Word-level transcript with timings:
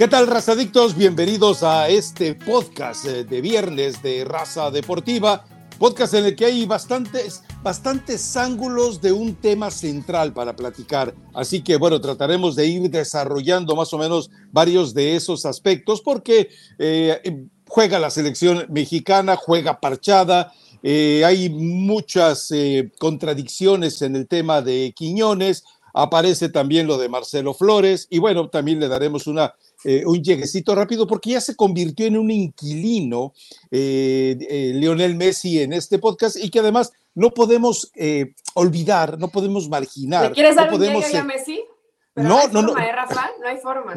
¿Qué 0.00 0.08
tal, 0.08 0.28
razadictos? 0.28 0.96
Bienvenidos 0.96 1.62
a 1.62 1.90
este 1.90 2.34
podcast 2.34 3.04
eh, 3.04 3.22
de 3.22 3.42
viernes 3.42 4.02
de 4.02 4.24
Raza 4.24 4.70
Deportiva, 4.70 5.44
podcast 5.78 6.14
en 6.14 6.24
el 6.24 6.36
que 6.36 6.46
hay 6.46 6.64
bastantes, 6.64 7.42
bastantes 7.62 8.34
ángulos 8.34 9.02
de 9.02 9.12
un 9.12 9.34
tema 9.34 9.70
central 9.70 10.32
para 10.32 10.56
platicar. 10.56 11.14
Así 11.34 11.60
que, 11.60 11.76
bueno, 11.76 12.00
trataremos 12.00 12.56
de 12.56 12.66
ir 12.66 12.90
desarrollando 12.90 13.76
más 13.76 13.92
o 13.92 13.98
menos 13.98 14.30
varios 14.50 14.94
de 14.94 15.16
esos 15.16 15.44
aspectos 15.44 16.00
porque 16.00 16.48
eh, 16.78 17.44
juega 17.68 17.98
la 17.98 18.08
selección 18.08 18.64
mexicana, 18.70 19.36
juega 19.36 19.80
parchada, 19.80 20.54
eh, 20.82 21.26
hay 21.26 21.50
muchas 21.50 22.50
contradicciones 22.98 24.00
en 24.00 24.16
el 24.16 24.26
tema 24.26 24.62
de 24.62 24.94
Quiñones, 24.96 25.62
aparece 25.92 26.48
también 26.48 26.86
lo 26.86 26.96
de 26.96 27.10
Marcelo 27.10 27.52
Flores 27.52 28.06
y 28.08 28.18
bueno, 28.18 28.48
también 28.48 28.80
le 28.80 28.88
daremos 28.88 29.26
una 29.26 29.54
eh, 29.84 30.04
un 30.04 30.22
lleguecito 30.22 30.74
rápido 30.74 31.06
porque 31.06 31.30
ya 31.30 31.40
se 31.40 31.56
convirtió 31.56 32.06
en 32.06 32.18
un 32.18 32.30
inquilino 32.30 33.32
eh, 33.70 34.36
eh, 34.40 34.72
Lionel 34.74 35.14
Messi 35.14 35.62
en 35.62 35.72
este 35.72 35.98
podcast 35.98 36.36
y 36.36 36.50
que 36.50 36.60
además 36.60 36.92
no 37.14 37.30
podemos 37.30 37.90
olvidar, 38.54 39.18
no 39.18 39.28
podemos 39.28 39.68
marginar. 39.68 40.32
quieres 40.32 40.56
dar 40.56 40.66
no 40.66 40.74
un 40.74 40.78
podemos, 40.78 41.14
a 41.14 41.24
Messi? 41.24 41.64
no, 42.14 42.46
no, 42.48 42.62
no, 42.62 42.74
Rafa? 42.74 43.30
No 43.40 43.48
hay 43.48 43.56
forma. 43.56 43.96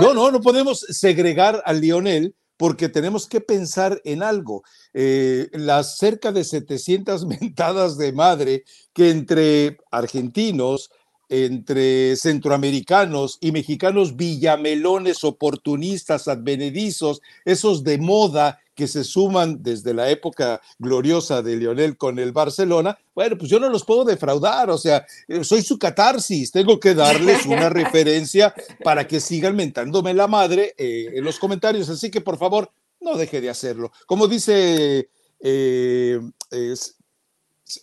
no, 0.00 0.14
no, 0.14 0.30
no 0.30 0.40
podemos 0.40 0.80
segregar 0.80 1.62
a 1.66 1.72
Lionel 1.72 2.34
porque 2.56 2.88
tenemos 2.88 3.28
que 3.28 3.40
pensar 3.40 4.00
en 4.04 4.22
algo. 4.22 4.62
las 4.92 5.98
cerca 5.98 6.30
de 6.30 6.44
700 6.44 7.26
mentadas 7.40 7.98
de 7.98 8.12
madre 8.12 8.64
que 8.94 9.10
entre 9.10 9.78
argentinos, 9.90 10.90
entre 11.28 12.16
centroamericanos 12.16 13.38
y 13.40 13.52
mexicanos 13.52 14.16
villamelones, 14.16 15.24
oportunistas, 15.24 16.28
advenedizos, 16.28 17.20
esos 17.44 17.82
de 17.84 17.98
moda 17.98 18.60
que 18.76 18.86
se 18.86 19.04
suman 19.04 19.62
desde 19.62 19.94
la 19.94 20.10
época 20.10 20.60
gloriosa 20.78 21.42
de 21.42 21.56
Lionel 21.56 21.96
con 21.96 22.18
el 22.18 22.32
Barcelona, 22.32 22.98
bueno, 23.14 23.38
pues 23.38 23.50
yo 23.50 23.58
no 23.58 23.70
los 23.70 23.84
puedo 23.84 24.04
defraudar, 24.04 24.68
o 24.70 24.76
sea, 24.76 25.06
eh, 25.26 25.42
soy 25.42 25.62
su 25.62 25.78
catarsis, 25.78 26.52
tengo 26.52 26.78
que 26.78 26.94
darles 26.94 27.46
una 27.46 27.70
referencia 27.70 28.54
para 28.84 29.08
que 29.08 29.18
sigan 29.18 29.56
mentándome 29.56 30.12
la 30.12 30.26
madre 30.26 30.74
eh, 30.76 31.06
en 31.14 31.24
los 31.24 31.38
comentarios, 31.38 31.88
así 31.88 32.10
que 32.10 32.20
por 32.20 32.36
favor, 32.38 32.70
no 33.00 33.16
deje 33.16 33.40
de 33.40 33.48
hacerlo. 33.48 33.92
Como 34.06 34.28
dice 34.28 35.08
eh, 35.40 36.20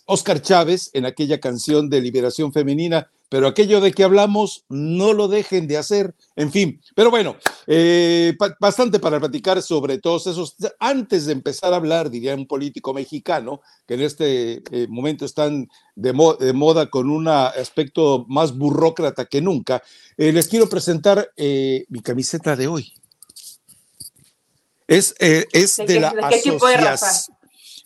Oscar 0.06 0.42
Chávez 0.42 0.92
en 0.94 1.06
aquella 1.06 1.40
canción 1.40 1.90
de 1.90 2.02
liberación 2.02 2.54
femenina, 2.54 3.10
pero 3.34 3.48
aquello 3.48 3.82
de 3.82 3.92
que 3.94 4.04
hablamos 4.04 4.64
no 4.70 5.12
lo 5.12 5.28
dejen 5.28 5.68
de 5.68 5.76
hacer, 5.76 6.14
en 6.36 6.52
fin. 6.52 6.80
Pero 6.94 7.10
bueno, 7.10 7.36
eh, 7.66 8.38
bastante 8.60 9.00
para 9.00 9.20
platicar 9.20 9.60
sobre 9.64 9.98
todos 9.98 10.28
esos. 10.28 10.56
Antes 10.78 11.26
de 11.26 11.32
empezar 11.32 11.74
a 11.74 11.78
hablar, 11.78 12.12
diría 12.12 12.36
un 12.36 12.46
político 12.46 12.94
mexicano, 12.94 13.62
que 13.88 13.96
en 13.96 14.02
este 14.02 14.62
eh, 14.70 14.86
momento 14.88 15.26
están 15.26 15.68
de, 15.96 16.14
moda 16.14 16.92
con 16.92 17.10
un 17.10 17.28
aspecto 17.28 18.24
más 18.30 18.56
burrócrata 18.56 19.26
que 19.26 19.42
nunca, 19.42 19.82
eh, 20.16 20.32
les 20.32 20.48
quiero 20.48 20.70
presentar 20.70 21.28
mi 21.36 22.02
camiseta 22.04 22.56
de 22.56 22.68
hoy. 22.68 22.94
Es, 24.88 25.16
es 25.18 25.78
de, 25.78 26.00
la 26.00 26.10
asociación. 26.10 26.60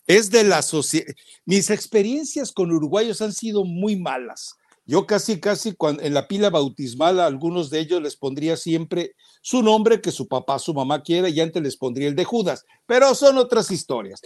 Es 0.08 0.30
de 0.30 0.44
la 0.44 0.58
asociación. 0.58 1.16
Mis 1.46 1.70
experiencias 1.70 2.52
con 2.52 2.70
uruguayos 2.70 3.22
han 3.22 3.32
sido 3.32 3.64
muy 3.64 3.96
malas 3.96 4.58
yo 4.88 5.06
casi, 5.06 5.40
casi 5.40 5.76
en 6.00 6.14
la 6.14 6.28
pila 6.28 6.50
bautismal 6.50 7.20
a 7.20 7.26
algunos 7.26 7.70
de 7.70 7.80
ellos 7.80 8.02
les 8.02 8.16
pondría 8.16 8.56
siempre 8.56 9.16
su 9.42 9.62
nombre 9.62 10.02
que 10.02 10.12
su 10.12 10.28
papá, 10.28 10.58
su 10.60 10.74
mamá 10.74 11.04
quiera 11.04 11.30
y 11.30 11.40
antes 11.42 11.62
les 11.62 11.78
pondría 11.78 12.08
el 12.08 12.16
de 12.16 12.24
Judas, 12.24 12.66
pero 12.86 13.14
son 13.14 13.38
otras 13.38 13.70
historias. 13.70 14.22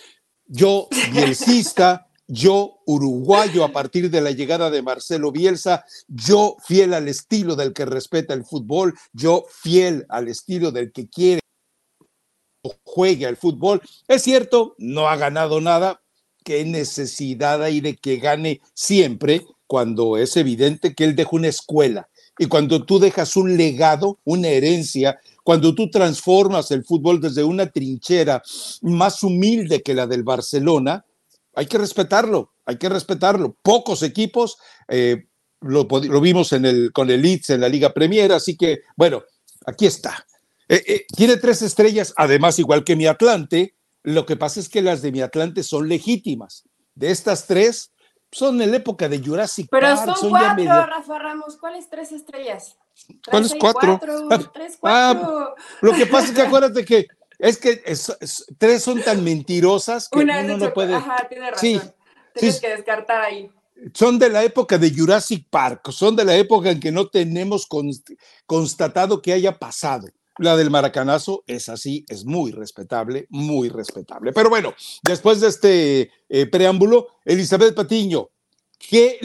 Yo, 0.46 0.88
bielcista, 1.12 2.08
yo, 2.28 2.78
uruguayo, 2.86 3.66
a 3.66 3.72
partir 3.72 4.10
de 4.10 4.22
la 4.22 4.32
llegada 4.32 4.70
de 4.70 4.82
Marcelo 4.82 5.32
Bielsa, 5.32 5.84
yo 6.08 6.56
fiel 6.64 6.94
al 6.94 7.08
estilo 7.08 7.56
del 7.56 7.74
que 7.74 7.86
respeta 7.86 8.34
el 8.34 8.46
fútbol, 8.46 8.94
yo 9.14 9.46
fiel 9.50 10.06
al 10.10 10.28
estilo 10.28 10.72
del 10.72 10.92
que 10.92 11.10
quiere 11.10 11.42
juegue 12.84 13.26
al 13.26 13.38
fútbol. 13.38 13.82
Es 14.08 14.22
cierto, 14.22 14.76
no 14.78 15.08
ha 15.08 15.16
ganado 15.16 15.62
nada, 15.62 16.02
qué 16.44 16.66
necesidad 16.66 17.64
hay 17.64 17.82
de 17.82 17.96
que 17.96 18.18
gane 18.18 18.62
siempre, 18.74 19.46
cuando 19.72 20.18
es 20.18 20.36
evidente 20.36 20.94
que 20.94 21.06
él 21.06 21.16
dejó 21.16 21.38
una 21.38 21.48
escuela 21.48 22.10
y 22.38 22.48
cuando 22.48 22.84
tú 22.84 23.00
dejas 23.00 23.38
un 23.38 23.56
legado, 23.56 24.20
una 24.26 24.50
herencia, 24.50 25.22
cuando 25.46 25.74
tú 25.74 25.90
transformas 25.90 26.72
el 26.72 26.84
fútbol 26.84 27.22
desde 27.22 27.46
una 27.46 27.68
trinchera 27.68 28.44
más 28.82 29.24
humilde 29.24 29.82
que 29.82 29.94
la 29.94 30.08
del 30.08 30.24
Barcelona, 30.24 31.06
hay 31.56 31.68
que 31.68 31.78
respetarlo, 31.78 32.52
hay 32.66 32.76
que 32.76 32.90
respetarlo. 32.90 33.56
Pocos 33.62 34.04
equipos, 34.04 34.58
eh, 34.90 35.28
lo, 35.62 35.88
vimos 36.20 36.54
con 36.92 37.10
el 37.10 37.22
Leeds 37.22 37.52
en 37.52 37.62
la 37.62 37.70
Liga 37.70 37.94
Premier, 37.94 38.34
así 38.34 38.58
que, 38.58 38.82
bueno, 38.98 39.24
aquí 39.66 39.86
está. 39.86 40.28
Eh, 40.68 40.84
eh, 40.86 41.06
tiene 41.16 41.38
tres 41.38 41.62
estrellas, 41.62 42.14
además, 42.18 42.60
igual 42.60 42.84
que 42.84 42.98
mi 42.98 43.08
Atlante. 43.08 43.74
Lo 44.04 44.26
que 44.26 44.36
pasa 44.36 44.60
es 44.60 44.68
que 44.68 44.82
las 44.82 45.02
de 45.02 45.14
mi 45.14 45.22
Atlante 45.22 45.64
son 45.64 45.88
legítimas. 45.88 46.66
De 46.94 47.10
estas 47.10 47.48
tres, 47.48 47.92
son 48.32 48.62
en 48.62 48.72
la 48.72 48.78
época 48.78 49.10
de 49.10 49.20
Jurassic 49.20 49.68
Pero 49.70 49.88
Park. 49.88 50.02
Pero 50.06 50.16
son, 50.16 50.30
cuatro, 50.30 50.86
Rafa 50.86 51.20
Ramos. 51.20 51.58
¿Cuáles 51.58 51.90
tres 51.90 52.12
estrellas? 52.12 52.78
¿Cuáles 53.30 53.56
cuatro? 53.60 54.00
Cuatro, 54.00 54.52
tres, 54.54 54.78
ah, 54.84 55.14
cuatro. 55.20 55.56
lo 55.82 55.94
que 55.94 56.06
pasa 56.06 56.28
es 56.28 56.34
que 56.34 56.42
acuérdate 56.42 56.86
que 56.86 57.08
es 57.40 57.58
que 57.58 57.84
tres 58.58 58.84
son 58.84 59.02
tan 59.02 59.24
mentirosas 59.24 60.08
que 60.08 60.20
uno 60.20 60.58
no 60.58 60.74
puede. 60.74 60.96
Ajá, 60.96 61.28
tiene 61.28 61.52
razón. 61.52 61.60
Sí, 61.60 61.82
Tienes 62.34 62.60
que 62.60 62.70
descartar 62.70 63.22
ahí. 63.22 63.50
Son 63.94 64.20
de 64.20 64.30
la 64.30 64.44
época 64.44 64.78
de 64.78 64.92
Jurassic 64.92 65.48
Park, 65.50 65.90
son 65.92 66.16
de 66.16 66.24
la 66.24 66.36
época 66.36 66.70
en 66.70 66.80
que 66.80 66.92
no 66.92 67.08
tenemos 67.08 67.68
constatado 68.46 69.22
que 69.22 69.34
haya 69.34 69.58
pasado. 69.58 70.08
La 70.38 70.56
del 70.56 70.70
maracanazo 70.70 71.44
es 71.46 71.68
así, 71.70 72.06
es 72.08 72.26
muy 72.26 72.52
respetable, 72.52 73.28
muy 73.30 73.70
respetable. 73.70 74.32
Pero 74.32 74.50
bueno, 74.50 74.74
después 75.04 75.42
de 75.42 75.48
este 75.48 76.12
eh, 76.30 76.46
preámbulo, 76.46 77.08
Elizabeth 77.26 77.76
Patiño, 77.76 78.30
que 78.78 79.20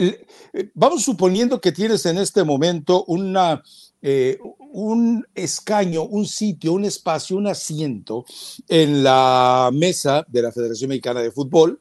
eh, 0.53 0.71
vamos 0.73 1.03
suponiendo 1.03 1.59
que 1.61 1.71
tienes 1.71 2.05
en 2.05 2.17
este 2.17 2.43
momento 2.43 3.05
una, 3.05 3.63
eh, 4.01 4.37
un 4.59 5.25
escaño, 5.33 6.03
un 6.03 6.25
sitio, 6.25 6.73
un 6.73 6.85
espacio, 6.85 7.37
un 7.37 7.47
asiento 7.47 8.25
en 8.67 9.03
la 9.03 9.69
mesa 9.73 10.25
de 10.27 10.41
la 10.41 10.51
Federación 10.51 10.89
Mexicana 10.89 11.21
de 11.21 11.31
Fútbol 11.31 11.79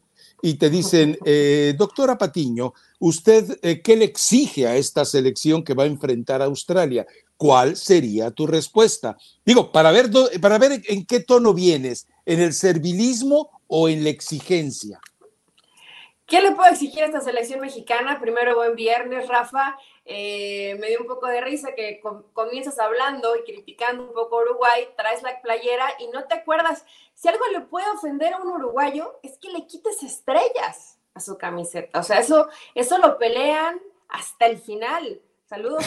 y 0.48 0.54
te 0.54 0.70
dicen, 0.70 1.18
doctora 1.76 2.16
Patiño, 2.16 2.72
¿usted 3.00 3.58
qué 3.82 3.96
le 3.96 4.04
exige 4.04 4.66
a 4.66 4.76
esta 4.76 5.04
selección 5.04 5.64
que 5.64 5.74
va 5.74 5.82
a 5.82 5.86
enfrentar 5.86 6.40
a 6.40 6.46
Australia? 6.46 7.06
¿cuál 7.36 7.76
sería 7.76 8.30
tu 8.30 8.46
respuesta? 8.46 9.16
Digo, 9.44 9.72
para 9.72 9.90
ver, 9.90 10.06
para 10.40 10.58
ver 10.58 10.82
en 10.86 11.06
qué 11.06 11.20
tono 11.20 11.54
vienes, 11.54 12.08
en 12.24 12.40
el 12.40 12.52
servilismo 12.52 13.50
o 13.66 13.88
en 13.88 14.04
la 14.04 14.10
exigencia. 14.10 15.00
¿Qué 16.26 16.40
le 16.40 16.52
puedo 16.52 16.68
exigir 16.68 17.04
a 17.04 17.06
esta 17.06 17.20
selección 17.20 17.60
mexicana? 17.60 18.18
Primero, 18.20 18.56
buen 18.56 18.74
viernes, 18.74 19.28
Rafa. 19.28 19.78
Eh, 20.04 20.76
me 20.80 20.88
dio 20.88 21.00
un 21.00 21.06
poco 21.06 21.28
de 21.28 21.40
risa 21.40 21.74
que 21.76 22.00
comienzas 22.32 22.80
hablando 22.80 23.36
y 23.36 23.44
criticando 23.44 24.04
un 24.04 24.12
poco 24.12 24.38
a 24.38 24.42
Uruguay, 24.42 24.88
traes 24.96 25.22
la 25.22 25.40
playera 25.40 25.86
y 26.00 26.08
no 26.08 26.24
te 26.24 26.34
acuerdas. 26.34 26.84
Si 27.16 27.28
algo 27.28 27.44
le 27.50 27.62
puede 27.62 27.88
ofender 27.90 28.34
a 28.34 28.36
un 28.36 28.48
uruguayo, 28.48 29.18
es 29.22 29.38
que 29.38 29.48
le 29.48 29.66
quites 29.66 30.02
estrellas 30.02 30.98
a 31.14 31.20
su 31.20 31.38
camiseta. 31.38 31.98
O 31.98 32.02
sea, 32.02 32.18
eso, 32.18 32.48
eso 32.74 32.98
lo 32.98 33.16
pelean 33.16 33.80
hasta 34.08 34.44
el 34.44 34.58
final. 34.58 35.22
Saludos 35.46 35.84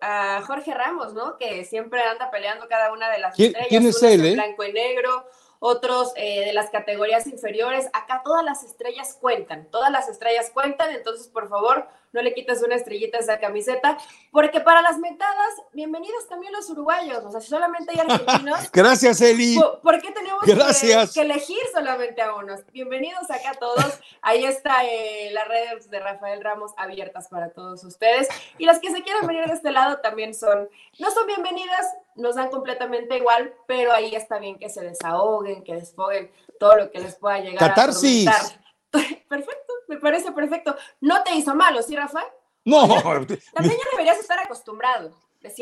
a, 0.00 0.42
Jorge 0.46 0.72
Ramos, 0.72 1.12
¿no? 1.12 1.36
Que 1.36 1.66
siempre 1.66 2.02
anda 2.02 2.30
peleando 2.30 2.66
cada 2.66 2.92
una 2.92 3.10
de 3.10 3.18
las 3.18 3.38
estrellas. 3.38 3.68
¿Quién 3.68 3.86
es 3.86 4.02
él, 4.02 4.24
eh? 4.24 4.32
Blanco 4.32 4.64
y 4.64 4.72
negro, 4.72 5.26
otros 5.60 6.12
eh, 6.16 6.44
de 6.44 6.52
las 6.52 6.70
categorías 6.70 7.26
inferiores. 7.26 7.86
Acá 7.92 8.22
todas 8.24 8.44
las 8.44 8.64
estrellas 8.64 9.16
cuentan, 9.20 9.66
todas 9.70 9.92
las 9.92 10.08
estrellas 10.08 10.50
cuentan, 10.52 10.90
entonces 10.90 11.28
por 11.28 11.48
favor 11.48 11.86
no 12.12 12.22
le 12.22 12.34
quites 12.34 12.62
una 12.62 12.74
estrellita 12.74 13.18
a 13.18 13.20
esa 13.20 13.38
camiseta, 13.38 13.96
porque 14.32 14.60
para 14.60 14.82
las 14.82 14.98
metadas, 14.98 15.54
bienvenidos 15.72 16.28
también 16.28 16.52
los 16.52 16.68
uruguayos, 16.70 17.24
o 17.24 17.30
sea, 17.30 17.40
si 17.40 17.48
solamente 17.48 17.92
hay 17.92 18.00
argentinos. 18.00 18.70
Gracias, 18.72 19.20
Eli. 19.20 19.60
¿Por, 19.82 20.00
qué 20.00 20.10
tenemos 20.10 20.42
Que, 20.44 21.20
elegir 21.20 21.60
solamente 21.72 22.20
a 22.22 22.34
unos? 22.34 22.60
Bienvenidos 22.72 23.30
acá 23.30 23.50
a 23.50 23.54
todos. 23.54 24.00
Ahí 24.22 24.44
está 24.44 24.84
eh, 24.84 25.30
las 25.32 25.46
redes 25.46 25.90
de 25.90 26.00
Rafael 26.00 26.42
Ramos 26.42 26.72
abiertas 26.76 27.28
para 27.28 27.50
todos 27.50 27.84
ustedes. 27.84 28.28
Y 28.58 28.66
las 28.66 28.80
que 28.80 28.90
se 28.90 29.02
quieran 29.02 29.26
venir 29.26 29.46
de 29.46 29.54
este 29.54 29.70
lado 29.70 29.98
también 29.98 30.34
son, 30.34 30.68
no 30.98 31.10
son 31.10 31.26
bienvenidas, 31.26 31.86
nos 32.20 32.36
dan 32.36 32.50
completamente 32.50 33.16
igual, 33.16 33.54
pero 33.66 33.92
ahí 33.92 34.14
está 34.14 34.38
bien 34.38 34.58
que 34.58 34.68
se 34.68 34.82
desahoguen, 34.82 35.64
que 35.64 35.74
desfoguen 35.74 36.30
todo 36.58 36.76
lo 36.76 36.90
que 36.90 37.00
les 37.00 37.16
pueda 37.16 37.40
llegar 37.40 37.58
Catarsis. 37.58 38.28
a 38.28 38.60
Perfecto, 39.28 39.72
me 39.88 39.96
parece 39.98 40.32
perfecto. 40.32 40.76
No 41.00 41.22
te 41.22 41.34
hizo 41.34 41.54
malo, 41.54 41.82
¿sí, 41.82 41.94
Rafa? 41.94 42.24
No. 42.64 42.88
También 42.88 43.36
ya 43.54 43.90
deberías 43.92 44.18
estar 44.18 44.38
acostumbrado. 44.40 45.14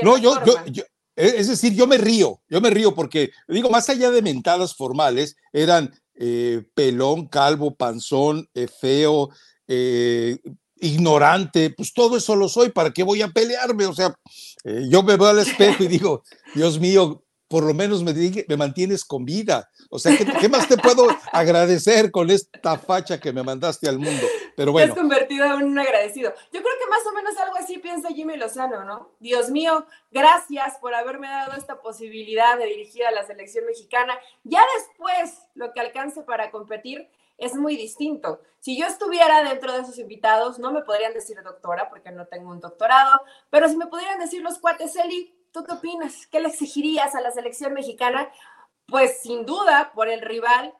no, 0.02 0.16
yo, 0.16 0.42
yo, 0.66 0.82
es 1.18 1.48
decir, 1.48 1.74
yo 1.74 1.86
me 1.86 1.98
río, 1.98 2.40
yo 2.48 2.60
me 2.60 2.70
río 2.70 2.94
porque, 2.94 3.32
digo, 3.48 3.68
más 3.70 3.88
allá 3.88 4.10
de 4.10 4.22
mentadas 4.22 4.74
formales, 4.74 5.36
eran 5.52 5.92
eh, 6.14 6.62
pelón, 6.74 7.26
calvo, 7.26 7.74
panzón, 7.74 8.48
eh, 8.54 8.68
feo, 8.68 9.30
eh, 9.66 10.38
ignorante, 10.80 11.70
pues 11.70 11.92
todo 11.92 12.16
eso 12.16 12.36
lo 12.36 12.48
soy, 12.48 12.70
¿para 12.70 12.92
qué 12.92 13.02
voy 13.02 13.22
a 13.22 13.28
pelearme? 13.28 13.86
O 13.86 13.94
sea, 13.94 14.14
yo 14.64 15.02
me 15.02 15.16
veo 15.16 15.28
al 15.28 15.38
espejo 15.38 15.84
y 15.84 15.88
digo, 15.88 16.22
Dios 16.54 16.78
mío, 16.78 17.22
por 17.48 17.64
lo 17.64 17.72
menos 17.72 18.02
me, 18.02 18.12
me 18.46 18.56
mantienes 18.56 19.04
con 19.04 19.24
vida. 19.24 19.70
O 19.90 19.98
sea, 19.98 20.14
¿qué, 20.16 20.48
más 20.50 20.68
te 20.68 20.76
puedo 20.76 21.08
agradecer 21.32 22.10
con 22.10 22.28
esta 22.30 22.78
facha 22.78 23.18
que 23.18 23.32
me 23.32 23.42
mandaste 23.42 23.88
al 23.88 23.98
mundo? 23.98 24.26
Pero 24.54 24.70
bueno. 24.70 24.92
Te 24.92 24.92
has 24.92 24.98
convertido 24.98 25.46
en 25.46 25.64
un 25.64 25.78
agradecido. 25.78 26.34
Yo 26.52 26.60
creo 26.60 26.74
que 26.78 26.90
más 26.90 27.06
o 27.06 27.12
menos 27.14 27.36
algo 27.38 27.56
así 27.56 27.78
piensa 27.78 28.08
Jimmy 28.08 28.36
Lozano, 28.36 28.84
¿no? 28.84 29.12
Dios 29.18 29.50
mío, 29.50 29.86
gracias 30.10 30.76
por 30.78 30.94
haberme 30.94 31.28
dado 31.28 31.54
esta 31.54 31.80
posibilidad 31.80 32.58
de 32.58 32.66
dirigir 32.66 33.06
a 33.06 33.12
la 33.12 33.26
selección 33.26 33.64
mexicana. 33.64 34.12
Ya 34.44 34.60
después, 34.76 35.38
lo 35.54 35.72
que 35.72 35.80
alcance 35.80 36.22
para 36.22 36.50
competir 36.50 37.08
es 37.38 37.54
muy 37.54 37.76
distinto. 37.76 38.40
Si 38.58 38.76
yo 38.76 38.86
estuviera 38.86 39.42
dentro 39.44 39.72
de 39.72 39.80
esos 39.80 39.98
invitados, 39.98 40.58
no 40.58 40.72
me 40.72 40.82
podrían 40.82 41.14
decir 41.14 41.40
doctora, 41.42 41.88
porque 41.88 42.10
no 42.10 42.26
tengo 42.26 42.50
un 42.50 42.60
doctorado, 42.60 43.20
pero 43.48 43.68
si 43.68 43.76
me 43.76 43.86
pudieran 43.86 44.18
decir 44.18 44.42
los 44.42 44.58
cuates, 44.58 44.96
Eli, 44.96 45.34
¿tú 45.52 45.64
qué 45.64 45.72
opinas? 45.72 46.26
¿Qué 46.26 46.40
le 46.40 46.48
exigirías 46.48 47.14
a 47.14 47.20
la 47.20 47.30
selección 47.30 47.72
mexicana? 47.72 48.28
Pues 48.86 49.20
sin 49.22 49.46
duda, 49.46 49.92
por 49.94 50.08
el 50.08 50.20
rival, 50.20 50.74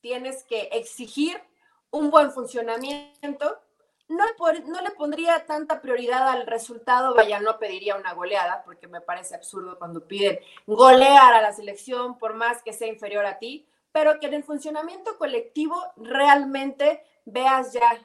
tienes 0.00 0.44
que 0.44 0.68
exigir 0.72 1.42
un 1.90 2.10
buen 2.10 2.30
funcionamiento. 2.30 3.58
No, 4.06 4.24
no 4.66 4.80
le 4.82 4.90
pondría 4.90 5.46
tanta 5.46 5.80
prioridad 5.80 6.28
al 6.28 6.46
resultado, 6.46 7.14
vaya, 7.14 7.40
no 7.40 7.58
pediría 7.58 7.96
una 7.96 8.12
goleada, 8.12 8.62
porque 8.64 8.86
me 8.86 9.00
parece 9.00 9.34
absurdo 9.34 9.78
cuando 9.78 10.06
piden 10.06 10.38
golear 10.66 11.32
a 11.32 11.40
la 11.40 11.54
selección, 11.54 12.18
por 12.18 12.34
más 12.34 12.62
que 12.62 12.74
sea 12.74 12.88
inferior 12.88 13.24
a 13.24 13.38
ti, 13.38 13.66
pero 13.94 14.18
que 14.18 14.26
en 14.26 14.34
el 14.34 14.42
funcionamiento 14.42 15.16
colectivo 15.18 15.80
realmente 15.96 17.04
veas 17.24 17.72
ya 17.72 17.96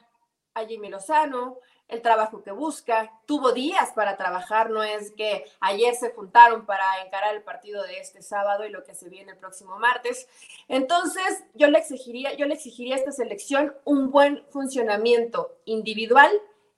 a 0.54 0.64
Jimmy 0.64 0.88
Lozano, 0.88 1.58
el 1.88 2.00
trabajo 2.00 2.44
que 2.44 2.52
busca, 2.52 3.12
tuvo 3.26 3.50
días 3.50 3.90
para 3.96 4.16
trabajar, 4.16 4.70
no 4.70 4.84
es 4.84 5.10
que 5.10 5.44
ayer 5.58 5.96
se 5.96 6.12
juntaron 6.12 6.64
para 6.64 6.84
encarar 7.04 7.34
el 7.34 7.42
partido 7.42 7.82
de 7.82 7.98
este 7.98 8.22
sábado 8.22 8.64
y 8.64 8.70
lo 8.70 8.84
que 8.84 8.94
se 8.94 9.08
viene 9.08 9.32
el 9.32 9.38
próximo 9.38 9.80
martes. 9.80 10.28
Entonces, 10.68 11.42
yo 11.54 11.66
le 11.66 11.78
exigiría, 11.78 12.34
yo 12.34 12.46
le 12.46 12.54
exigiría 12.54 12.94
a 12.94 12.98
esta 12.98 13.10
selección 13.10 13.74
un 13.84 14.12
buen 14.12 14.44
funcionamiento 14.50 15.56
individual 15.64 16.30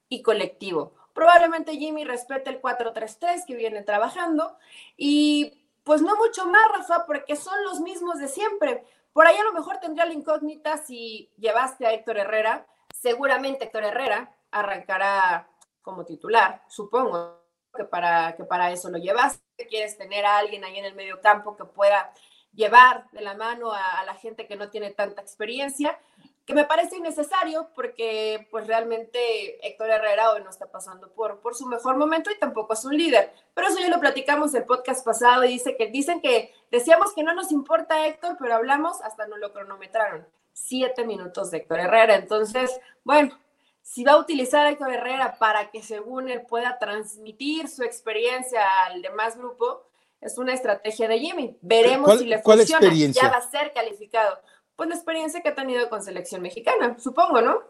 y 0.08 0.22
colectivo. 0.22 0.94
Probablemente 1.12 1.76
Jimmy 1.76 2.04
respete 2.04 2.48
el 2.48 2.62
4-3-3 2.62 3.44
que 3.46 3.56
viene 3.56 3.82
trabajando 3.82 4.56
y 4.96 5.58
pues 5.84 6.00
no 6.00 6.16
mucho 6.16 6.46
más, 6.46 6.62
Rafa, 6.74 7.06
porque 7.06 7.36
son 7.36 7.62
los 7.64 7.80
mismos 7.80 8.18
de 8.18 8.28
siempre. 8.28 8.84
Por 9.12 9.26
ahí 9.26 9.36
a 9.36 9.44
lo 9.44 9.52
mejor 9.52 9.78
tendría 9.78 10.06
la 10.06 10.14
incógnita 10.14 10.78
si 10.78 11.30
llevaste 11.36 11.86
a 11.86 11.92
Héctor 11.92 12.18
Herrera, 12.18 12.66
seguramente 12.92 13.64
Héctor 13.64 13.84
Herrera 13.84 14.34
arrancará 14.50 15.48
como 15.82 16.04
titular, 16.04 16.62
supongo 16.68 17.42
que 17.74 17.84
para, 17.84 18.36
que 18.36 18.44
para 18.44 18.70
eso 18.70 18.90
lo 18.90 18.98
llevas, 18.98 19.42
quieres 19.68 19.96
tener 19.96 20.24
a 20.24 20.38
alguien 20.38 20.64
ahí 20.64 20.78
en 20.78 20.84
el 20.84 20.94
medio 20.94 21.20
campo 21.20 21.56
que 21.56 21.64
pueda 21.64 22.12
llevar 22.52 23.10
de 23.12 23.22
la 23.22 23.34
mano 23.34 23.72
a, 23.72 24.04
la 24.04 24.14
gente 24.14 24.46
que 24.46 24.56
no 24.56 24.68
tiene 24.68 24.90
tanta 24.90 25.22
experiencia, 25.22 25.98
que 26.44 26.54
me 26.54 26.64
parece 26.64 26.96
innecesario 26.96 27.68
porque 27.74 28.48
pues 28.50 28.66
realmente 28.66 29.64
Héctor 29.66 29.90
Herrera 29.90 30.32
hoy 30.32 30.42
no 30.42 30.50
está 30.50 30.70
pasando 30.70 31.12
por, 31.12 31.40
por 31.40 31.54
su 31.54 31.66
mejor 31.66 31.96
momento 31.96 32.30
y 32.30 32.38
tampoco 32.38 32.74
es 32.74 32.84
un 32.84 32.96
líder. 32.96 33.32
Pero 33.54 33.68
eso 33.68 33.78
ya 33.78 33.88
lo 33.88 34.00
platicamos 34.00 34.52
el 34.54 34.64
podcast 34.64 35.04
pasado 35.04 35.44
y 35.44 35.48
dice 35.48 35.76
que 35.76 35.86
dicen 35.86 36.20
que 36.20 36.52
decíamos 36.70 37.12
que 37.14 37.22
no 37.22 37.34
nos 37.34 37.52
importa 37.52 38.06
Héctor, 38.06 38.36
pero 38.40 38.54
hablamos 38.54 39.00
hasta 39.02 39.26
no 39.26 39.36
lo 39.36 39.52
cronometraron. 39.52 40.26
Siete 40.52 41.04
minutos 41.04 41.50
de 41.50 41.58
Héctor 41.58 41.80
Herrera. 41.80 42.16
Entonces, 42.16 42.80
bueno, 43.04 43.38
si 43.82 44.04
va 44.04 44.12
a 44.12 44.18
utilizar 44.18 44.66
a 44.66 44.70
Héctor 44.70 44.92
Herrera 44.92 45.36
para 45.38 45.70
que 45.70 45.82
según 45.82 46.28
él 46.28 46.42
pueda 46.42 46.78
transmitir 46.78 47.68
su 47.68 47.84
experiencia 47.84 48.62
al 48.86 49.00
demás 49.00 49.36
grupo, 49.36 49.86
es 50.20 50.38
una 50.38 50.54
estrategia 50.54 51.08
de 51.08 51.18
Jimmy. 51.18 51.56
Veremos 51.60 52.18
si 52.18 52.26
le 52.26 52.40
funciona. 52.40 52.92
Ya 52.92 53.28
va 53.28 53.38
a 53.38 53.50
ser 53.50 53.72
calificado. 53.72 54.38
Pues 54.82 54.88
la 54.88 54.96
experiencia 54.96 55.40
que 55.42 55.50
ha 55.50 55.54
tenido 55.54 55.88
con 55.88 56.02
selección 56.02 56.42
mexicana, 56.42 56.96
supongo, 56.98 57.40
¿no? 57.40 57.60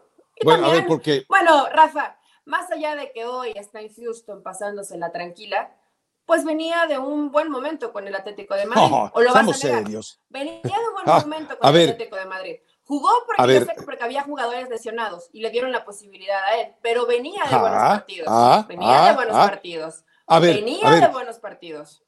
bueno, 0.43 0.65
a 0.65 0.71
ver, 0.71 0.87
porque... 0.87 1.25
Bueno, 1.29 1.67
Rafa, 1.71 2.17
más 2.45 2.71
allá 2.71 2.95
de 2.95 3.11
que 3.11 3.23
hoy 3.23 3.53
está 3.55 3.81
en 3.81 3.93
Houston 3.93 4.41
pasándosela 4.41 5.11
tranquila, 5.11 5.77
pues 6.25 6.43
venía 6.43 6.87
de 6.87 6.97
un 6.97 7.31
buen 7.31 7.51
momento 7.51 7.93
con 7.93 8.07
el 8.07 8.15
Atlético 8.15 8.55
de 8.55 8.65
Madrid. 8.65 9.11
¿O 9.13 9.21
lo 9.21 9.31
vas 9.31 9.47
a 9.47 9.53
serios. 9.53 10.21
Venía 10.27 10.59
de 10.63 10.69
un 10.69 10.93
buen 10.95 11.05
ah, 11.05 11.19
momento 11.19 11.59
con 11.59 11.75
el 11.75 11.89
Atlético 11.91 12.15
de 12.15 12.25
Madrid. 12.25 12.55
Jugó 12.81 13.11
porque, 13.27 13.67
porque 13.85 14.03
había 14.03 14.23
jugadores 14.23 14.67
lesionados 14.69 15.29
y 15.33 15.41
le 15.41 15.51
dieron 15.51 15.71
la 15.71 15.85
posibilidad 15.85 16.43
a 16.45 16.61
él, 16.61 16.73
pero 16.81 17.05
venía 17.05 17.43
de 17.43 17.59
buenos 17.59 17.79
ah, 17.79 17.89
partidos. 17.89 18.27
Ah, 18.27 18.65
venía 18.67 18.87
de 18.89 19.09
ah, 19.09 19.13
buenos 19.13 19.35
partidos. 19.35 20.05
venía 20.41 20.89
de 20.89 21.07
buenos 21.09 21.37
partidos. 21.37 22.01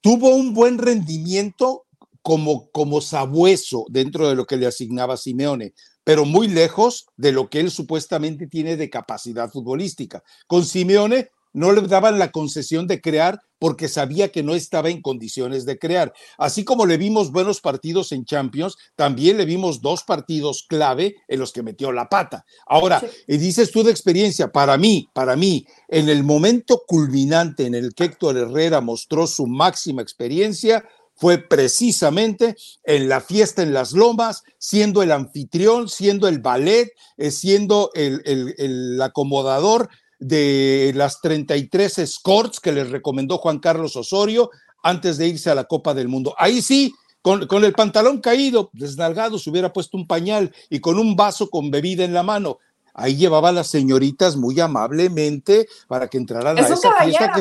Tuvo 0.00 0.28
un 0.28 0.54
buen 0.54 0.78
rendimiento 0.78 1.84
como, 2.22 2.70
como 2.70 3.00
sabueso 3.00 3.84
dentro 3.90 4.28
de 4.28 4.34
lo 4.34 4.46
que 4.46 4.56
le 4.56 4.66
asignaba 4.66 5.16
Simeone, 5.16 5.74
pero 6.04 6.24
muy 6.24 6.48
lejos 6.48 7.06
de 7.16 7.32
lo 7.32 7.48
que 7.50 7.60
él 7.60 7.70
supuestamente 7.70 8.46
tiene 8.46 8.76
de 8.76 8.90
capacidad 8.90 9.50
futbolística. 9.50 10.22
Con 10.46 10.64
Simeone 10.64 11.30
no 11.52 11.72
le 11.72 11.82
daban 11.82 12.18
la 12.18 12.30
concesión 12.30 12.86
de 12.86 13.00
crear 13.00 13.40
porque 13.58 13.86
sabía 13.86 14.32
que 14.32 14.42
no 14.42 14.54
estaba 14.54 14.88
en 14.88 15.02
condiciones 15.02 15.64
de 15.64 15.78
crear. 15.78 16.12
Así 16.36 16.64
como 16.64 16.84
le 16.84 16.96
vimos 16.96 17.30
buenos 17.30 17.60
partidos 17.60 18.10
en 18.10 18.24
Champions, 18.24 18.76
también 18.96 19.36
le 19.36 19.44
vimos 19.44 19.80
dos 19.80 20.02
partidos 20.02 20.64
clave 20.68 21.16
en 21.28 21.38
los 21.38 21.52
que 21.52 21.62
metió 21.62 21.92
la 21.92 22.08
pata. 22.08 22.44
Ahora, 22.66 23.00
y 23.28 23.36
dices 23.36 23.70
tú 23.70 23.84
de 23.84 23.92
experiencia, 23.92 24.50
para 24.50 24.76
mí, 24.76 25.08
para 25.12 25.36
mí, 25.36 25.64
en 25.86 26.08
el 26.08 26.24
momento 26.24 26.82
culminante 26.86 27.66
en 27.66 27.76
el 27.76 27.94
que 27.94 28.04
Héctor 28.04 28.36
Herrera 28.36 28.80
mostró 28.80 29.28
su 29.28 29.46
máxima 29.46 30.02
experiencia, 30.02 30.84
fue 31.22 31.38
precisamente 31.38 32.56
en 32.82 33.08
la 33.08 33.20
fiesta 33.20 33.62
en 33.62 33.72
las 33.72 33.92
lomas, 33.92 34.42
siendo 34.58 35.04
el 35.04 35.12
anfitrión, 35.12 35.88
siendo 35.88 36.26
el 36.26 36.40
ballet, 36.40 36.90
eh, 37.16 37.30
siendo 37.30 37.92
el, 37.94 38.20
el 38.58 39.00
acomodador 39.00 39.88
de 40.18 40.90
las 40.96 41.20
33 41.20 41.98
escorts 41.98 42.58
que 42.58 42.72
les 42.72 42.90
recomendó 42.90 43.38
Juan 43.38 43.60
Carlos 43.60 43.94
Osorio 43.94 44.50
antes 44.82 45.16
de 45.16 45.28
irse 45.28 45.48
a 45.48 45.54
la 45.54 45.62
Copa 45.62 45.94
del 45.94 46.08
Mundo. 46.08 46.34
Ahí 46.38 46.60
sí, 46.60 46.92
con, 47.22 47.46
con, 47.46 47.64
el 47.64 47.72
pantalón 47.72 48.20
caído, 48.20 48.70
desnalgado, 48.72 49.38
se 49.38 49.48
hubiera 49.48 49.72
puesto 49.72 49.96
un 49.96 50.08
pañal 50.08 50.52
y 50.70 50.80
con 50.80 50.98
un 50.98 51.14
vaso 51.14 51.50
con 51.50 51.70
bebida 51.70 52.02
en 52.02 52.14
la 52.14 52.24
mano. 52.24 52.58
Ahí 52.94 53.14
llevaba 53.14 53.50
a 53.50 53.52
las 53.52 53.68
señoritas 53.68 54.34
muy 54.34 54.58
amablemente 54.58 55.68
para 55.86 56.08
que 56.08 56.18
entraran 56.18 56.58
a 56.58 56.62
esa 56.62 56.76
fiesta 57.04 57.32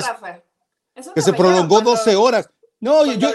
que, 1.16 1.22
se 1.24 1.34
prolongó 1.34 1.82
12 1.82 2.16
horas. 2.16 2.48
No, 2.82 3.06
yo, 3.06 3.30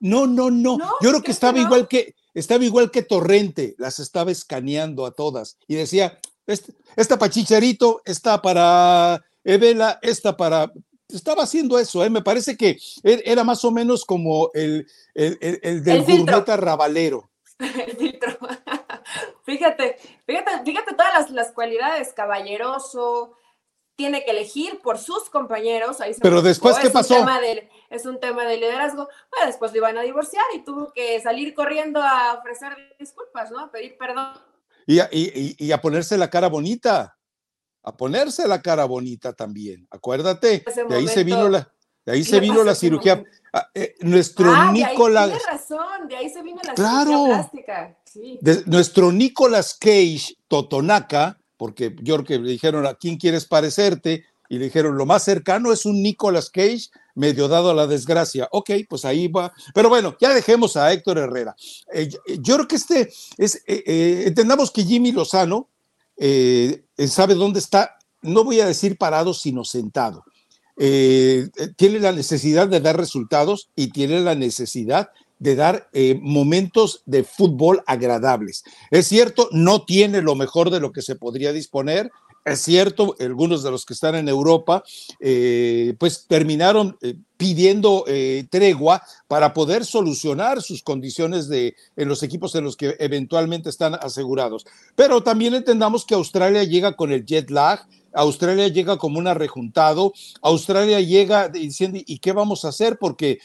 no, 0.00 0.26
no, 0.26 0.50
no, 0.50 0.78
Yo 1.02 1.10
creo 1.10 1.22
que 1.22 1.32
estaba 1.32 1.58
igual 1.58 1.88
que 1.88 2.14
estaba 2.34 2.64
igual 2.64 2.90
que 2.90 3.02
Torrente, 3.02 3.74
las 3.78 3.98
estaba 3.98 4.30
escaneando 4.30 5.06
a 5.06 5.10
todas 5.10 5.58
y 5.66 5.74
decía, 5.74 6.18
este, 6.46 6.72
esta 6.94 7.18
para 7.18 7.32
Chicharito, 7.32 8.02
esta 8.04 8.40
para 8.40 9.24
Evela, 9.42 9.98
esta 10.02 10.36
para... 10.36 10.70
Estaba 11.08 11.44
haciendo 11.44 11.78
eso, 11.78 12.04
¿eh? 12.04 12.10
me 12.10 12.22
parece 12.22 12.56
que 12.56 12.78
e, 13.02 13.22
era 13.24 13.44
más 13.44 13.64
o 13.64 13.70
menos 13.70 14.04
como 14.04 14.50
el, 14.54 14.86
el, 15.14 15.38
el, 15.40 15.82
del 15.82 16.02
gourmet 16.02 16.48
rabalero. 16.48 17.30
El 17.58 17.96
filtro. 17.96 18.36
fíjate, 19.44 19.96
fíjate, 20.26 20.50
fíjate 20.64 20.94
todas 20.94 21.12
las, 21.14 21.30
las, 21.30 21.52
cualidades, 21.52 22.12
caballeroso, 22.12 23.36
tiene 23.94 24.24
que 24.24 24.32
elegir 24.32 24.80
por 24.80 24.98
sus 24.98 25.30
compañeros. 25.30 26.00
Ahí 26.00 26.14
Pero 26.20 26.42
después, 26.42 26.76
¿qué 26.78 26.90
pasó? 26.90 27.24
Es 27.90 28.06
un 28.06 28.20
tema 28.20 28.44
de 28.44 28.56
liderazgo. 28.56 29.08
Bueno, 29.30 29.46
después 29.46 29.72
lo 29.72 29.78
iban 29.78 29.98
a 29.98 30.02
divorciar 30.02 30.44
y 30.54 30.64
tuvo 30.64 30.92
que 30.92 31.20
salir 31.20 31.54
corriendo 31.54 32.02
a 32.02 32.34
ofrecer 32.34 32.76
disculpas, 32.98 33.50
¿no? 33.50 33.60
A 33.60 33.70
pedir 33.70 33.96
perdón 33.96 34.34
y 34.86 35.72
a, 35.72 35.80
ponerse 35.80 36.16
la 36.16 36.30
cara 36.30 36.48
bonita, 36.48 37.18
a 37.82 37.96
ponerse 37.96 38.46
la 38.46 38.62
cara 38.62 38.84
bonita 38.84 39.32
también, 39.32 39.86
acuérdate, 39.90 40.64
de 40.88 40.94
ahí 40.94 41.08
se 41.08 41.24
vino 41.24 41.48
la, 41.48 41.72
de 42.04 42.12
ahí 42.12 42.24
se 42.24 42.38
vino 42.38 42.62
la 42.62 42.74
cirugía. 42.74 43.24
Ah, 43.52 43.68
eh, 43.74 43.94
nuestro 44.00 44.52
ah, 44.52 44.70
Nicolás. 44.70 45.30
Tiene 45.30 45.44
razón, 45.44 46.08
de 46.08 46.16
ahí 46.16 46.30
se 46.30 46.42
vino 46.42 46.60
la 46.62 46.76
cirugía 46.76 47.26
plástica. 47.26 47.98
Sí. 48.04 48.38
nuestro 48.66 49.10
Nicolas 49.12 49.76
Cage 49.78 50.36
Totonaca, 50.46 51.38
porque 51.56 51.96
yo 52.00 52.22
que 52.22 52.38
le 52.38 52.50
dijeron 52.50 52.86
a 52.86 52.94
quién 52.94 53.16
quieres 53.16 53.46
parecerte, 53.46 54.24
y 54.48 54.58
le 54.58 54.66
dijeron 54.66 54.96
lo 54.96 55.06
más 55.06 55.24
cercano 55.24 55.72
es 55.72 55.84
un 55.84 56.02
Nicolas 56.02 56.50
Cage 56.50 56.90
medio 57.16 57.48
dado 57.48 57.70
a 57.70 57.74
la 57.74 57.88
desgracia. 57.88 58.48
Ok, 58.52 58.70
pues 58.88 59.04
ahí 59.04 59.26
va. 59.26 59.52
Pero 59.74 59.88
bueno, 59.88 60.16
ya 60.20 60.32
dejemos 60.32 60.76
a 60.76 60.92
Héctor 60.92 61.18
Herrera. 61.18 61.56
Eh, 61.92 62.08
yo 62.40 62.54
creo 62.54 62.68
que 62.68 62.76
este 62.76 63.10
es, 63.36 63.56
eh, 63.66 63.82
eh, 63.86 64.22
entendamos 64.26 64.70
que 64.70 64.84
Jimmy 64.84 65.10
Lozano 65.10 65.68
sabe 67.08 67.34
dónde 67.34 67.58
está, 67.58 67.96
no 68.22 68.44
voy 68.44 68.60
a 68.60 68.66
decir 68.66 68.96
parado, 68.96 69.34
sino 69.34 69.64
sentado. 69.64 70.24
eh, 70.78 71.48
tiene 71.76 72.00
la 72.00 72.12
necesidad 72.12 72.68
de 72.68 72.80
dar 72.80 72.96
resultados 72.96 73.70
y 73.74 73.88
tiene 73.92 74.20
la 74.20 74.34
necesidad 74.34 75.08
de 75.38 75.54
dar 75.54 75.88
eh, 75.92 76.18
momentos 76.22 77.02
de 77.06 77.24
fútbol 77.24 77.82
agradables. 77.86 78.62
Es 78.90 79.06
cierto, 79.08 79.48
no 79.52 79.84
tiene 79.84 80.22
lo 80.22 80.34
mejor 80.34 80.70
de 80.70 80.80
lo 80.80 80.92
que 80.92 81.02
se 81.02 81.16
podría 81.16 81.52
disponer. 81.52 82.10
Es 82.46 82.60
cierto, 82.60 83.16
algunos 83.18 83.64
de 83.64 83.72
los 83.72 83.84
que 83.84 83.92
están 83.92 84.14
en 84.14 84.28
Europa, 84.28 84.84
eh, 85.18 85.94
pues 85.98 86.26
terminaron 86.28 86.96
eh, 87.02 87.16
pidiendo 87.36 88.04
tregua 88.48 89.02
para 89.26 89.52
poder 89.52 89.84
solucionar 89.84 90.62
sus 90.62 90.82
condiciones 90.82 91.48
de, 91.48 91.74
en 91.96 92.08
los 92.08 92.22
equipos 92.22 92.54
en 92.54 92.64
los 92.64 92.76
que 92.76 92.96
eventualmente 93.00 93.68
están 93.68 93.96
asegurados. 93.96 94.64
Pero 94.94 95.22
también 95.22 95.54
entendamos 95.54 96.06
que 96.06 96.14
Australia 96.14 96.62
llega 96.62 96.96
con 96.96 97.10
el 97.10 97.26
jet 97.26 97.50
lag, 97.50 97.84
Australia 98.14 98.68
llega 98.68 98.96
como 98.96 99.18
un 99.18 99.26
arrejuntado, 99.26 100.14
Australia 100.40 101.00
llega 101.00 101.48
diciendo, 101.48 101.98
¿y 102.06 102.18
qué 102.20 102.32
vamos 102.32 102.64
a 102.64 102.68
hacer? 102.68 102.96
Porque 102.96 103.40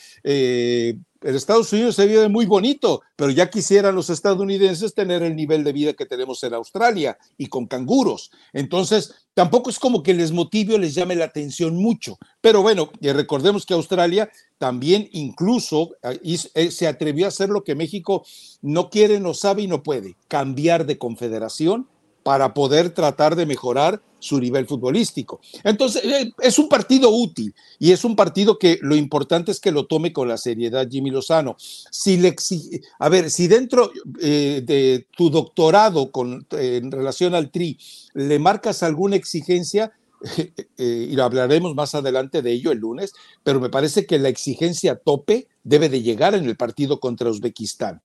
Estados 1.21 1.71
Unidos 1.71 1.95
se 1.95 2.07
vive 2.07 2.27
muy 2.29 2.45
bonito, 2.45 3.01
pero 3.15 3.31
ya 3.31 3.49
quisieran 3.49 3.93
los 3.93 4.09
estadounidenses 4.09 4.93
tener 4.93 5.21
el 5.21 5.35
nivel 5.35 5.63
de 5.63 5.71
vida 5.71 5.93
que 5.93 6.05
tenemos 6.05 6.43
en 6.43 6.55
Australia 6.55 7.17
y 7.37 7.47
con 7.47 7.67
canguros. 7.67 8.31
Entonces, 8.53 9.13
tampoco 9.33 9.69
es 9.69 9.77
como 9.77 10.01
que 10.01 10.13
les 10.13 10.31
motive 10.31 10.75
o 10.75 10.77
les 10.79 10.95
llame 10.95 11.15
la 11.15 11.25
atención 11.25 11.75
mucho. 11.75 12.17
Pero 12.41 12.61
bueno, 12.63 12.91
recordemos 13.01 13.65
que 13.65 13.75
Australia 13.75 14.31
también 14.57 15.09
incluso 15.11 15.91
eh, 16.03 16.37
eh, 16.55 16.71
se 16.71 16.87
atrevió 16.87 17.25
a 17.25 17.29
hacer 17.29 17.49
lo 17.49 17.63
que 17.63 17.75
México 17.75 18.25
no 18.61 18.89
quiere, 18.89 19.19
no 19.19 19.33
sabe 19.33 19.63
y 19.63 19.67
no 19.67 19.83
puede, 19.83 20.15
cambiar 20.27 20.85
de 20.85 20.97
confederación 20.97 21.87
para 22.23 22.53
poder 22.53 22.91
tratar 22.91 23.35
de 23.35 23.45
mejorar 23.45 24.01
su 24.19 24.39
nivel 24.39 24.67
futbolístico. 24.67 25.41
Entonces, 25.63 26.03
eh, 26.05 26.31
es 26.39 26.59
un 26.59 26.69
partido 26.69 27.09
útil 27.09 27.53
y 27.79 27.91
es 27.91 28.05
un 28.05 28.15
partido 28.15 28.57
que 28.57 28.77
lo 28.81 28.95
importante 28.95 29.51
es 29.51 29.59
que 29.59 29.71
lo 29.71 29.87
tome 29.87 30.13
con 30.13 30.27
la 30.27 30.37
seriedad 30.37 30.87
Jimmy 30.89 31.09
Lozano. 31.09 31.55
Si 31.57 32.17
le 32.17 32.35
a 32.99 33.09
ver, 33.09 33.31
si 33.31 33.47
dentro 33.47 33.91
eh, 34.21 34.61
de 34.63 35.07
tu 35.17 35.29
doctorado 35.29 36.11
con, 36.11 36.45
en 36.51 36.91
relación 36.91 37.33
al 37.33 37.49
TRI 37.51 37.77
le 38.13 38.39
marcas 38.39 38.83
alguna 38.83 39.15
exigencia, 39.15 39.91
eh, 40.77 41.07
y 41.09 41.19
hablaremos 41.19 41.73
más 41.73 41.95
adelante 41.95 42.43
de 42.43 42.51
ello 42.51 42.71
el 42.71 42.77
lunes, 42.77 43.13
pero 43.43 43.59
me 43.59 43.69
parece 43.69 44.05
que 44.05 44.19
la 44.19 44.29
exigencia 44.29 44.95
tope 44.95 45.47
debe 45.63 45.89
de 45.89 46.03
llegar 46.03 46.35
en 46.35 46.45
el 46.45 46.55
partido 46.55 46.99
contra 46.99 47.29
Uzbekistán 47.29 48.01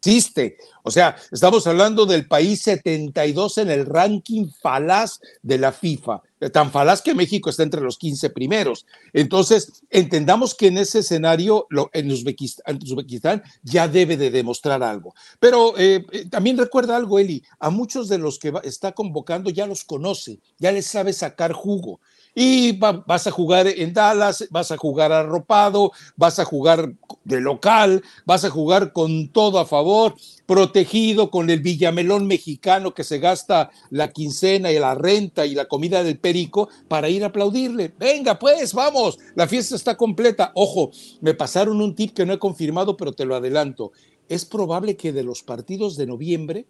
existe. 0.00 0.56
O 0.82 0.90
sea, 0.90 1.16
estamos 1.30 1.66
hablando 1.66 2.06
del 2.06 2.26
país 2.26 2.62
72 2.62 3.58
en 3.58 3.70
el 3.70 3.84
ranking 3.84 4.48
falaz 4.48 5.20
de 5.42 5.58
la 5.58 5.72
FIFA, 5.72 6.22
tan 6.52 6.72
falaz 6.72 7.02
que 7.02 7.14
México 7.14 7.50
está 7.50 7.62
entre 7.62 7.82
los 7.82 7.98
15 7.98 8.30
primeros. 8.30 8.86
Entonces, 9.12 9.82
entendamos 9.90 10.54
que 10.54 10.68
en 10.68 10.78
ese 10.78 11.00
escenario, 11.00 11.66
en, 11.92 12.10
Uzbekistán, 12.10 13.42
ya 13.62 13.88
debe 13.88 14.16
de 14.16 14.30
demostrar 14.30 14.82
algo. 14.82 15.14
Pero 15.38 15.78
eh, 15.78 16.04
eh, 16.12 16.26
también 16.30 16.56
recuerda 16.56 16.96
algo, 16.96 17.18
Eli, 17.18 17.42
a 17.58 17.68
muchos 17.68 18.08
de 18.08 18.18
los 18.18 18.38
que 18.38 18.52
está 18.64 18.92
convocando 18.92 19.50
ya 19.50 19.66
los 19.66 19.84
conoce, 19.84 20.40
ya 20.58 20.72
les 20.72 20.86
sabe 20.86 21.12
sacar 21.12 21.52
jugo 21.52 22.00
y 22.34 22.72
vas 22.72 23.26
a 23.26 23.30
jugar 23.30 23.66
en 23.66 23.92
Dallas, 23.92 24.46
vas 24.50 24.70
a 24.70 24.76
jugar 24.76 25.12
arropado, 25.12 25.92
vas 26.16 26.38
a 26.38 26.44
jugar 26.44 26.92
de 27.24 27.40
local, 27.40 28.02
vas 28.24 28.44
a 28.44 28.50
jugar 28.50 28.92
con 28.92 29.28
todo 29.28 29.58
a 29.58 29.66
favor, 29.66 30.14
protegido 30.46 31.30
con 31.30 31.50
el 31.50 31.60
villamelón 31.60 32.26
mexicano 32.26 32.94
que 32.94 33.04
se 33.04 33.18
gasta 33.18 33.70
la 33.90 34.10
quincena 34.10 34.70
y 34.70 34.78
la 34.78 34.94
renta 34.94 35.46
y 35.46 35.54
la 35.54 35.66
comida 35.66 36.02
del 36.02 36.18
perico 36.18 36.68
para 36.88 37.08
ir 37.08 37.24
a 37.24 37.28
aplaudirle. 37.28 37.92
Venga, 37.98 38.38
pues, 38.38 38.74
vamos, 38.74 39.18
la 39.34 39.46
fiesta 39.46 39.76
está 39.76 39.96
completa. 39.96 40.52
Ojo, 40.54 40.90
me 41.20 41.34
pasaron 41.34 41.80
un 41.80 41.94
tip 41.94 42.14
que 42.14 42.26
no 42.26 42.32
he 42.32 42.38
confirmado, 42.38 42.96
pero 42.96 43.12
te 43.12 43.24
lo 43.24 43.34
adelanto. 43.34 43.92
Es 44.28 44.44
probable 44.44 44.96
que 44.96 45.12
de 45.12 45.24
los 45.24 45.42
partidos 45.42 45.96
de 45.96 46.06
noviembre 46.06 46.66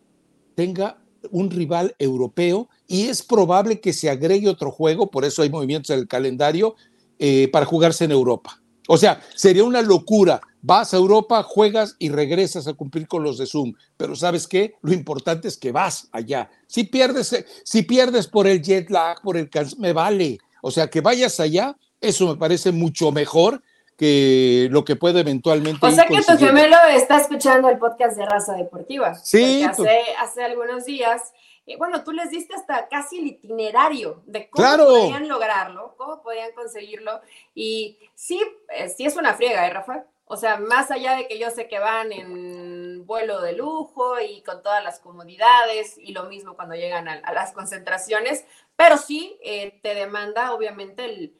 tenga 0.55 0.99
un 1.30 1.50
rival 1.50 1.94
europeo 1.98 2.68
y 2.86 3.08
es 3.08 3.22
probable 3.22 3.80
que 3.80 3.92
se 3.92 4.10
agregue 4.10 4.48
otro 4.48 4.70
juego, 4.70 5.10
por 5.10 5.24
eso 5.24 5.42
hay 5.42 5.50
movimientos 5.50 5.90
en 5.90 6.00
el 6.00 6.08
calendario, 6.08 6.74
eh, 7.18 7.48
para 7.52 7.66
jugarse 7.66 8.04
en 8.04 8.12
Europa. 8.12 8.60
O 8.88 8.96
sea, 8.96 9.22
sería 9.36 9.62
una 9.62 9.82
locura. 9.82 10.40
Vas 10.62 10.92
a 10.92 10.96
Europa, 10.96 11.42
juegas 11.42 11.96
y 11.98 12.08
regresas 12.08 12.66
a 12.66 12.72
cumplir 12.72 13.06
con 13.06 13.22
los 13.22 13.38
de 13.38 13.46
Zoom. 13.46 13.74
Pero 13.96 14.16
¿sabes 14.16 14.48
qué? 14.48 14.74
Lo 14.82 14.92
importante 14.92 15.46
es 15.46 15.56
que 15.56 15.70
vas 15.70 16.08
allá. 16.12 16.50
Si 16.66 16.84
pierdes, 16.84 17.44
si 17.62 17.82
pierdes 17.82 18.26
por 18.26 18.46
el 18.46 18.62
jet 18.62 18.90
lag, 18.90 19.22
por 19.22 19.36
el 19.36 19.48
me 19.78 19.92
vale. 19.92 20.38
O 20.62 20.70
sea, 20.70 20.88
que 20.88 21.00
vayas 21.00 21.38
allá, 21.40 21.76
eso 22.00 22.26
me 22.26 22.36
parece 22.36 22.72
mucho 22.72 23.12
mejor 23.12 23.62
que 24.00 24.69
lo 24.71 24.83
que 24.83 24.97
puede 24.97 25.21
eventualmente. 25.21 25.87
O 25.87 25.90
sea 25.90 26.07
que 26.07 26.23
tu 26.23 26.38
gemelo 26.38 26.78
está 26.90 27.19
escuchando 27.19 27.69
el 27.69 27.76
podcast 27.76 28.16
de 28.16 28.25
Raza 28.25 28.54
Deportiva. 28.54 29.14
Sí. 29.14 29.62
Hace, 29.62 29.83
pues. 29.83 29.99
hace 30.19 30.42
algunos 30.42 30.87
días, 30.87 31.35
eh, 31.66 31.76
bueno, 31.76 32.02
tú 32.02 32.12
les 32.12 32.30
diste 32.30 32.54
hasta 32.54 32.88
casi 32.88 33.19
el 33.19 33.26
itinerario 33.26 34.23
de 34.25 34.49
cómo 34.49 34.75
podían 34.78 35.28
lograrlo, 35.28 35.97
cómo 35.99 36.23
podían 36.23 36.50
conseguirlo. 36.52 37.21
Y 37.54 37.99
sí, 38.14 38.40
eh, 38.75 38.88
sí 38.88 39.04
es 39.04 39.16
una 39.16 39.35
friega, 39.35 39.66
¿eh, 39.66 39.71
Rafa? 39.71 40.07
O 40.25 40.38
sea, 40.38 40.57
más 40.57 40.90
allá 40.90 41.16
de 41.16 41.28
que 41.28 41.38
yo 41.38 41.50
sé 41.50 41.69
que 41.69 41.78
van 41.78 42.11
en 42.11 43.04
vuelo 43.04 43.42
de 43.42 43.52
lujo 43.52 44.19
y 44.19 44.40
con 44.40 44.62
todas 44.62 44.83
las 44.83 44.99
comodidades 44.99 45.99
y 45.99 46.12
lo 46.12 46.25
mismo 46.25 46.57
cuando 46.57 46.75
llegan 46.75 47.07
a, 47.07 47.33
las 47.35 47.52
concentraciones, 47.52 48.47
pero 48.76 48.97
sí 48.97 49.37
eh, 49.42 49.78
te 49.83 49.95
demanda 49.95 50.54
obviamente 50.54 51.04
el 51.04 51.39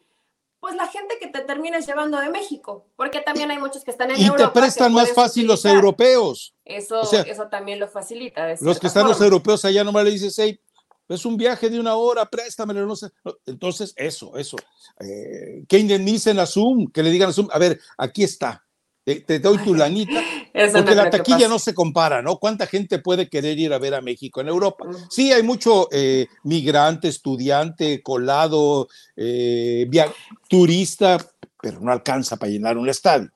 pues 0.61 0.77
la 0.77 0.87
gente 0.87 1.17
que 1.19 1.29
te 1.29 1.41
termines 1.41 1.87
llevando 1.87 2.21
de 2.21 2.29
México, 2.29 2.87
porque 2.95 3.21
también 3.21 3.51
hay 3.51 3.59
muchos 3.59 3.83
que 3.83 3.91
están 3.91 4.11
en 4.11 4.21
Europa. 4.21 4.43
Y 4.43 4.47
te 4.47 4.61
prestan 4.61 4.93
más 4.93 5.11
fácil 5.13 5.47
los 5.47 5.65
europeos. 5.65 6.55
Eso, 6.65 7.01
eso 7.03 7.49
también 7.49 7.81
lo 7.81 7.89
facilita. 7.89 8.55
Los 8.61 8.79
que 8.79 8.87
están 8.87 9.09
los 9.09 9.21
europeos 9.21 9.65
allá 9.65 9.83
nomás 9.83 10.05
le 10.05 10.11
dices, 10.11 10.39
hey, 10.39 10.61
es 11.09 11.25
un 11.25 11.37
viaje 11.37 11.69
de 11.71 11.81
una 11.81 11.97
hora, 11.97 12.27
préstamelo, 12.27 12.87
no 12.87 12.95
sé. 12.95 13.09
Entonces, 13.47 13.93
eso, 13.97 14.37
eso. 14.37 14.57
Eh, 15.01 15.65
que 15.67 15.79
indemnicen 15.79 16.39
a 16.39 16.47
Zoom, 16.47 16.91
que 16.93 17.03
le 17.03 17.11
digan 17.11 17.31
a 17.31 17.33
Zoom, 17.33 17.49
a 17.51 17.59
ver, 17.59 17.81
aquí 17.97 18.23
está, 18.23 18.65
te, 19.03 19.39
doy 19.41 19.59
tu 19.59 19.75
lanita, 19.75 20.23
porque 20.69 20.95
la 20.95 21.11
taquilla 21.11 21.49
no 21.49 21.59
se 21.59 21.75
compara, 21.75 22.23
¿no? 22.23 22.39
¿Cuánta 22.39 22.67
gente 22.67 22.99
puede 22.99 23.29
querer 23.29 23.59
ir 23.59 23.73
a 23.73 23.79
ver 23.79 23.95
a 23.95 24.01
México 24.01 24.41
en 24.41 24.49
Europa? 24.49 24.87
Sí, 25.09 25.33
hay 25.33 25.43
mucho 25.43 25.89
eh, 25.93 26.27
migrante, 26.45 27.09
estudiante, 27.09 28.03
colado, 28.03 28.89
eh, 29.17 29.89
turista, 30.49 31.19
pero 31.61 31.81
no 31.81 31.93
alcanza 31.93 32.37
para 32.37 32.51
llenar 32.51 32.77
un 32.79 32.89
estadio. 32.89 33.31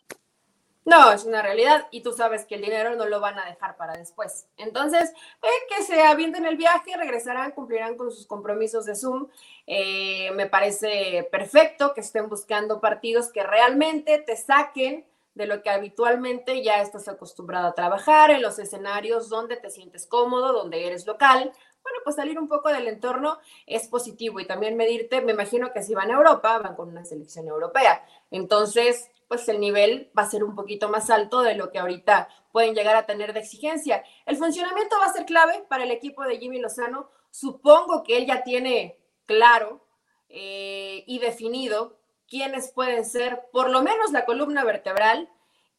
No, 0.86 1.12
es 1.12 1.24
una 1.24 1.40
realidad 1.40 1.86
y 1.90 2.02
tú 2.02 2.12
sabes 2.12 2.44
que 2.44 2.56
el 2.56 2.60
dinero 2.60 2.94
no 2.94 3.06
lo 3.06 3.18
van 3.18 3.38
a 3.38 3.46
dejar 3.46 3.74
para 3.78 3.96
después. 3.96 4.46
Entonces, 4.58 5.12
eh, 5.42 5.74
que 5.74 5.82
se 5.82 6.02
avienten 6.02 6.44
el 6.44 6.58
viaje, 6.58 6.94
regresarán, 6.98 7.52
cumplirán 7.52 7.96
con 7.96 8.10
sus 8.10 8.26
compromisos 8.26 8.84
de 8.84 8.94
Zoom. 8.94 9.28
me 9.66 10.46
parece 10.46 11.26
perfecto 11.32 11.94
que 11.94 12.02
estén 12.02 12.28
buscando 12.28 12.80
partidos 12.82 13.32
que 13.32 13.42
realmente 13.42 14.18
te 14.18 14.36
saquen 14.36 15.06
de 15.34 15.46
lo 15.46 15.62
que 15.62 15.70
habitualmente 15.70 16.62
ya 16.62 16.80
estás 16.80 17.08
acostumbrado 17.08 17.68
a 17.68 17.74
trabajar, 17.74 18.30
en 18.30 18.42
los 18.42 18.58
escenarios 18.58 19.28
donde 19.28 19.56
te 19.56 19.70
sientes 19.70 20.06
cómodo, 20.06 20.52
donde 20.52 20.86
eres 20.86 21.06
local. 21.06 21.52
Bueno, 21.82 21.98
pues 22.04 22.16
salir 22.16 22.38
un 22.38 22.48
poco 22.48 22.70
del 22.70 22.88
entorno 22.88 23.38
es 23.66 23.88
positivo 23.88 24.40
y 24.40 24.46
también 24.46 24.76
medirte, 24.76 25.20
me 25.20 25.32
imagino 25.32 25.72
que 25.72 25.82
si 25.82 25.94
van 25.94 26.10
a 26.10 26.14
Europa, 26.14 26.58
van 26.58 26.76
con 26.76 26.88
una 26.88 27.04
selección 27.04 27.48
europea. 27.48 28.04
Entonces, 28.30 29.10
pues 29.28 29.48
el 29.48 29.60
nivel 29.60 30.10
va 30.16 30.22
a 30.22 30.30
ser 30.30 30.44
un 30.44 30.54
poquito 30.54 30.88
más 30.88 31.10
alto 31.10 31.42
de 31.42 31.54
lo 31.54 31.70
que 31.72 31.78
ahorita 31.78 32.28
pueden 32.52 32.74
llegar 32.74 32.96
a 32.96 33.06
tener 33.06 33.32
de 33.32 33.40
exigencia. 33.40 34.04
El 34.26 34.36
funcionamiento 34.36 34.96
va 34.98 35.06
a 35.06 35.12
ser 35.12 35.26
clave 35.26 35.64
para 35.68 35.84
el 35.84 35.90
equipo 35.90 36.22
de 36.22 36.38
Jimmy 36.38 36.58
Lozano. 36.58 37.10
Supongo 37.30 38.02
que 38.04 38.16
él 38.16 38.26
ya 38.26 38.44
tiene 38.44 38.98
claro 39.26 39.84
eh, 40.28 41.04
y 41.06 41.18
definido 41.18 41.98
quiénes 42.28 42.72
pueden 42.72 43.04
ser 43.04 43.42
por 43.52 43.70
lo 43.70 43.82
menos 43.82 44.12
la 44.12 44.24
columna 44.24 44.64
vertebral 44.64 45.30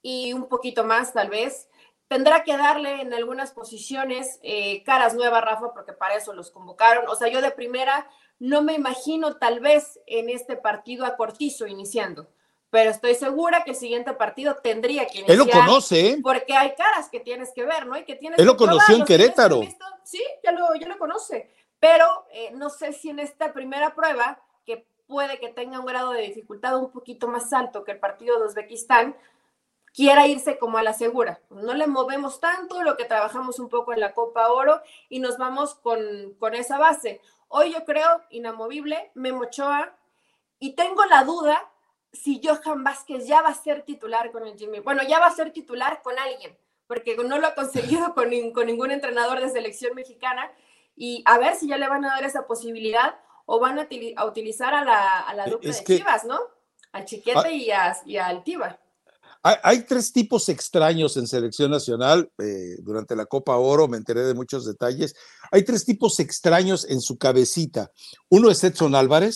y 0.02 0.34
un 0.34 0.48
poquito 0.48 0.84
más 0.84 1.14
tal 1.14 1.30
vez. 1.30 1.68
Tendrá 2.08 2.44
que 2.44 2.56
darle 2.56 3.02
en 3.02 3.14
algunas 3.14 3.52
posiciones 3.52 4.40
eh, 4.44 4.84
caras 4.84 5.16
nuevas, 5.16 5.44
Rafa, 5.44 5.74
porque 5.74 5.94
para 5.94 6.16
eso 6.16 6.34
los 6.34 6.52
convocaron. 6.52 7.08
O 7.08 7.16
sea, 7.16 7.28
yo 7.30 7.42
de 7.42 7.50
primera 7.50 8.08
no 8.38 8.62
me 8.62 8.74
imagino 8.74 9.38
tal 9.38 9.60
vez 9.60 10.00
en 10.06 10.30
este 10.30 10.58
partido 10.58 11.06
a 11.06 11.16
Cortizo 11.16 11.66
iniciando, 11.66 12.30
pero 12.70 12.92
estoy 12.92 13.16
segura 13.16 13.64
que 13.64 13.72
el 13.72 13.76
siguiente 13.76 14.14
partido 14.14 14.58
tendría 14.62 15.08
que 15.08 15.20
iniciar. 15.20 15.40
Él 15.40 15.46
lo 15.46 15.50
conoce, 15.50 16.10
¿eh? 16.10 16.18
Porque 16.22 16.54
hay 16.54 16.76
caras 16.76 17.10
que 17.10 17.20
tienes 17.20 17.52
que 17.56 17.64
ver, 17.64 17.88
¿no? 17.88 17.98
Y 17.98 18.04
que 18.04 18.16
tienes 18.16 18.38
Él 18.38 18.46
lo 18.46 18.58
conoció 18.58 18.96
en 18.96 19.06
Querétaro. 19.06 19.62
Sí, 20.04 20.24
ya 20.44 20.52
lo, 20.52 20.76
ya 20.76 20.88
lo 20.88 21.00
conoce. 21.00 21.50
Pero 21.80 22.28
eh, 22.32 22.52
no 22.54 22.70
sé 22.70 22.94
si 22.94 23.10
en 23.10 23.20
esta 23.20 23.54
primera 23.54 23.96
prueba 23.96 24.40
puede 25.08 25.40
que 25.40 25.50
tenga 25.50 25.80
un 25.80 25.86
grado 25.86 26.12
de 26.12 26.22
dificultad 26.22 26.78
un 26.78 26.92
poquito 26.92 27.28
más 27.28 27.52
alto 27.54 27.84
que 27.84 27.94
el 27.94 28.00
partido 28.00 28.40
de 28.40 28.48
Uzbekistán, 28.48 29.16
quiera 29.94 30.28
irse 30.28 30.58
como 30.58 30.78
a 30.78 30.84
la 30.84 30.94
segura. 30.94 31.40
No 31.50 31.74
le 31.74 31.88
movemos 31.88 32.40
tanto, 32.40 32.84
lo 32.84 32.98
que 32.98 33.06
trabajamos 33.06 33.60
un 33.60 33.70
poco 33.70 33.94
en 33.94 34.02
la 34.02 34.14
Copa 34.14 34.52
Oro 34.52 34.82
y 35.10 35.20
nos 35.20 35.38
vamos 35.38 35.76
con, 35.76 36.00
con 36.38 36.54
esa 36.54 36.78
base. 36.78 37.22
Hoy 37.48 37.72
yo 37.72 37.86
creo 37.86 38.22
inamovible, 38.30 39.12
Memo 39.16 39.44
Ochoa, 39.44 39.96
y 40.60 40.76
tengo 40.76 41.06
la 41.06 41.24
duda 41.24 41.72
si 42.12 42.42
Johan 42.44 42.84
Vázquez 42.84 43.28
ya 43.28 43.42
va 43.42 43.50
a 43.50 43.54
ser 43.54 43.84
titular 43.84 44.32
con 44.32 44.46
el 44.46 44.58
Jimmy. 44.58 44.80
Bueno, 44.80 45.04
ya 45.08 45.20
va 45.20 45.28
a 45.28 45.36
ser 45.36 45.52
titular 45.52 46.02
con 46.02 46.18
alguien, 46.18 46.58
porque 46.88 47.16
no 47.18 47.40
lo 47.40 47.48
ha 47.48 47.56
conseguido 47.56 48.14
con, 48.16 48.30
con 48.52 48.68
ningún 48.68 48.92
entrenador 48.92 49.40
de 49.40 49.50
selección 49.50 49.96
mexicana. 49.96 50.52
Y 50.98 51.24
a 51.26 51.38
ver 51.38 51.56
si 51.56 51.68
ya 51.68 51.78
le 51.78 51.90
van 51.90 52.06
a 52.06 52.10
dar 52.10 52.24
esa 52.24 52.48
posibilidad 52.48 53.20
o 53.46 53.60
van 53.60 53.80
a, 53.80 53.88
utilizar 54.26 54.74
a 54.74 54.84
la, 54.84 55.20
a 55.20 55.34
la 55.34 55.46
dupla 55.46 55.72
de 55.72 55.84
Chivas, 55.84 56.26
¿no? 56.26 56.40
Al 56.92 57.06
Chiquete 57.06 57.40
ah. 57.46 57.52
y, 57.52 57.72
a, 57.72 57.98
y 58.06 58.18
al 58.18 58.44
Tiva. 58.44 58.80
Hay, 59.44 59.84
tres 59.84 60.12
tipos 60.12 60.50
extraños 60.50 61.18
en 61.18 61.28
selección 61.28 61.70
nacional. 61.70 62.32
Eh, 62.40 62.78
durante 62.80 63.16
la 63.16 63.28
Copa 63.28 63.56
Oro 63.58 63.88
me 63.88 63.98
enteré 63.98 64.22
de 64.22 64.34
muchos 64.34 64.66
detalles. 64.66 65.14
Hay 65.52 65.64
tres 65.64 65.86
tipos 65.86 66.20
extraños 66.20 66.84
en 66.90 67.00
su 67.00 67.20
cabecita. 67.20 67.92
Uno 68.30 68.50
es 68.50 68.64
Edson 68.64 68.96
Álvarez, 68.96 69.36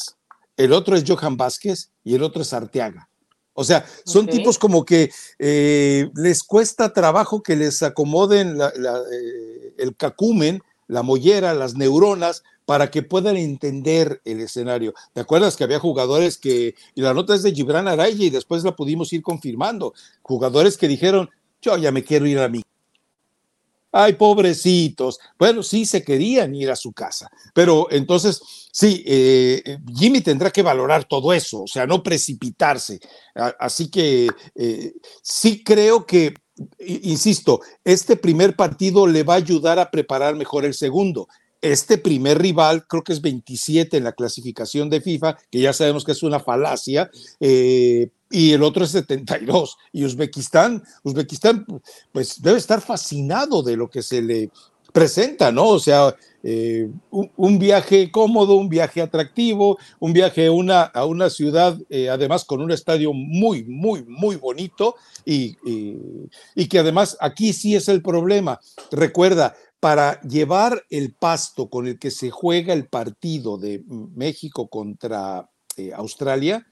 el 0.57 0.73
otro 0.73 0.95
es 0.95 1.03
Johan 1.07 1.37
Vázquez 1.37 1.91
y 2.03 2.15
el 2.15 2.23
otro 2.23 2.41
es 2.41 2.53
Arteaga. 2.53 3.07
O 3.53 3.63
sea, 3.63 3.85
son 4.03 4.25
tipos 4.25 4.57
como 4.57 4.83
que 4.83 5.11
eh, 5.37 6.09
les 6.15 6.41
cuesta 6.41 6.91
trabajo 6.91 7.43
que 7.43 7.55
les 7.55 7.83
acomoden 7.83 8.59
eh, 8.59 9.73
el 9.77 9.95
cacumen, 9.95 10.63
la 10.87 11.03
mollera, 11.03 11.53
las 11.53 11.75
neuronas 11.75 12.41
para 12.69 12.91
que 12.91 13.01
puedan 13.01 13.35
entender 13.35 14.21
el 14.25 14.41
escenario. 14.41 14.93
¿Te 15.11 15.21
acuerdas 15.21 15.57
que 15.57 15.63
había 15.63 15.79
jugadores 15.79 16.37
que, 16.37 16.75
y 16.93 17.01
la 17.01 17.15
nota 17.15 17.33
es 17.33 17.41
de 17.41 17.51
Gibran 17.51 17.87
Araya 17.87 18.23
y 18.23 18.29
después 18.29 18.63
la 18.63 18.75
pudimos 18.75 19.11
ir 19.11 19.23
confirmando, 19.23 19.95
jugadores 20.21 20.77
que 20.77 20.87
dijeron, 20.87 21.27
yo 21.63 21.75
ya 21.77 21.91
me 21.91 22.03
quiero 22.03 22.27
ir 22.27 22.37
a 22.37 22.47
mí. 22.47 22.61
Ay, 23.91 24.13
pobrecitos. 24.13 25.19
Bueno, 25.39 25.63
sí 25.63 25.83
se 25.87 26.03
querían 26.03 26.53
ir 26.53 26.69
a 26.69 26.75
su 26.75 26.93
casa, 26.93 27.31
pero 27.55 27.87
entonces, 27.89 28.39
sí, 28.71 29.03
eh, 29.03 29.79
Jimmy 29.95 30.21
tendrá 30.21 30.51
que 30.51 30.61
valorar 30.61 31.05
todo 31.05 31.33
eso, 31.33 31.63
o 31.63 31.67
sea, 31.67 31.87
no 31.87 32.03
precipitarse. 32.03 32.99
Así 33.59 33.89
que 33.89 34.27
eh, 34.53 34.93
sí 35.23 35.63
creo 35.63 36.05
que 36.05 36.35
insisto, 36.79 37.61
este 37.83 38.15
primer 38.15 38.55
partido 38.55 39.07
le 39.07 39.23
va 39.23 39.35
a 39.35 39.37
ayudar 39.37 39.79
a 39.79 39.89
preparar 39.89 40.35
mejor 40.35 40.65
el 40.65 40.75
segundo 40.75 41.27
este 41.61 41.97
primer 41.97 42.39
rival, 42.39 42.85
creo 42.87 43.03
que 43.03 43.13
es 43.13 43.21
27 43.21 43.97
en 43.97 44.03
la 44.03 44.13
clasificación 44.13 44.89
de 44.89 45.01
FIFA, 45.01 45.37
que 45.51 45.59
ya 45.59 45.73
sabemos 45.73 46.03
que 46.03 46.13
es 46.13 46.23
una 46.23 46.39
falacia, 46.39 47.09
eh, 47.39 48.09
y 48.31 48.53
el 48.53 48.63
otro 48.63 48.85
es 48.85 48.91
72. 48.91 49.77
Y 49.91 50.05
Uzbekistán, 50.05 50.83
Uzbekistán, 51.03 51.65
pues 52.11 52.41
debe 52.41 52.57
estar 52.57 52.81
fascinado 52.81 53.63
de 53.63 53.75
lo 53.75 53.89
que 53.89 54.03
se 54.03 54.21
le 54.21 54.51
presenta, 54.93 55.51
¿no? 55.51 55.67
O 55.67 55.79
sea, 55.79 56.15
eh, 56.41 56.89
un, 57.11 57.59
viaje 57.59 58.09
cómodo, 58.11 58.55
un 58.55 58.69
viaje 58.69 59.01
atractivo, 59.01 59.77
un 59.99 60.13
viaje 60.13 60.47
a 60.47 60.51
una, 60.51 60.83
a 60.83 61.05
una 61.05 61.29
ciudad, 61.29 61.77
eh, 61.89 62.09
además 62.09 62.45
con 62.45 62.61
un 62.61 62.71
estadio 62.71 63.11
muy, 63.13 63.65
muy, 63.65 64.03
muy 64.05 64.37
bonito 64.37 64.95
y, 65.25 65.57
y, 66.55 66.67
que 66.67 66.79
además 66.79 67.17
aquí 67.19 67.51
sí 67.51 67.75
es 67.75 67.89
el 67.89 68.01
problema. 68.01 68.59
Recuerda, 68.91 69.55
para 69.79 70.19
llevar 70.21 70.85
el 70.89 71.13
pasto 71.13 71.69
con 71.69 71.87
el 71.87 71.99
que 71.99 72.11
se 72.11 72.29
juega 72.31 72.73
el 72.73 72.87
partido 72.87 73.57
de 73.57 73.83
México 73.87 74.67
contra 74.67 75.49
eh, 75.77 75.91
Australia, 75.95 76.67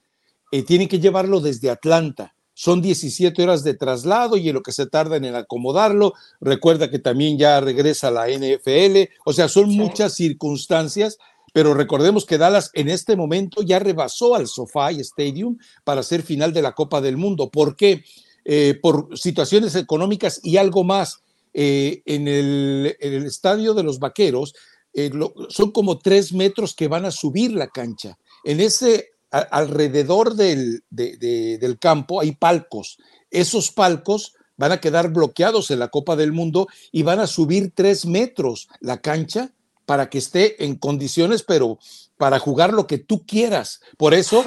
eh, 0.51 0.63
tienen 0.63 0.87
que 0.87 0.99
llevarlo 0.99 1.39
desde 1.39 1.69
Atlanta. 1.69 2.33
Son 2.53 2.81
17 2.81 3.43
horas 3.43 3.63
de 3.63 3.75
traslado 3.75 4.35
y 4.35 4.49
en 4.49 4.55
lo 4.55 4.63
que 4.63 4.71
se 4.71 4.87
tarda 4.87 5.17
en 5.17 5.35
acomodarlo. 5.35 6.13
Recuerda 6.41 6.89
que 6.89 6.99
también 6.99 7.37
ya 7.37 7.59
regresa 7.61 8.09
la 8.09 8.27
NFL. 8.27 9.11
O 9.25 9.33
sea, 9.33 9.47
son 9.47 9.69
muchas 9.69 10.15
circunstancias, 10.15 11.17
pero 11.53 11.75
recordemos 11.75 12.25
que 12.25 12.39
Dallas 12.39 12.71
en 12.73 12.89
este 12.89 13.15
momento 13.15 13.61
ya 13.61 13.77
rebasó 13.77 14.33
al 14.33 14.47
SoFi 14.47 14.99
Stadium 15.01 15.57
para 15.83 16.01
ser 16.01 16.23
final 16.23 16.51
de 16.51 16.63
la 16.63 16.73
Copa 16.73 16.99
del 16.99 17.15
Mundo. 17.15 17.51
¿Por 17.51 17.75
qué? 17.75 18.03
Eh, 18.43 18.79
por 18.81 19.17
situaciones 19.17 19.75
económicas 19.75 20.39
y 20.41 20.57
algo 20.57 20.83
más 20.83 21.21
eh, 21.59 22.03
en, 22.05 22.27
el, 22.27 22.95
estadio 23.25 23.73
de 23.73 23.81
los 23.81 23.97
Vaqueros, 23.97 24.53
eh, 24.93 25.09
son 25.49 25.71
como 25.71 25.97
tres 25.97 26.31
metros 26.31 26.75
que 26.75 26.87
van 26.87 27.05
a 27.05 27.09
subir 27.09 27.51
la 27.51 27.65
cancha. 27.65 28.19
En 28.43 28.59
ese 28.59 29.09
alrededor 29.31 30.35
del, 30.35 30.83
del 30.91 31.79
campo 31.79 32.21
hay 32.21 32.33
palcos. 32.33 32.99
Esos 33.31 33.71
palcos 33.71 34.35
van 34.55 34.71
a 34.71 34.79
quedar 34.79 35.09
bloqueados 35.09 35.71
en 35.71 35.79
la 35.79 35.87
Copa 35.87 36.15
del 36.15 36.31
Mundo 36.31 36.67
y 36.91 37.01
van 37.01 37.19
a 37.19 37.25
subir 37.25 37.71
tres 37.73 38.05
metros 38.05 38.67
la 38.79 39.01
cancha 39.01 39.51
para 39.87 40.11
que 40.11 40.19
esté 40.19 40.63
en 40.63 40.75
condiciones, 40.75 41.41
pero 41.41 41.79
para 42.17 42.37
jugar 42.37 42.71
lo 42.71 42.85
que 42.85 42.99
tú 42.99 43.25
quieras. 43.25 43.81
Por 43.97 44.13
eso. 44.13 44.43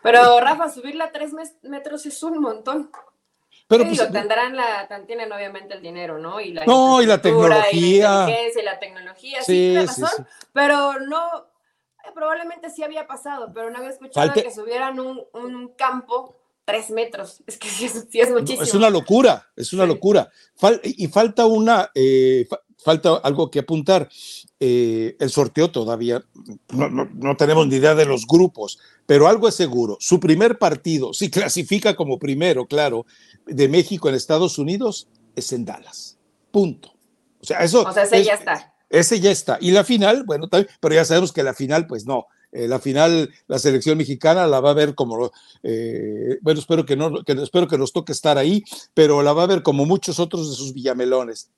pero 0.00 0.38
Rafa, 0.38 0.72
subirla 0.72 1.10
tres 1.10 1.32
metros 1.62 2.06
es 2.06 2.22
un 2.22 2.38
montón. 2.40 2.88
Pero 3.68 3.84
pues, 3.84 4.12
tendrán 4.12 4.54
la, 4.54 4.86
tienen 5.06 5.32
obviamente 5.32 5.74
el 5.74 5.82
dinero, 5.82 6.18
¿no? 6.18 6.40
Y 6.40 6.52
la 6.52 6.64
no, 6.66 7.02
y 7.02 7.06
la 7.06 7.20
tecnología. 7.20 8.26
Y 8.28 8.62
la 8.62 8.78
tecnología, 8.78 9.42
sí, 9.42 9.76
razón, 9.76 10.26
pero 10.52 11.00
no, 11.00 11.46
eh, 12.04 12.12
probablemente 12.14 12.70
sí 12.70 12.84
había 12.84 13.08
pasado, 13.08 13.50
pero 13.52 13.70
no 13.70 13.78
había 13.78 13.90
escuchado 13.90 14.32
que 14.32 14.52
subieran 14.52 15.00
un, 15.00 15.20
un, 15.32 15.68
campo 15.74 16.36
tres 16.64 16.90
metros. 16.90 17.42
Es 17.46 17.58
que 17.58 17.68
sí, 17.68 17.86
es 18.20 18.30
muchísimo. 18.30 18.62
Es 18.62 18.74
una 18.74 18.88
locura, 18.90 19.50
es 19.56 19.72
una 19.72 19.84
locura. 19.84 20.30
y 20.84 21.08
falta 21.08 21.46
una, 21.46 21.90
eh, 21.92 22.46
falta 22.78 23.16
algo 23.16 23.50
que 23.50 23.60
apuntar. 23.60 24.08
Eh, 24.58 25.16
el 25.20 25.30
sorteo 25.30 25.70
todavía 25.70 26.24
no, 26.70 26.88
no, 26.88 27.36
tenemos 27.36 27.66
ni 27.66 27.76
idea 27.76 27.94
de 27.94 28.06
los 28.06 28.26
grupos, 28.26 28.78
pero 29.04 29.28
algo 29.28 29.48
es 29.48 29.54
seguro. 29.54 29.96
Su 30.00 30.18
primer 30.18 30.58
partido, 30.58 31.12
si 31.12 31.30
clasifica 31.30 31.94
como 31.94 32.18
primero, 32.18 32.66
claro, 32.66 33.04
de 33.46 33.68
México 33.68 34.08
en 34.08 34.14
Estados 34.14 34.58
Unidos, 34.58 35.08
es 35.34 35.52
en 35.52 35.64
Dallas. 35.64 36.16
Punto. 36.50 36.92
O 37.40 37.44
sea, 37.44 37.58
eso. 37.58 37.82
O 37.82 37.92
sea, 37.92 38.04
ese 38.04 38.24
ya 38.24 38.34
está. 38.34 38.74
Ese 38.88 39.20
ya 39.20 39.30
está. 39.30 39.58
Y 39.60 39.72
la 39.72 39.84
final, 39.84 40.24
bueno, 40.24 40.48
también, 40.48 40.72
pero 40.80 40.94
ya 40.94 41.04
sabemos 41.04 41.32
que 41.32 41.42
la 41.42 41.54
final, 41.54 41.86
pues 41.86 42.06
no. 42.06 42.26
Eh, 42.52 42.68
la 42.68 42.78
final, 42.78 43.30
la 43.48 43.58
selección 43.58 43.98
mexicana 43.98 44.46
la 44.46 44.60
va 44.60 44.70
a 44.70 44.74
ver 44.74 44.94
como, 44.94 45.30
eh, 45.62 46.38
bueno, 46.40 46.60
espero 46.60 46.86
que 46.86 46.96
no, 46.96 47.22
que, 47.22 47.32
espero 47.32 47.68
que 47.68 47.76
nos 47.76 47.92
toque 47.92 48.12
estar 48.12 48.38
ahí, 48.38 48.64
pero 48.94 49.22
la 49.22 49.32
va 49.32 49.42
a 49.42 49.46
ver 49.46 49.62
como 49.62 49.84
muchos 49.84 50.18
otros 50.18 50.48
de 50.48 50.56
sus 50.56 50.72
villamelones. 50.72 51.50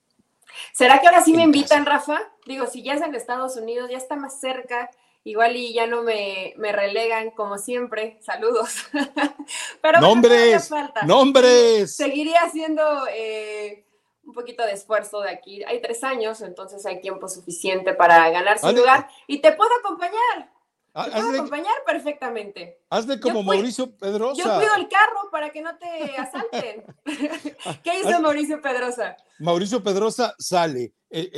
¿Será 0.73 1.01
que 1.01 1.07
ahora 1.07 1.23
sí 1.23 1.33
me 1.33 1.43
invitan, 1.43 1.87
Rafa? 1.87 2.21
Digo, 2.47 2.67
si 2.67 2.83
ya 2.83 2.95
es 2.95 3.03
en 3.03 3.15
Estados 3.15 3.57
Unidos, 3.57 3.91
ya 3.91 3.99
está 3.99 4.17
más 4.17 4.41
cerca, 4.41 4.91
igual 5.25 5.57
y 5.57 5.73
ya 5.73 5.87
no 5.87 6.03
me, 6.03 6.55
relegan 6.59 7.31
como 7.31 7.59
siempre. 7.59 8.19
Saludos. 8.21 8.87
Pero 9.83 10.01
nombres, 10.01 10.71
nombres. 11.05 11.95
Seguiría 11.95 12.43
haciendo 12.43 12.83
eh, 13.13 13.85
un 14.25 14.33
poquito 14.33 14.65
de 14.65 14.73
esfuerzo 14.73 15.21
de 15.21 15.31
aquí. 15.31 15.63
Hay 15.65 15.81
tres 15.81 16.05
años, 16.05 16.41
entonces 16.41 16.85
hay 16.87 17.01
tiempo 17.01 17.29
suficiente 17.29 17.95
para 17.95 18.29
ganar 18.31 18.59
su 18.59 18.71
lugar 18.73 19.09
y 19.27 19.41
te 19.41 19.53
puedo 19.53 19.71
acompañar. 19.81 20.51
Ah, 20.99 21.05
te 21.05 21.13
puedo 21.13 21.31
acompañar 21.31 21.75
perfectamente. 21.87 22.81
Hazle 22.91 23.21
como 23.21 23.45
Mauricio 23.45 23.97
Pedrosa. 23.97 24.43
Yo 24.43 24.57
cuido 24.57 24.75
el 24.75 24.89
carro 24.89 25.31
para 25.31 25.51
que 25.51 25.63
no 25.63 25.71
te 25.79 26.17
asalten. 26.17 26.85
¿Qué 27.85 28.01
hizo 28.01 28.21
Mauricio 28.21 28.61
Pedrosa? 28.61 29.17
Mauricio 29.39 29.81
Pedrosa 29.81 30.35
sale 30.41 30.93
eh, 31.11 31.31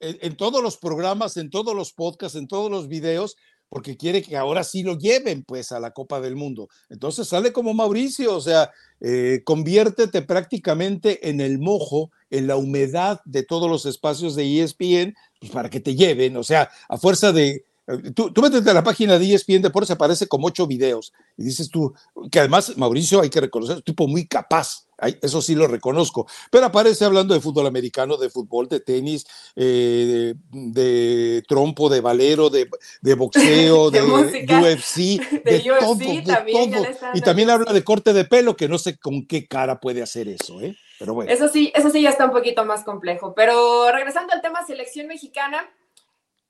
eh, 0.00 0.18
en, 0.22 0.36
todos 0.36 0.62
los 0.62 0.76
programas, 0.76 1.36
en 1.36 1.50
todos 1.50 1.74
los 1.74 1.92
podcasts, 1.92 2.38
en 2.38 2.46
todos 2.46 2.70
los 2.70 2.86
videos, 2.86 3.36
porque 3.68 3.96
quiere 3.96 4.22
que 4.22 4.36
ahora 4.36 4.62
sí 4.62 4.84
lo 4.84 4.96
lleven 4.96 5.42
pues 5.42 5.72
a 5.72 5.80
la 5.80 5.90
Copa 5.90 6.20
del 6.20 6.36
Mundo. 6.36 6.68
Entonces 6.88 7.26
sale 7.26 7.52
como 7.52 7.74
Mauricio, 7.74 8.36
o 8.36 8.40
sea, 8.40 8.70
eh, 9.00 9.42
conviértete 9.44 10.22
prácticamente 10.22 11.28
en 11.28 11.40
el 11.40 11.58
mojo, 11.58 12.12
en 12.30 12.46
la 12.46 12.54
humedad 12.54 13.20
de 13.24 13.42
todos 13.42 13.68
los 13.68 13.84
espacios 13.84 14.36
de 14.36 14.62
ESPN, 14.62 15.16
pues 15.40 15.50
para 15.50 15.70
que 15.70 15.80
te 15.80 15.96
lleven, 15.96 16.36
o 16.36 16.44
sea, 16.44 16.70
a 16.88 16.98
fuerza 16.98 17.32
de 17.32 17.64
Tú, 18.14 18.30
tú 18.30 18.42
metes 18.42 18.66
a 18.66 18.74
la 18.74 18.84
página 18.84 19.18
de 19.18 19.32
ESPN 19.32 19.62
Deportes, 19.62 19.90
aparece 19.90 20.28
como 20.28 20.48
ocho 20.48 20.66
videos. 20.66 21.12
Y 21.38 21.44
dices 21.44 21.70
tú, 21.70 21.94
que 22.30 22.38
además 22.38 22.76
Mauricio 22.76 23.22
hay 23.22 23.30
que 23.30 23.40
reconocer, 23.40 23.74
es 23.74 23.78
un 23.78 23.84
tipo 23.84 24.06
muy 24.06 24.26
capaz. 24.26 24.88
Eso 25.22 25.40
sí 25.40 25.54
lo 25.54 25.68
reconozco. 25.68 26.26
Pero 26.50 26.66
aparece 26.66 27.04
hablando 27.04 27.32
de 27.32 27.40
fútbol 27.40 27.66
americano, 27.66 28.16
de 28.16 28.28
fútbol, 28.28 28.68
de 28.68 28.80
tenis, 28.80 29.26
eh, 29.54 30.34
de, 30.50 31.42
trompo, 31.48 31.88
de 31.88 32.00
valero, 32.00 32.50
de, 32.50 32.68
boxeo, 33.14 33.90
de, 33.92 34.02
UFC, 34.02 34.96
de, 35.44 35.60
todo, 35.78 35.94
de 35.94 36.96
Y 37.14 37.20
también 37.20 37.48
habla 37.48 37.72
de 37.72 37.84
corte 37.84 38.12
de 38.12 38.24
pelo, 38.24 38.56
que 38.56 38.68
no 38.68 38.76
sé 38.76 38.98
con 38.98 39.24
qué 39.26 39.46
cara 39.46 39.80
puede 39.80 40.02
hacer 40.02 40.28
eso, 40.28 40.60
¿eh? 40.60 40.76
Pero 40.98 41.14
bueno. 41.14 41.30
Eso 41.30 41.48
sí, 41.48 41.72
eso 41.76 41.90
sí 41.90 42.02
ya 42.02 42.10
está 42.10 42.24
un 42.24 42.32
poquito 42.32 42.64
más 42.64 42.82
complejo. 42.82 43.34
Pero 43.34 43.90
regresando 43.92 44.32
al 44.34 44.42
tema 44.42 44.66
selección 44.66 45.06
mexicana, 45.06 45.70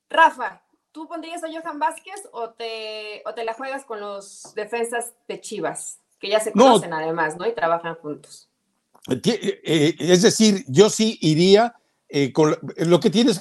Rafa, 0.09 0.63
¿Tú 0.93 1.07
pondrías 1.07 1.45
a 1.45 1.49
Johan 1.49 1.79
Vázquez 1.79 2.29
o 2.33 2.51
te, 2.51 3.23
o 3.27 3.35
te 3.35 3.45
la 3.45 3.55
juegas 3.55 3.85
con 3.85 4.01
los 4.01 4.53
defensas 4.55 5.13
de 5.29 5.41
Chivas, 5.41 6.01
que 6.19 6.29
ya 6.29 6.41
se 6.41 6.53
conocen 6.53 6.93
además, 6.93 7.37
¿no? 7.37 7.47
Y 7.47 7.55
trabajan 7.55 7.95
juntos. 7.97 8.49
Eh, 9.09 9.61
eh, 9.65 9.97
es 9.99 10.23
decir, 10.23 10.65
yo 10.67 10.91
sí 10.91 11.19
iría 11.21 11.75
eh, 12.09 12.33
con 12.33 12.57
lo 12.77 13.01
que 13.01 13.11
tienes. 13.11 13.41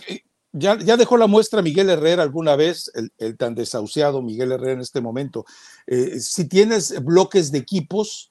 ya, 0.51 0.75
dejó 0.75 1.17
la 1.17 1.27
muestra 1.27 1.61
Miguel 1.61 1.89
Herrera 1.89 2.23
alguna 2.23 2.55
vez, 2.55 2.91
el, 3.17 3.37
tan 3.37 3.55
desahuciado 3.55 4.21
Miguel 4.21 4.51
Herrera 4.51 4.73
en 4.73 4.81
este 4.81 5.01
momento. 5.01 5.45
Eh, 5.85 6.19
si 6.19 6.47
tienes 6.47 7.03
bloques 7.03 7.51
de 7.51 7.59
equipos, 7.59 8.29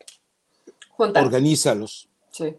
organízalos. 0.99 2.09
Sí. 2.31 2.55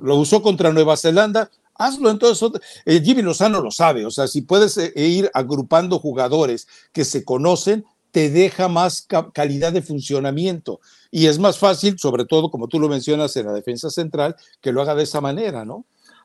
Lo 0.00 0.16
usó 0.16 0.40
contra 0.42 0.72
Nueva 0.72 0.96
Zelanda, 0.96 1.50
hazlo 1.80 2.10
entonces. 2.10 2.50
Eh, 2.84 3.00
Jimmy 3.02 3.22
Lozano 3.22 3.60
lo 3.60 3.70
sabe, 3.70 4.06
o 4.06 4.10
sea, 4.10 4.28
si 4.28 4.42
puedes 4.42 4.76
eh, 4.76 4.92
ir 4.96 5.30
agrupando 5.34 5.98
jugadores 5.98 6.68
que 6.92 7.04
se 7.04 7.24
conocen, 7.24 7.84
te 8.10 8.28
deja 8.28 8.68
más 8.68 9.06
calidad 9.32 9.72
de 9.72 9.82
funcionamiento 9.82 10.80
y 11.10 11.26
es 11.26 11.38
más 11.38 11.58
fácil, 11.58 11.98
sobre 11.98 12.24
todo 12.24 12.50
como 12.50 12.68
tú 12.68 12.80
lo 12.80 12.88
mencionas 12.88 13.36
en 13.36 13.46
la 13.46 13.52
defensa 13.52 13.88
central, 13.88 14.36
que 14.60 14.72
lo 14.72 14.82
haga 14.82 14.94
de 14.94 15.04
esa 15.04 15.20
manera, 15.20 15.64
¿no? 15.64 15.84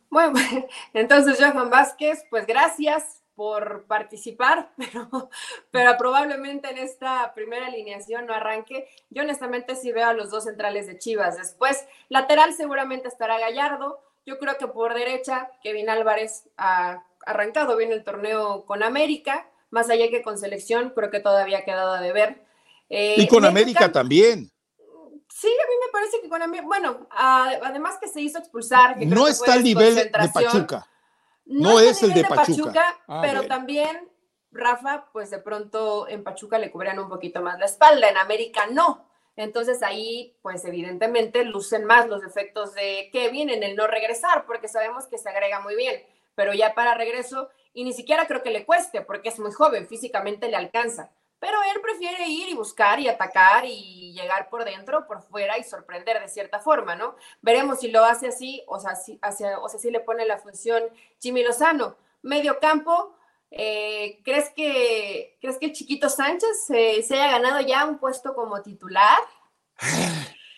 Bueno, 0.10 0.34
entonces 0.94 1.38
Johan 1.40 1.70
Vázquez, 1.70 2.24
pues 2.30 2.46
gracias 2.46 3.22
por 3.36 3.86
participar, 3.86 4.72
pero, 4.78 5.30
pero 5.72 5.98
probablemente 5.98 6.70
en 6.70 6.80
esta 6.80 7.34
primera 7.34 7.68
alineación 7.68 8.26
no 8.26 8.34
arranque. 8.34 8.88
Yo 9.10 9.24
honestamente 9.24 9.76
sí 9.76 9.92
veo 9.92 10.08
a 10.08 10.14
los 10.14 10.32
dos 10.32 10.46
centrales 10.46 10.88
de 10.88 10.98
Chivas. 10.98 11.38
Después, 11.38 11.86
lateral 12.10 12.54
seguramente 12.54 13.08
estará 13.08 13.40
Gallardo. 13.40 14.00
Yo 14.26 14.40
creo 14.40 14.58
que 14.58 14.68
por 14.68 14.94
derecha, 14.94 15.52
Kevin 15.62 15.90
Álvarez 15.90 16.50
ha 16.58 17.04
arrancado 17.26 17.78
bien 17.78 17.92
el 17.92 18.04
torneo 18.04 18.66
con 18.66 18.82
América, 18.82 19.48
más 19.70 19.90
allá 19.90 20.10
que 20.10 20.24
con 20.24 20.38
selección, 20.38 20.92
creo 20.96 21.12
que 21.12 21.20
todavía 21.20 21.60
ha 21.60 21.64
quedado 21.64 22.02
de 22.02 22.12
ver. 22.12 22.46
Eh, 22.90 23.16
y 23.18 23.28
con 23.28 23.46
América 23.46 23.92
también. 23.92 24.52
Sí, 25.30 25.48
a 25.48 25.68
mí 25.68 25.74
me 25.86 25.92
parece 25.92 26.22
que 26.22 26.30
con 26.30 26.42
América, 26.42 26.68
bueno, 26.68 27.08
además 27.12 27.98
que 28.00 28.08
se 28.08 28.22
hizo 28.22 28.40
expulsar. 28.40 28.98
no 29.06 29.28
está 29.28 29.54
al 29.54 29.64
nivel 29.64 29.96
de 29.96 30.10
Pachuca. 30.34 30.88
No, 31.46 31.80
es 31.80 32.02
el 32.02 32.14
de 32.14 32.24
Pachuca. 32.24 33.00
Ah, 33.08 33.22
pero 33.22 33.46
también, 33.46 34.10
Rafa, 34.52 35.10
pues 35.12 35.30
de 35.30 35.40
pronto 35.40 36.08
en 36.08 36.24
Pachuca 36.24 36.58
le 36.58 36.72
cubrían 36.72 36.98
un 36.98 37.10
poquito 37.10 37.42
más 37.42 37.60
la 37.60 37.66
espalda, 37.66 38.10
en 38.10 38.18
América 38.18 38.66
no. 38.72 39.06
Entonces 39.36 39.84
ahí, 39.84 40.36
pues 40.42 40.64
evidentemente 40.66 41.44
lucen 41.44 41.86
más 41.86 42.08
los 42.08 42.24
efectos 42.24 42.74
de 42.74 43.10
Kevin 43.12 43.50
en 43.50 43.64
el 43.64 43.76
no 43.76 43.88
regresar, 43.88 44.46
porque 44.46 44.68
sabemos 44.68 45.08
que 45.08 45.18
se 45.18 45.30
agrega 45.30 45.60
muy 45.60 45.76
bien, 45.76 46.04
pero 46.36 46.54
ya 46.54 46.74
para 46.74 46.96
regreso, 46.96 47.50
y 47.74 47.84
ni 47.84 47.94
siquiera 47.94 48.28
creo 48.28 48.44
que 48.44 48.52
le 48.52 48.66
cueste, 48.66 49.02
porque 49.02 49.30
es 49.30 49.40
muy 49.40 49.52
joven, 49.52 49.88
físicamente 49.88 50.48
le 50.48 50.56
alcanza 50.56 51.12
pero 51.46 51.58
él 51.76 51.80
prefiere 51.80 52.28
ir 52.28 52.50
y 52.50 52.56
buscar 52.56 53.00
y 53.00 53.08
atacar 53.08 53.66
y 53.66 54.14
llegar 54.14 54.50
por 54.50 54.66
dentro, 54.66 55.06
por 55.06 55.22
fuera 55.22 55.60
y 55.60 55.64
sorprender 55.64 56.20
de 56.20 56.28
cierta 56.28 56.60
forma, 56.60 56.96
¿no? 56.96 57.16
Veremos 57.42 57.82
si 57.82 57.92
lo 57.92 58.04
hace 58.04 58.30
así, 58.30 58.64
o 58.68 58.80
sea, 58.80 58.96
si, 58.96 59.92
le 59.92 60.00
pone 60.00 60.26
la 60.26 60.40
función 60.40 60.84
Jimmy 61.20 61.44
Lozano. 61.44 61.98
Medio 62.24 62.60
campo, 62.60 63.16
eh, 63.58 64.20
¿crees, 64.24 64.52
que, 64.56 65.38
¿crees 65.42 65.58
que 65.58 65.72
chiquito 65.72 66.10
Sánchez 66.10 66.68
se 66.68 67.14
haya 67.16 67.32
ganado 67.32 67.62
ya 67.62 67.86
un 67.86 67.98
puesto 67.98 68.36
como 68.36 68.62
titular? 68.62 69.20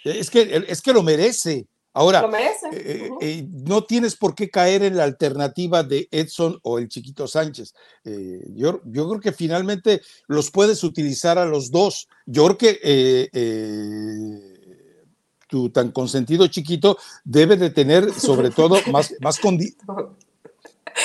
Es 0.04 0.30
que, 0.30 0.66
es 0.68 0.82
que 0.82 0.94
lo 0.94 1.04
merece. 1.04 1.68
Ahora, 1.98 2.30
eh, 2.32 2.52
eh, 2.72 3.10
eh, 3.22 3.48
no 3.50 3.84
tienes 3.84 4.16
por 4.16 4.36
qué 4.36 4.52
caer 4.52 4.84
en 4.84 4.98
la 4.98 5.04
alternativa 5.04 5.82
de 5.82 6.08
Edson 6.12 6.60
o 6.62 6.78
el 6.78 6.90
chiquito 6.90 7.28
Sánchez. 7.28 7.74
yo, 8.04 8.82
yo, 8.86 9.10
creo 9.10 9.20
que 9.20 9.32
finalmente 9.32 10.02
los 10.28 10.52
puedes 10.52 10.84
utilizar 10.84 11.40
a 11.40 11.46
los 11.46 11.72
dos. 11.72 12.08
Yo 12.28 12.46
creo 12.46 12.58
que 12.60 13.30
tu 15.48 15.72
tan 15.72 15.92
consentido 15.92 16.46
chiquito 16.46 17.00
debe 17.24 17.56
de 17.56 17.72
tener 17.72 18.14
sobre 18.14 18.52
todo 18.52 18.76
más, 18.92 19.16
más, 19.20 19.40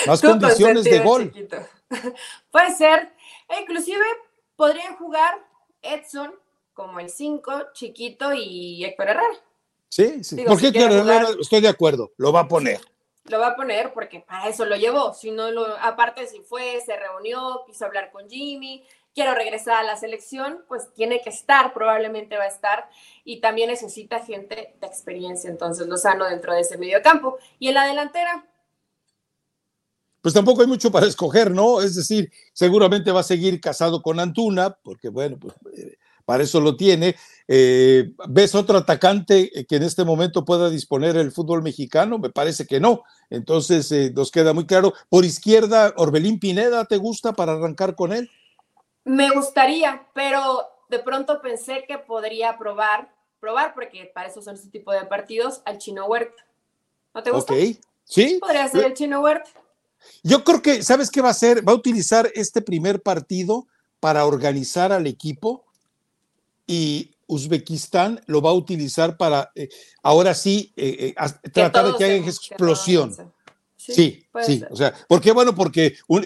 más 0.06 0.20
condiciones 0.20 0.84
de 0.84 0.98
gol. 0.98 1.32
Puede 2.50 2.74
ser. 2.74 3.12
E 3.48 3.60
inclusive 3.62 4.04
podrían 4.56 4.96
jugar 4.96 5.34
Edson 5.82 6.34
como 6.72 7.00
el 7.00 7.10
5, 7.10 7.72
chiquito 7.72 8.32
y 8.32 8.84
Héctor 8.84 9.08
Herrera. 9.08 9.36
Sí, 9.88 10.24
sí. 10.24 10.36
¿Por 10.44 10.58
qué 10.58 10.68
estoy 11.40 11.60
de 11.60 11.68
acuerdo, 11.68 12.12
lo 12.16 12.32
va 12.32 12.40
a 12.40 12.48
poner. 12.48 12.80
Lo 13.24 13.38
va 13.38 13.48
a 13.48 13.56
poner 13.56 13.92
porque 13.92 14.20
para 14.20 14.48
eso 14.48 14.64
lo 14.64 14.74
llevó. 14.74 15.12
Si 15.12 15.30
no 15.30 15.50
lo, 15.50 15.66
aparte 15.78 16.26
si 16.26 16.40
fue, 16.40 16.80
se 16.84 16.96
reunió, 16.96 17.62
quiso 17.66 17.84
hablar 17.84 18.10
con 18.10 18.28
Jimmy, 18.28 18.84
quiero 19.14 19.34
regresar 19.34 19.76
a 19.76 19.82
la 19.82 19.96
selección, 19.96 20.64
pues 20.66 20.92
tiene 20.94 21.20
que 21.20 21.30
estar, 21.30 21.72
probablemente 21.72 22.36
va 22.36 22.44
a 22.44 22.48
estar, 22.48 22.88
y 23.24 23.40
también 23.40 23.68
necesita 23.68 24.20
gente 24.20 24.74
de 24.80 24.86
experiencia, 24.86 25.50
entonces 25.50 25.86
Lozano 25.86 26.24
dentro 26.24 26.54
de 26.54 26.62
ese 26.62 26.78
medio 26.78 27.02
campo. 27.02 27.38
Y 27.58 27.68
en 27.68 27.74
la 27.74 27.86
delantera. 27.86 28.46
Pues 30.22 30.32
tampoco 30.32 30.62
hay 30.62 30.68
mucho 30.68 30.92
para 30.92 31.06
escoger, 31.06 31.50
¿no? 31.50 31.82
Es 31.82 31.96
decir, 31.96 32.32
seguramente 32.52 33.10
va 33.10 33.20
a 33.20 33.24
seguir 33.24 33.60
casado 33.60 34.00
con 34.00 34.20
Antuna, 34.20 34.70
porque 34.82 35.08
bueno, 35.08 35.36
pues 35.38 35.54
eh, 35.76 35.96
para 36.24 36.44
eso 36.44 36.60
lo 36.60 36.76
tiene. 36.76 37.16
Eh, 37.48 38.12
¿Ves 38.28 38.54
otro 38.54 38.78
atacante 38.78 39.66
que 39.68 39.76
en 39.76 39.82
este 39.82 40.04
momento 40.04 40.44
pueda 40.44 40.70
disponer 40.70 41.16
el 41.16 41.32
fútbol 41.32 41.62
mexicano? 41.62 42.18
Me 42.18 42.30
parece 42.30 42.66
que 42.66 42.78
no. 42.78 43.02
Entonces 43.30 43.90
eh, 43.90 44.12
nos 44.14 44.30
queda 44.30 44.52
muy 44.52 44.64
claro. 44.64 44.94
Por 45.08 45.24
izquierda, 45.24 45.92
Orbelín 45.96 46.38
Pineda, 46.38 46.84
¿te 46.84 46.98
gusta 46.98 47.32
para 47.32 47.52
arrancar 47.52 47.96
con 47.96 48.12
él? 48.12 48.30
Me 49.04 49.30
gustaría, 49.30 50.06
pero 50.14 50.68
de 50.88 51.00
pronto 51.00 51.42
pensé 51.42 51.84
que 51.88 51.98
podría 51.98 52.56
probar, 52.56 53.12
probar, 53.40 53.74
porque 53.74 54.08
para 54.14 54.28
eso 54.28 54.40
son 54.40 54.54
este 54.54 54.68
tipo 54.68 54.92
de 54.92 55.04
partidos, 55.06 55.62
al 55.64 55.78
Chino 55.78 56.06
Huerta. 56.06 56.46
¿No 57.12 57.24
te 57.24 57.32
gusta? 57.32 57.52
Ok, 57.52 57.60
sí. 58.04 58.38
Podría 58.40 58.68
ser 58.68 58.84
el 58.84 58.94
Chino 58.94 59.20
Huerta. 59.20 59.50
Yo 60.22 60.44
creo 60.44 60.62
que, 60.62 60.82
¿sabes 60.82 61.10
qué 61.10 61.20
va 61.20 61.28
a 61.28 61.32
hacer? 61.32 61.66
Va 61.66 61.72
a 61.72 61.76
utilizar 61.76 62.30
este 62.34 62.62
primer 62.62 63.02
partido 63.02 63.66
para 64.00 64.24
organizar 64.24 64.92
al 64.92 65.06
equipo 65.06 65.64
y 66.66 67.12
Uzbekistán 67.26 68.20
lo 68.26 68.42
va 68.42 68.50
a 68.50 68.54
utilizar 68.54 69.16
para, 69.16 69.50
eh, 69.54 69.68
ahora 70.02 70.34
sí, 70.34 70.72
eh, 70.76 71.14
eh, 71.16 71.50
tratar 71.52 71.86
de 71.86 71.96
que 71.96 72.04
haya 72.04 72.16
explosión. 72.16 73.14
Sí, 73.76 74.24
sí, 74.44 74.62
o 74.70 74.76
sea, 74.76 74.94
¿por 75.08 75.20
qué? 75.20 75.32
Bueno, 75.32 75.54
porque 75.54 75.96
un, 76.06 76.24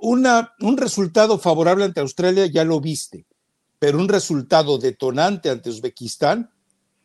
una, 0.00 0.54
un 0.60 0.76
resultado 0.78 1.38
favorable 1.38 1.84
ante 1.84 2.00
Australia 2.00 2.46
ya 2.46 2.64
lo 2.64 2.80
viste, 2.80 3.26
pero 3.78 3.98
un 3.98 4.08
resultado 4.08 4.78
detonante 4.78 5.50
ante 5.50 5.68
Uzbekistán 5.68 6.50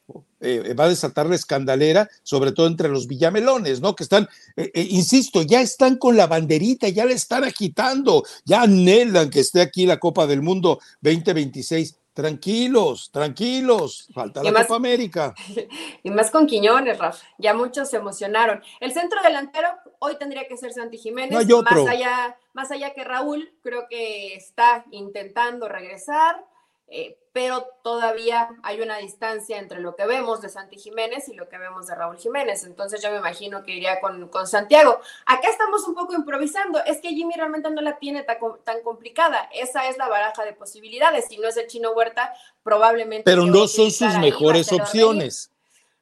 va 0.10 0.86
a 0.86 0.90
desatar 0.90 1.28
la 1.28 1.36
escandalera, 1.36 2.10
sobre 2.24 2.52
todo 2.52 2.68
entre 2.68 2.90
los 2.90 3.08
villamelones, 3.08 3.82
¿no? 3.82 3.96
Que 3.96 4.04
están, 4.04 4.28
insisto, 4.74 5.42
ya 5.42 5.62
están 5.62 5.98
con 5.98 6.16
la 6.16 6.28
banderita, 6.28 6.90
ya 6.90 7.06
le 7.06 7.14
están 7.14 7.44
agitando, 7.44 8.24
ya 8.46 8.62
anhelan 8.62 9.30
que 9.30 9.42
esté 9.42 9.62
aquí 9.62 9.86
la 9.86 10.00
Copa 10.00 10.28
del 10.28 10.42
Mundo 10.42 10.80
2026 11.02 11.98
Tranquilos, 12.18 13.12
tranquilos, 13.12 14.08
falta 14.12 14.42
la 14.42 14.64
Copa 14.64 14.76
América. 14.78 15.36
Y 16.04 16.10
más 16.10 16.32
con 16.32 16.48
Quiñones, 16.48 16.98
Rafa. 16.98 17.24
Ya 17.38 17.54
muchos 17.54 17.92
se 17.92 17.98
emocionaron. 17.98 18.60
El 18.80 18.92
centro 18.92 19.22
delantero 19.22 19.68
hoy 20.00 20.18
tendría 20.18 20.48
que 20.48 20.58
ser 20.58 20.74
Santi 20.74 20.98
Jiménez. 20.98 21.48
Más 21.48 21.88
allá, 21.88 22.36
más 22.54 22.72
allá 22.72 22.96
que 22.96 23.04
Raúl, 23.04 23.54
creo 23.62 23.86
que 23.88 24.34
está 24.34 24.84
intentando 24.90 25.70
regresar. 25.70 26.44
Eh, 26.88 27.20
pero 27.38 27.68
todavía 27.84 28.50
hay 28.64 28.82
una 28.82 28.98
distancia 28.98 29.60
entre 29.60 29.80
lo 29.80 29.96
que 29.96 30.08
vemos 30.08 30.42
de 30.42 30.50
Santi 30.50 30.76
Jiménez 30.76 31.30
y 31.30 31.36
lo 31.36 31.48
que 31.48 31.60
vemos 31.60 31.86
de 31.86 31.94
Raúl 31.94 32.18
Jiménez. 32.18 32.64
Entonces 32.64 33.00
yo 33.00 33.12
me 33.12 33.18
imagino 33.18 33.64
que 33.64 33.74
iría 33.74 34.02
con, 34.02 34.28
con 34.30 34.48
Santiago. 34.48 35.00
Acá 35.28 35.48
estamos 35.48 35.88
un 35.88 35.94
poco 35.94 36.16
improvisando. 36.16 36.84
Es 36.84 37.00
que 37.00 37.10
Jimmy 37.10 37.36
realmente 37.36 37.70
no 37.70 37.80
la 37.84 38.00
tiene 38.00 38.24
tan, 38.24 38.38
tan, 38.64 38.82
complicada. 38.82 39.48
Esa 39.54 39.88
es 39.88 40.00
la 40.00 40.08
baraja 40.08 40.46
de 40.46 40.54
posibilidades. 40.54 41.26
Si 41.30 41.38
no 41.38 41.48
es 41.48 41.56
el 41.58 41.68
chino 41.68 41.92
Huerta, 41.92 42.34
probablemente... 42.64 43.30
Pero 43.30 43.46
no 43.46 43.68
son 43.68 43.92
sus 43.92 44.18
mejores 44.18 44.74
opciones. 44.74 45.52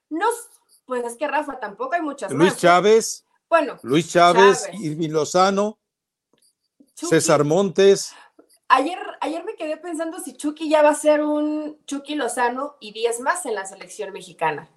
No, 0.10 0.28
pues 0.86 1.04
es 1.04 1.18
que 1.18 1.28
Rafa 1.28 1.60
tampoco 1.60 1.96
hay 1.96 2.02
muchas 2.02 2.32
Luis 2.32 2.56
Chávez. 2.56 3.26
Bueno. 3.50 3.78
Luis 3.84 4.10
Chávez, 4.10 4.64
Chávez. 4.68 4.80
Irving 4.80 5.10
Lozano, 5.10 5.80
César 6.94 7.44
Montes. 7.44 8.16
Ayer, 8.70 8.98
ayer 9.26 9.44
me 9.44 9.56
quedé 9.56 9.78
pensando 9.78 10.20
si 10.20 10.38
Chucky 10.38 10.70
ya 10.70 10.82
va 10.82 10.90
a 10.90 10.96
ser 10.96 11.24
un 11.24 11.84
Chucky 11.86 12.16
Lozano 12.16 12.76
y 12.80 12.94
10 12.94 13.22
más 13.22 13.46
en 13.46 13.56
la 13.56 13.66
selección 13.66 14.14
mexicana. 14.14 14.70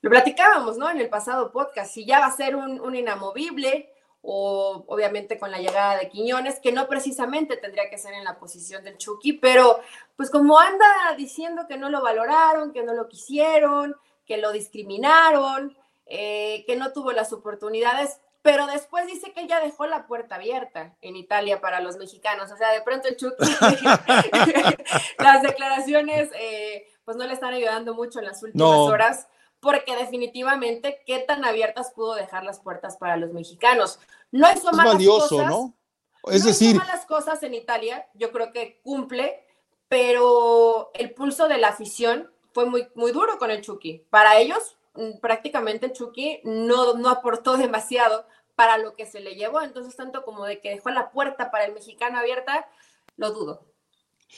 Lo 0.00 0.10
platicábamos, 0.10 0.78
¿no? 0.78 0.88
En 0.88 0.98
el 0.98 1.08
pasado 1.08 1.50
podcast, 1.50 1.92
si 1.92 2.06
ya 2.06 2.20
va 2.20 2.26
a 2.26 2.36
ser 2.36 2.56
un, 2.56 2.94
inamovible 2.94 3.92
o 4.22 4.84
obviamente 4.86 5.38
con 5.38 5.50
la 5.50 5.58
llegada 5.58 5.96
de 5.98 6.08
Quiñones, 6.08 6.60
que 6.60 6.72
no 6.72 6.88
precisamente 6.88 7.56
tendría 7.56 7.90
que 7.90 7.98
ser 7.98 8.14
en 8.14 8.24
la 8.24 8.38
posición 8.38 8.84
del 8.84 8.96
Chucky, 8.96 9.34
pero 9.34 9.80
pues 10.16 10.30
como 10.30 10.58
anda 10.58 10.86
diciendo 11.16 11.66
que 11.68 11.76
no 11.76 11.90
lo 11.90 12.00
valoraron, 12.00 12.72
que 12.72 12.82
no 12.82 12.94
lo 12.94 13.08
quisieron, 13.08 13.96
que 14.26 14.36
lo 14.36 14.52
discriminaron, 14.52 15.76
eh, 16.06 16.64
que 16.66 16.76
no 16.76 16.92
tuvo 16.92 17.12
las 17.12 17.32
oportunidades, 17.32 18.20
pero 18.42 18.66
después 18.66 19.06
dice 19.06 19.32
que 19.32 19.42
ella 19.42 19.60
dejó 19.60 19.86
la 19.86 20.06
puerta 20.06 20.36
abierta 20.36 20.94
en 21.02 21.16
Italia 21.16 21.60
para 21.60 21.80
los 21.80 21.96
mexicanos. 21.96 22.50
O 22.50 22.56
sea, 22.56 22.72
de 22.72 22.80
pronto 22.80 23.08
el 23.08 23.16
Chucky, 23.16 23.36
las 25.18 25.42
declaraciones, 25.42 26.30
eh, 26.34 26.86
pues 27.04 27.16
no 27.16 27.26
le 27.26 27.34
están 27.34 27.52
ayudando 27.52 27.94
mucho 27.94 28.18
en 28.18 28.26
las 28.26 28.42
últimas 28.42 28.78
horas, 28.78 29.28
porque 29.60 29.94
definitivamente 29.94 31.02
qué 31.06 31.18
tan 31.18 31.44
abiertas 31.44 31.92
pudo 31.94 32.14
dejar 32.14 32.44
las 32.44 32.60
puertas 32.60 32.96
para 32.96 33.16
los 33.16 33.32
mexicanos. 33.32 33.98
No 34.30 34.50
hizo 34.50 34.72
malas 34.72 34.94
valioso, 34.94 35.36
cosas, 35.36 35.50
¿no? 35.50 35.74
Es 36.30 36.44
decir, 36.44 36.76
hizo 36.76 36.78
malas 36.78 37.04
cosas 37.04 37.42
en 37.42 37.54
Italia, 37.54 38.08
yo 38.14 38.32
creo 38.32 38.52
que 38.52 38.80
cumple, 38.82 39.44
pero 39.88 40.90
el 40.94 41.12
pulso 41.12 41.46
de 41.46 41.58
la 41.58 41.68
afición 41.68 42.30
fue 42.52 42.64
muy, 42.64 42.88
muy 42.94 43.12
duro 43.12 43.38
con 43.38 43.50
el 43.50 43.60
Chucky. 43.60 44.06
Para 44.08 44.38
ellos, 44.38 44.78
prácticamente 45.20 45.86
el 45.86 45.92
Chucky 45.92 46.40
no, 46.44 46.94
no 46.94 47.08
aportó 47.08 47.56
demasiado 47.56 48.26
para 48.54 48.76
lo 48.76 48.94
que 48.94 49.06
se 49.06 49.20
le 49.20 49.36
llevó, 49.36 49.62
entonces 49.62 49.96
tanto 49.96 50.22
como 50.22 50.44
de 50.44 50.60
que 50.60 50.70
dejó 50.70 50.90
la 50.90 51.10
puerta 51.10 51.50
para 51.50 51.64
el 51.64 51.72
mexicano 51.72 52.18
abierta, 52.18 52.68
lo 53.16 53.32
dudo. 53.32 53.64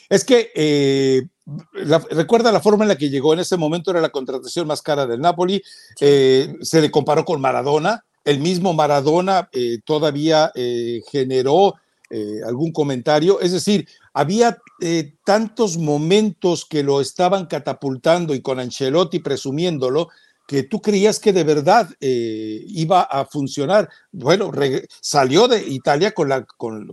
Es 0.08 0.24
que 0.24 0.50
eh, 0.54 1.26
recuerda 2.10 2.52
la 2.52 2.60
forma 2.60 2.84
en 2.84 2.88
la 2.88 2.96
que 2.96 3.10
llegó 3.10 3.34
en 3.34 3.40
ese 3.40 3.56
momento, 3.56 3.90
era 3.90 4.00
la 4.00 4.10
contratación 4.10 4.66
más 4.66 4.82
cara 4.82 5.06
del 5.06 5.20
Napoli, 5.20 5.62
eh, 6.00 6.54
se 6.60 6.80
le 6.80 6.90
comparó 6.90 7.24
con 7.24 7.40
Maradona, 7.40 8.04
el 8.24 8.38
mismo 8.38 8.72
Maradona 8.72 9.48
eh, 9.52 9.80
todavía 9.84 10.52
generó 11.10 11.74
algún 12.46 12.72
comentario, 12.72 13.40
es 13.40 13.52
decir, 13.52 13.88
había 14.12 14.58
tantos 15.24 15.78
momentos 15.78 16.66
que 16.66 16.82
lo 16.82 17.00
estaban 17.00 17.46
catapultando 17.46 18.34
y 18.34 18.42
con 18.42 18.60
Ancelotti 18.60 19.20
presumiéndolo, 19.20 20.10
que 20.52 20.64
tú 20.64 20.82
creías 20.82 21.18
que 21.18 21.32
de 21.32 21.44
verdad 21.44 21.88
iba 21.98 23.00
a 23.00 23.24
funcionar. 23.24 23.88
Bueno, 24.10 24.52
salió 25.00 25.48
de 25.48 25.66
Italia 25.66 26.12
con 26.12 26.28
la, 26.28 26.44
con, 26.44 26.92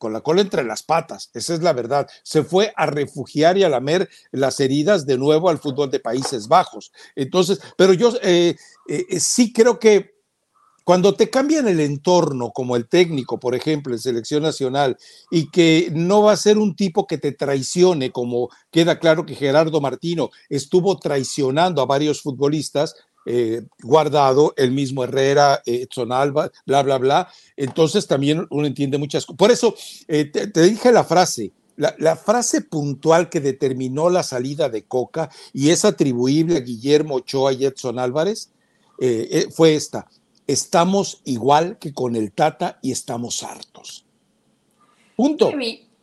con 0.00 0.14
la 0.14 0.22
cola 0.22 0.40
entre 0.40 0.64
las 0.64 0.82
patas, 0.82 1.30
esa 1.34 1.52
es 1.52 1.62
la 1.62 1.74
verdad. 1.74 2.08
Se 2.22 2.42
fue 2.42 2.74
a 2.74 2.84
refugiar 2.84 3.56
y 3.56 3.64
a 3.64 3.68
lamer 3.68 4.08
las 4.32 4.58
heridas 4.58 5.04
de 5.04 5.18
nuevo 5.18 5.50
al 5.50 5.58
fútbol 5.58 5.90
de 5.90 6.00
Países 6.00 6.48
Bajos. 6.48 6.90
Entonces, 7.14 7.60
pero 7.76 7.92
yo 7.92 8.12
eh, 8.22 8.56
eh, 8.88 9.20
sí 9.20 9.52
creo 9.52 9.78
que 9.78 10.14
cuando 10.90 11.14
te 11.14 11.30
cambian 11.30 11.68
el 11.68 11.78
entorno, 11.78 12.50
como 12.50 12.74
el 12.74 12.88
técnico, 12.88 13.38
por 13.38 13.54
ejemplo, 13.54 13.94
en 13.94 14.00
selección 14.00 14.42
nacional, 14.42 14.96
y 15.30 15.48
que 15.48 15.88
no 15.94 16.22
va 16.22 16.32
a 16.32 16.36
ser 16.36 16.58
un 16.58 16.74
tipo 16.74 17.06
que 17.06 17.16
te 17.16 17.30
traicione, 17.30 18.10
como 18.10 18.48
queda 18.72 18.98
claro 18.98 19.24
que 19.24 19.36
Gerardo 19.36 19.80
Martino 19.80 20.30
estuvo 20.48 20.98
traicionando 20.98 21.80
a 21.80 21.86
varios 21.86 22.20
futbolistas, 22.22 22.96
eh, 23.24 23.62
guardado, 23.80 24.52
el 24.56 24.72
mismo 24.72 25.04
Herrera, 25.04 25.62
Edson 25.64 26.10
Alba, 26.10 26.50
bla, 26.66 26.82
bla, 26.82 26.98
bla. 26.98 27.28
Entonces 27.56 28.08
también 28.08 28.48
uno 28.50 28.66
entiende 28.66 28.98
muchas 28.98 29.24
cosas. 29.24 29.38
Por 29.38 29.52
eso 29.52 29.76
eh, 30.08 30.24
te, 30.24 30.60
dije 30.60 30.90
la 30.90 31.04
frase, 31.04 31.52
la, 31.76 32.16
frase 32.16 32.62
puntual 32.62 33.28
que 33.28 33.40
determinó 33.40 34.10
la 34.10 34.24
salida 34.24 34.68
de 34.68 34.82
Coca 34.82 35.30
y 35.52 35.70
es 35.70 35.84
atribuible 35.84 36.56
a 36.56 36.62
Guillermo 36.62 37.14
Ochoa 37.14 37.52
y 37.52 37.64
Edson 37.64 38.00
Álvarez, 38.00 38.50
eh, 38.98 39.46
fue 39.52 39.76
esta. 39.76 40.08
Estamos 40.50 41.20
igual 41.26 41.78
que 41.78 41.94
con 41.94 42.16
el 42.16 42.32
Tata 42.32 42.80
y 42.82 42.90
estamos 42.90 43.44
hartos. 43.44 44.04
Punto. 45.14 45.52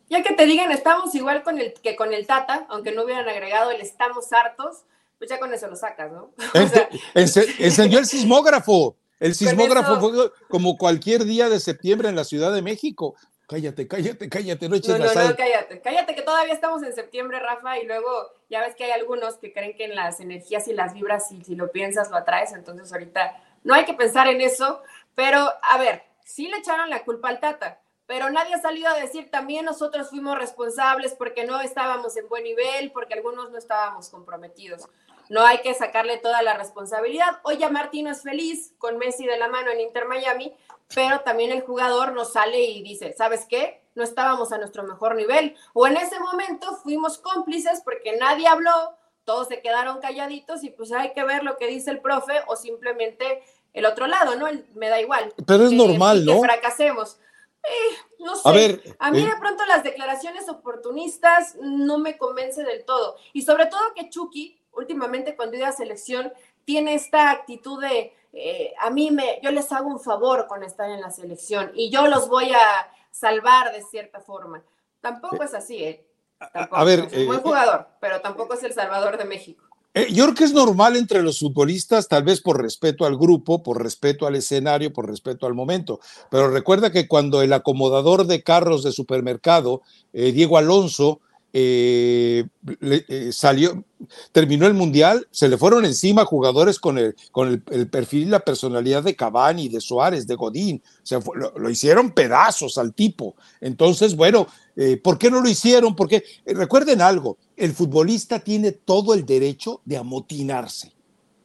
Ya 0.10 0.24
que 0.24 0.36
te 0.36 0.46
digan 0.46 0.72
estamos 0.72 1.14
igual 1.16 1.44
con 1.44 1.60
el, 1.60 1.74
que 1.74 1.98
con 1.98 2.14
el 2.14 2.26
Tata, 2.26 2.66
aunque 2.70 2.94
no 2.94 3.04
hubieran 3.04 3.28
agregado 3.28 3.72
el 3.72 3.82
estamos 3.82 4.32
hartos, 4.32 4.86
pues 5.18 5.30
ya 5.30 5.38
con 5.38 5.54
eso 5.54 5.68
lo 5.68 5.76
sacas, 5.76 6.14
¿no? 6.14 6.32
encendió 7.14 8.00
el 8.00 8.06
sismógrafo. 8.06 8.96
El 9.20 9.36
sismógrafo 9.36 10.00
fue 10.00 10.32
como 10.48 10.78
cualquier 10.78 11.26
día 11.26 11.50
de 11.50 11.60
septiembre 11.60 12.08
en 12.08 12.16
la 12.16 12.24
Ciudad 12.24 12.54
de 12.54 12.62
México. 12.62 13.16
Cállate, 13.50 13.86
cállate, 13.86 14.30
cállate, 14.30 14.70
no 14.70 14.78
eches 14.78 14.98
no, 14.98 14.98
no, 14.98 15.14
no, 15.14 15.36
cállate, 15.36 15.82
cállate 15.82 16.16
que 16.16 16.22
todavía 16.22 16.54
estamos 16.54 16.84
en 16.84 16.94
septiembre, 16.94 17.40
Rafa, 17.40 17.80
y 17.80 17.86
luego 17.86 18.10
ya 18.50 18.62
ves 18.62 18.76
que 18.76 18.86
hay 18.86 18.92
algunos 18.92 19.36
que 19.36 19.52
creen 19.52 19.76
que 19.76 19.86
en 19.86 19.96
las 19.96 20.22
energías 20.22 20.70
y 20.70 20.74
las 20.74 20.94
vibras, 20.94 21.28
si, 21.28 21.44
si 21.44 21.56
lo 21.56 21.70
piensas, 21.72 22.10
lo 22.10 22.16
atraes, 22.16 22.54
entonces 22.54 22.94
ahorita 22.94 23.42
no 23.68 23.76
hay 23.76 23.86
que 23.86 23.94
pensar 23.94 24.28
en 24.28 24.42
eso, 24.42 24.82
pero 25.14 25.52
a 25.62 25.78
ver, 25.78 26.04
sí 26.26 26.48
le 26.48 26.58
echaron 26.58 26.90
la 26.90 27.04
culpa 27.04 27.30
al 27.30 27.40
Tata, 27.40 27.80
pero 28.06 28.30
nadie 28.30 28.56
ha 28.56 28.62
salido 28.62 28.90
a 28.90 28.96
decir 28.96 29.30
también 29.30 29.66
nosotros 29.66 30.10
fuimos 30.10 30.38
responsables 30.38 31.14
porque 31.14 31.46
no 31.46 31.60
estábamos 31.62 32.16
en 32.18 32.28
buen 32.30 32.44
nivel, 32.44 32.92
porque 32.92 33.14
algunos 33.14 33.52
no 33.52 33.58
estábamos 33.58 34.10
comprometidos 34.10 34.88
no 35.30 35.46
hay 35.46 35.60
que 35.60 35.74
sacarle 35.74 36.18
toda 36.18 36.42
la 36.42 36.54
responsabilidad. 36.54 37.40
Hoy 37.44 37.58
ya 37.58 37.70
Martino 37.70 38.12
es 38.12 38.22
feliz 38.22 38.74
con 38.78 38.98
Messi 38.98 39.26
de 39.26 39.38
la 39.38 39.48
mano 39.48 39.72
en 39.72 39.82
Inter 39.82 40.06
Miami, 40.08 40.54
pero 40.94 41.22
también 41.22 41.52
el 41.52 41.62
jugador 41.62 42.14
nos 42.14 42.34
sale 42.34 42.62
y 42.62 42.82
dice, 42.82 43.14
¿sabes 43.18 43.46
qué? 43.50 43.82
No 43.96 44.04
estábamos 44.04 44.52
a 44.52 44.58
nuestro 44.58 44.84
mejor 44.84 45.16
nivel. 45.16 45.56
O 45.74 45.88
en 45.88 45.98
ese 45.98 46.20
momento 46.20 46.76
fuimos 46.78 47.18
cómplices 47.18 47.82
porque 47.84 48.16
nadie 48.18 48.48
habló, 48.48 48.96
todos 49.26 49.50
se 49.50 49.62
quedaron 49.62 50.00
calladitos 50.00 50.64
y 50.64 50.70
pues 50.70 50.92
hay 50.94 51.14
que 51.14 51.24
ver 51.24 51.44
lo 51.44 51.58
que 51.58 51.68
dice 51.68 51.92
el 51.92 52.00
profe 52.00 52.42
o 52.48 52.56
simplemente 52.56 53.44
el 53.78 53.86
otro 53.86 54.08
lado, 54.08 54.36
¿no? 54.36 54.48
Me 54.76 54.90
da 54.90 55.00
igual. 55.00 55.34
Pero 55.46 55.66
es 55.66 55.72
normal, 55.72 56.26
¿no? 56.26 56.34
Que 56.34 56.48
fracasemos. 56.48 57.20
Eh, 57.64 57.96
no 58.20 58.36
sé. 58.36 58.50
A, 58.50 58.52
ver, 58.52 58.82
a 58.98 59.12
mí 59.12 59.22
eh, 59.22 59.26
de 59.26 59.36
pronto 59.40 59.66
las 59.66 59.84
declaraciones 59.84 60.48
oportunistas 60.50 61.56
no 61.62 61.98
me 61.98 62.18
convence 62.18 62.64
del 62.64 62.86
todo. 62.86 63.18
Y 63.34 63.44
sobre 63.44 63.68
todo 63.68 63.82
que 63.96 64.10
Chucky 64.10 64.60
últimamente 64.72 65.36
cuando 65.36 65.58
iba 65.58 65.68
a 65.68 65.74
selección 65.74 66.32
tiene 66.66 66.94
esta 66.94 67.32
actitud 67.32 67.82
de 67.82 68.14
eh, 68.34 68.74
a 68.80 68.90
mí 68.90 69.10
me, 69.12 69.40
yo 69.42 69.52
les 69.52 69.72
hago 69.72 69.90
un 69.90 70.00
favor 70.00 70.48
con 70.48 70.64
estar 70.64 70.90
en 70.90 71.02
la 71.02 71.10
selección 71.10 71.72
y 71.74 71.90
yo 71.90 72.08
los 72.08 72.28
voy 72.28 72.52
a 72.52 72.92
salvar 73.12 73.74
de 73.74 73.82
cierta 73.82 74.20
forma. 74.20 74.64
Tampoco 75.02 75.44
es 75.44 75.54
así, 75.54 75.84
¿eh? 75.84 76.06
a 76.40 76.84
ver, 76.84 77.08
es 77.12 77.14
un 77.14 77.26
buen 77.28 77.40
eh, 77.40 77.44
jugador, 77.44 77.88
pero 78.00 78.22
tampoco 78.22 78.54
es 78.54 78.64
el 78.64 78.74
salvador 78.74 79.18
de 79.18 79.26
México. 79.26 79.67
Yo 80.12 80.26
creo 80.26 80.36
que 80.36 80.44
es 80.44 80.54
normal 80.54 80.96
entre 80.96 81.24
los 81.24 81.40
futbolistas, 81.40 82.08
tal 82.08 82.24
vez 82.24 82.42
por 82.42 82.62
respeto 82.62 83.06
al 83.06 83.18
grupo, 83.18 83.64
por 83.64 83.82
respeto 83.82 84.28
al 84.28 84.36
escenario, 84.36 84.94
por 84.94 85.08
respeto 85.08 85.46
al 85.46 85.54
momento. 85.54 86.00
Pero 86.30 86.50
recuerda 86.50 86.92
que 86.92 87.08
cuando 87.08 87.42
el 87.42 87.54
acomodador 87.54 88.28
de 88.28 88.44
carros 88.44 88.84
de 88.84 88.92
supermercado, 88.92 89.82
Diego 90.14 90.58
Alonso, 90.58 91.22
eh, 91.60 92.46
eh, 92.82 93.30
salió, 93.32 93.84
terminó 94.32 94.68
el 94.68 94.74
mundial, 94.74 95.28
se 95.32 95.48
le 95.48 95.58
fueron 95.58 95.86
encima 95.86 96.26
jugadores 96.26 96.78
con 96.78 96.98
el, 96.98 97.16
con 97.32 97.64
el, 97.72 97.88
perfil 97.88 98.24
y 98.24 98.26
la 98.26 98.42
personalidad 98.42 99.02
de 99.02 99.16
Cavani, 99.16 99.70
de 99.70 99.82
Suárez, 99.82 100.28
de 100.28 100.36
Godín, 100.36 100.84
se 101.04 101.18
lo, 101.56 101.70
hicieron 101.70 102.12
pedazos 102.12 102.78
al 102.78 102.94
tipo. 102.94 103.36
Entonces, 103.62 104.16
bueno, 104.16 104.48
eh, 104.78 104.98
¿por 104.98 105.18
qué 105.18 105.32
no 105.32 105.42
lo 105.42 105.50
hicieron? 105.50 105.96
Porque 105.96 106.24
recuerden 106.46 107.02
algo, 107.02 107.38
el 107.56 107.74
futbolista 107.74 108.40
tiene 108.40 108.72
todo 108.72 109.16
el 109.16 109.26
derecho 109.26 109.82
de 109.86 109.98
amotinarse. 109.98 110.94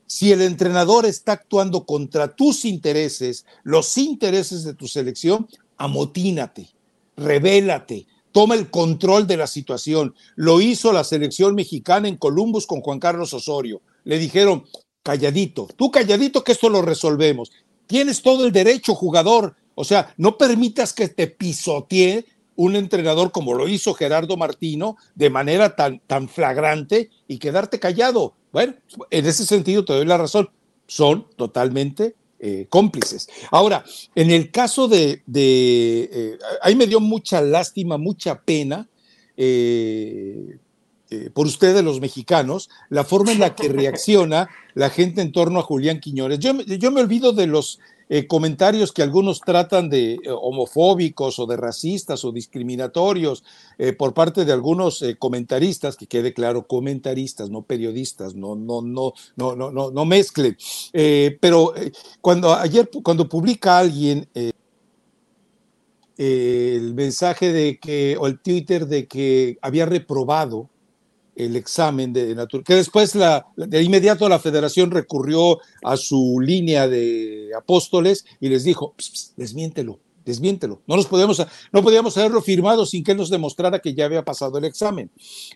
Si 0.07 0.31
el 0.31 0.43
entrenador 0.43 1.07
está 1.07 1.33
actuando 1.33 1.87
contra 1.87 2.37
tus 2.37 2.67
intereses, 2.67 3.47
los 3.63 3.97
intereses 3.97 4.63
de 4.65 4.75
tu 4.75 4.87
selección, 4.87 5.49
amotínate, 5.79 6.69
revélate, 7.17 8.07
toma 8.33 8.55
el 8.55 8.69
control 8.69 9.27
de 9.27 9.39
la 9.39 9.47
situación. 9.47 10.15
Lo 10.37 10.61
hizo 10.61 10.93
la 10.93 11.03
selección 11.03 11.55
mexicana 11.55 12.09
en 12.09 12.19
Columbus 12.19 12.67
con 12.67 12.83
Juan 12.83 12.99
Carlos 12.99 13.33
Osorio. 13.33 13.81
Le 14.05 14.19
dijeron, 14.19 14.65
calladito, 15.03 15.69
tú 15.75 15.91
calladito 15.91 16.45
que 16.45 16.53
esto 16.53 16.69
lo 16.69 16.83
resolvemos. 16.83 17.51
Tienes 17.87 18.21
todo 18.21 18.45
el 18.45 18.53
derecho, 18.53 18.95
jugador. 18.95 19.57
O 19.75 19.85
sea, 19.85 20.13
no 20.19 20.37
permitas 20.37 20.93
que 20.93 21.09
te 21.09 21.27
pisotee 21.27 22.27
un 22.57 22.77
entrenador 22.77 23.33
como 23.33 23.55
lo 23.55 23.69
hizo 23.69 23.95
Gerardo 23.95 24.37
Martino 24.37 24.97
de 25.15 25.31
manera 25.31 25.77
tan, 25.77 26.01
tan 26.07 26.29
flagrante 26.29 27.11
y 27.29 27.39
quedarte 27.39 27.79
callado. 27.79 28.35
Bueno, 28.53 28.75
en 29.11 29.27
ese 29.27 29.47
sentido 29.47 29.85
te 29.85 29.95
doy 29.95 30.07
la 30.07 30.19
razón. 30.19 30.51
Son 30.87 31.27
totalmente 31.37 32.15
eh, 32.39 32.67
cómplices. 32.69 33.29
Ahora, 33.51 33.85
en 34.15 34.31
el 34.31 34.51
caso 34.51 34.89
de, 34.89 35.23
eh, 35.33 36.39
ahí 36.61 36.75
me 36.75 36.87
dio 36.87 37.01
mucha 37.01 37.41
lástima, 37.41 37.99
mucha 37.99 38.41
pena 38.43 38.89
eh, 39.37 40.59
por 41.35 41.47
ustedes 41.47 41.85
los 41.85 42.01
mexicanos, 42.01 42.71
la 42.89 43.05
forma 43.05 43.33
en 43.33 43.41
la 43.41 43.55
que 43.55 43.69
reacciona 43.69 44.49
la 44.75 44.91
gente 44.91 45.21
en 45.21 45.31
torno 45.31 45.61
a 45.61 45.63
Julián 45.63 46.01
Quiñones. 46.01 46.39
Yo, 46.39 46.59
yo 46.63 46.91
me 46.91 47.03
olvido 47.03 47.33
de 47.33 47.47
los 47.47 47.79
eh, 48.09 48.27
comentarios 48.27 48.93
que 48.93 49.03
algunos 49.03 49.41
tratan 49.41 49.89
de 49.89 50.15
eh, 50.15 50.19
homofóbicos 50.29 51.39
o 51.39 51.47
de 51.47 51.57
racistas 51.57 52.25
o 52.25 52.33
discriminatorios 52.33 53.45
eh, 53.79 53.93
por 53.93 54.15
parte 54.15 54.45
de 54.45 54.53
algunos 54.53 55.05
comentaristas, 55.19 55.97
que 55.97 56.07
quede 56.07 56.33
claro, 56.33 56.67
comentaristas, 56.67 57.51
no 57.51 57.63
periodistas, 57.63 58.35
no, 58.35 58.55
no, 58.55 58.83
no, 58.83 59.13
no, 59.37 59.57
no, 59.57 59.71
no, 59.71 59.91
no 59.91 60.05
mezclen. 60.05 60.57
pero 61.41 61.73
cuando 62.21 62.55
ayer, 62.55 62.89
cuando 63.03 63.29
publica 63.29 63.79
alguien 63.79 64.29
el 66.17 66.95
mensaje 66.95 67.53
de 67.53 67.79
que, 67.79 68.17
o 68.19 68.27
el 68.27 68.39
Twitter 68.41 68.87
de 68.87 69.07
que 69.07 69.59
había 69.63 69.87
reprobado 69.87 70.69
el 71.35 71.57
examen 71.57 72.13
de 72.13 72.35
naturaleza, 72.35 72.67
que 72.67 72.75
después 72.75 73.15
la, 73.15 73.47
de 73.57 73.83
inmediato 73.83 74.29
la 74.29 74.39
federación 74.39 74.91
recurrió 74.91 75.61
a 75.83 75.97
su 75.97 76.41
línea 76.41 76.89
de 76.89 77.51
apóstoles 77.57 78.25
y 78.41 78.49
les 78.49 78.65
dijo, 78.65 78.95
desmiéntelo, 79.37 79.99
desmiéntelo. 80.25 80.83
No 80.87 80.97
nos 80.97 81.07
podíamos, 81.07 81.45
no 81.73 81.83
podíamos 81.83 82.17
haberlo 82.19 82.43
firmado 82.43 82.87
sin 82.87 83.03
que 83.03 83.13
él 83.13 83.19
nos 83.19 83.31
demostrara 83.31 83.79
que 83.79 83.95
ya 83.95 84.05
había 84.05 84.25
pasado 84.25 84.59
el 84.59 84.65
examen. 84.65 85.11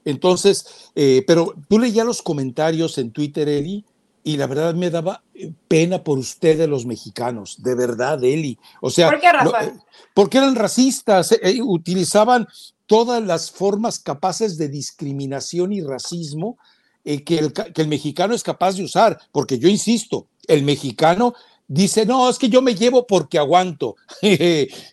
Entonces, 0.04 0.90
eh, 0.94 1.24
pero 1.26 1.54
tú 1.68 1.78
leías 1.78 2.06
los 2.06 2.22
comentarios 2.22 2.98
en 2.98 3.10
Twitter, 3.10 3.48
Eli, 3.48 3.84
y 4.26 4.36
la 4.38 4.48
verdad 4.48 4.74
me 4.74 4.90
daba 4.90 5.22
eh, 5.34 5.52
pena 5.68 6.02
por 6.02 6.18
ustedes 6.18 6.68
los 6.68 6.84
mexicanos, 6.84 7.62
de 7.62 7.76
verdad, 7.76 8.24
Eli. 8.24 8.58
O 8.80 8.90
sea, 8.90 9.08
¿Por 9.08 9.20
qué, 9.20 9.28
eh, 9.28 9.72
porque 10.12 10.38
eran 10.38 10.56
racistas, 10.56 11.30
eh, 11.30 11.62
utilizaban 11.62 12.48
todas 12.86 13.22
las 13.24 13.50
formas 13.50 13.98
capaces 13.98 14.58
de 14.58 14.68
discriminación 14.68 15.72
y 15.72 15.82
racismo 15.82 16.58
que 17.04 17.38
el, 17.38 17.52
que 17.52 17.82
el 17.82 17.88
mexicano 17.88 18.34
es 18.34 18.42
capaz 18.42 18.76
de 18.76 18.82
usar, 18.82 19.18
porque 19.30 19.60
yo 19.60 19.68
insisto, 19.68 20.26
el 20.48 20.64
mexicano 20.64 21.34
dice, 21.68 22.04
no, 22.04 22.28
es 22.28 22.38
que 22.38 22.48
yo 22.48 22.62
me 22.62 22.74
llevo 22.74 23.06
porque 23.06 23.38
aguanto. 23.38 23.94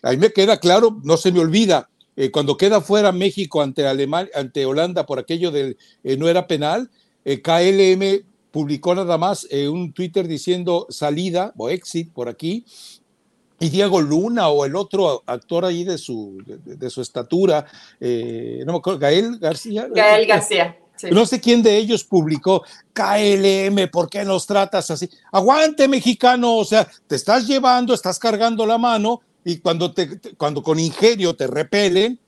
Ahí 0.02 0.16
me 0.16 0.32
queda 0.32 0.58
claro, 0.58 1.00
no 1.02 1.16
se 1.16 1.32
me 1.32 1.40
olvida, 1.40 1.88
eh, 2.16 2.30
cuando 2.30 2.56
queda 2.56 2.80
fuera 2.80 3.12
México 3.12 3.60
ante, 3.60 3.86
Alemania, 3.86 4.30
ante 4.34 4.64
Holanda 4.66 5.04
por 5.04 5.18
aquello 5.18 5.50
del 5.50 5.76
eh, 6.04 6.16
no 6.16 6.28
era 6.28 6.46
penal, 6.46 6.90
eh, 7.24 7.42
KLM 7.42 8.24
publicó 8.50 8.94
nada 8.94 9.18
más 9.18 9.48
un 9.68 9.92
Twitter 9.92 10.28
diciendo 10.28 10.86
salida 10.88 11.52
o 11.56 11.70
exit 11.70 12.12
por 12.12 12.28
aquí, 12.28 12.64
y 13.58 13.68
Diego 13.68 14.00
Luna 14.00 14.48
o 14.48 14.64
el 14.64 14.76
otro 14.76 15.22
actor 15.26 15.64
ahí 15.64 15.84
de 15.84 15.98
su, 15.98 16.42
de, 16.44 16.76
de 16.76 16.90
su 16.90 17.00
estatura, 17.00 17.66
no 18.00 18.72
me 18.72 18.78
acuerdo, 18.78 18.98
Gael 18.98 19.38
García. 19.38 19.88
Gael 19.90 20.26
García. 20.26 20.76
Sí. 20.96 21.08
No 21.10 21.26
sé 21.26 21.40
quién 21.40 21.62
de 21.62 21.76
ellos 21.76 22.04
publicó 22.04 22.62
KLM, 22.92 23.90
¿por 23.90 24.08
qué 24.08 24.24
nos 24.24 24.46
tratas 24.46 24.90
así? 24.90 25.08
Aguante, 25.32 25.88
mexicano, 25.88 26.56
o 26.56 26.64
sea, 26.64 26.88
te 27.06 27.16
estás 27.16 27.46
llevando, 27.48 27.94
estás 27.94 28.18
cargando 28.18 28.64
la 28.64 28.78
mano 28.78 29.20
y 29.44 29.58
cuando, 29.58 29.92
te, 29.92 30.20
cuando 30.36 30.62
con 30.62 30.78
ingenio 30.78 31.34
te 31.34 31.46
repelen 31.46 32.18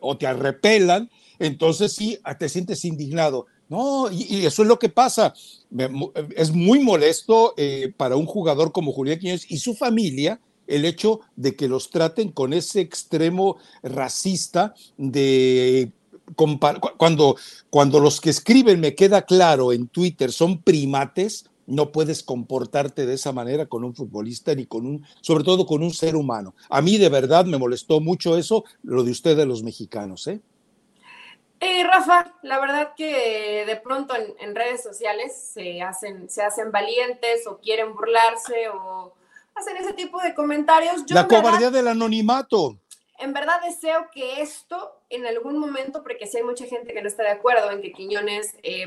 o 0.00 0.16
te 0.16 0.32
repelan, 0.32 1.10
entonces 1.38 1.92
sí 1.92 2.18
te 2.38 2.48
sientes 2.48 2.84
indignado. 2.84 3.46
No, 3.68 4.10
y, 4.10 4.26
y, 4.36 4.46
eso 4.46 4.62
es 4.62 4.68
lo 4.68 4.78
que 4.78 4.88
pasa. 4.88 5.34
Es 6.36 6.52
muy 6.52 6.78
molesto 6.80 7.54
eh, 7.56 7.92
para 7.96 8.16
un 8.16 8.26
jugador 8.26 8.70
como 8.70 8.92
Julián 8.92 9.18
Quiñones 9.18 9.50
y 9.50 9.58
su 9.58 9.74
familia 9.74 10.40
el 10.66 10.84
hecho 10.84 11.20
de 11.36 11.56
que 11.56 11.68
los 11.68 11.90
traten 11.90 12.30
con 12.30 12.52
ese 12.52 12.80
extremo 12.80 13.58
racista 13.82 14.74
de 14.96 15.92
cuando, 16.34 17.36
cuando 17.70 18.00
los 18.00 18.20
que 18.20 18.30
escriben, 18.30 18.80
me 18.80 18.94
queda 18.94 19.22
claro, 19.22 19.72
en 19.72 19.88
Twitter 19.88 20.32
son 20.32 20.60
primates, 20.60 21.48
no 21.66 21.92
puedes 21.92 22.22
comportarte 22.22 23.06
de 23.06 23.14
esa 23.14 23.32
manera 23.32 23.66
con 23.66 23.84
un 23.84 23.94
futbolista 23.94 24.54
ni 24.54 24.66
con 24.66 24.86
un, 24.86 25.06
sobre 25.20 25.44
todo 25.44 25.66
con 25.66 25.82
un 25.82 25.92
ser 25.92 26.16
humano. 26.16 26.54
A 26.68 26.80
mí 26.80 26.98
de 26.98 27.08
verdad 27.08 27.44
me 27.44 27.58
molestó 27.58 28.00
mucho 28.00 28.36
eso, 28.36 28.64
lo 28.82 29.02
de 29.04 29.10
ustedes 29.10 29.46
los 29.46 29.62
mexicanos, 29.62 30.26
¿eh? 30.26 30.40
Eh, 31.58 31.84
Rafa, 31.84 32.34
la 32.42 32.60
verdad 32.60 32.92
que 32.94 33.64
de 33.66 33.76
pronto 33.76 34.14
en, 34.14 34.34
en, 34.40 34.54
redes 34.54 34.82
sociales 34.82 35.50
se 35.54 35.80
hacen, 35.80 36.28
se 36.28 36.42
hacen 36.42 36.70
valientes 36.70 37.46
o 37.46 37.58
quieren 37.58 37.94
burlarse 37.94 38.68
o 38.68 39.14
hacen 39.56 39.76
ese 39.78 39.92
tipo 39.92 40.20
de 40.20 40.34
comentarios. 40.34 41.04
Yo 41.06 41.14
la 41.14 41.26
cobardía 41.26 41.70
del 41.70 41.88
anonimato 41.88 42.78
en 43.18 43.32
verdad 43.32 43.60
deseo 43.62 44.10
que 44.12 44.40
esto 44.40 45.00
en 45.10 45.26
algún 45.26 45.58
momento, 45.58 46.02
porque 46.02 46.26
si 46.26 46.38
hay 46.38 46.42
mucha 46.42 46.66
gente 46.66 46.92
que 46.92 47.02
no 47.02 47.08
está 47.08 47.22
de 47.22 47.30
acuerdo 47.30 47.70
en 47.70 47.80
que 47.80 47.92
Quiñones 47.92 48.54
eh, 48.62 48.86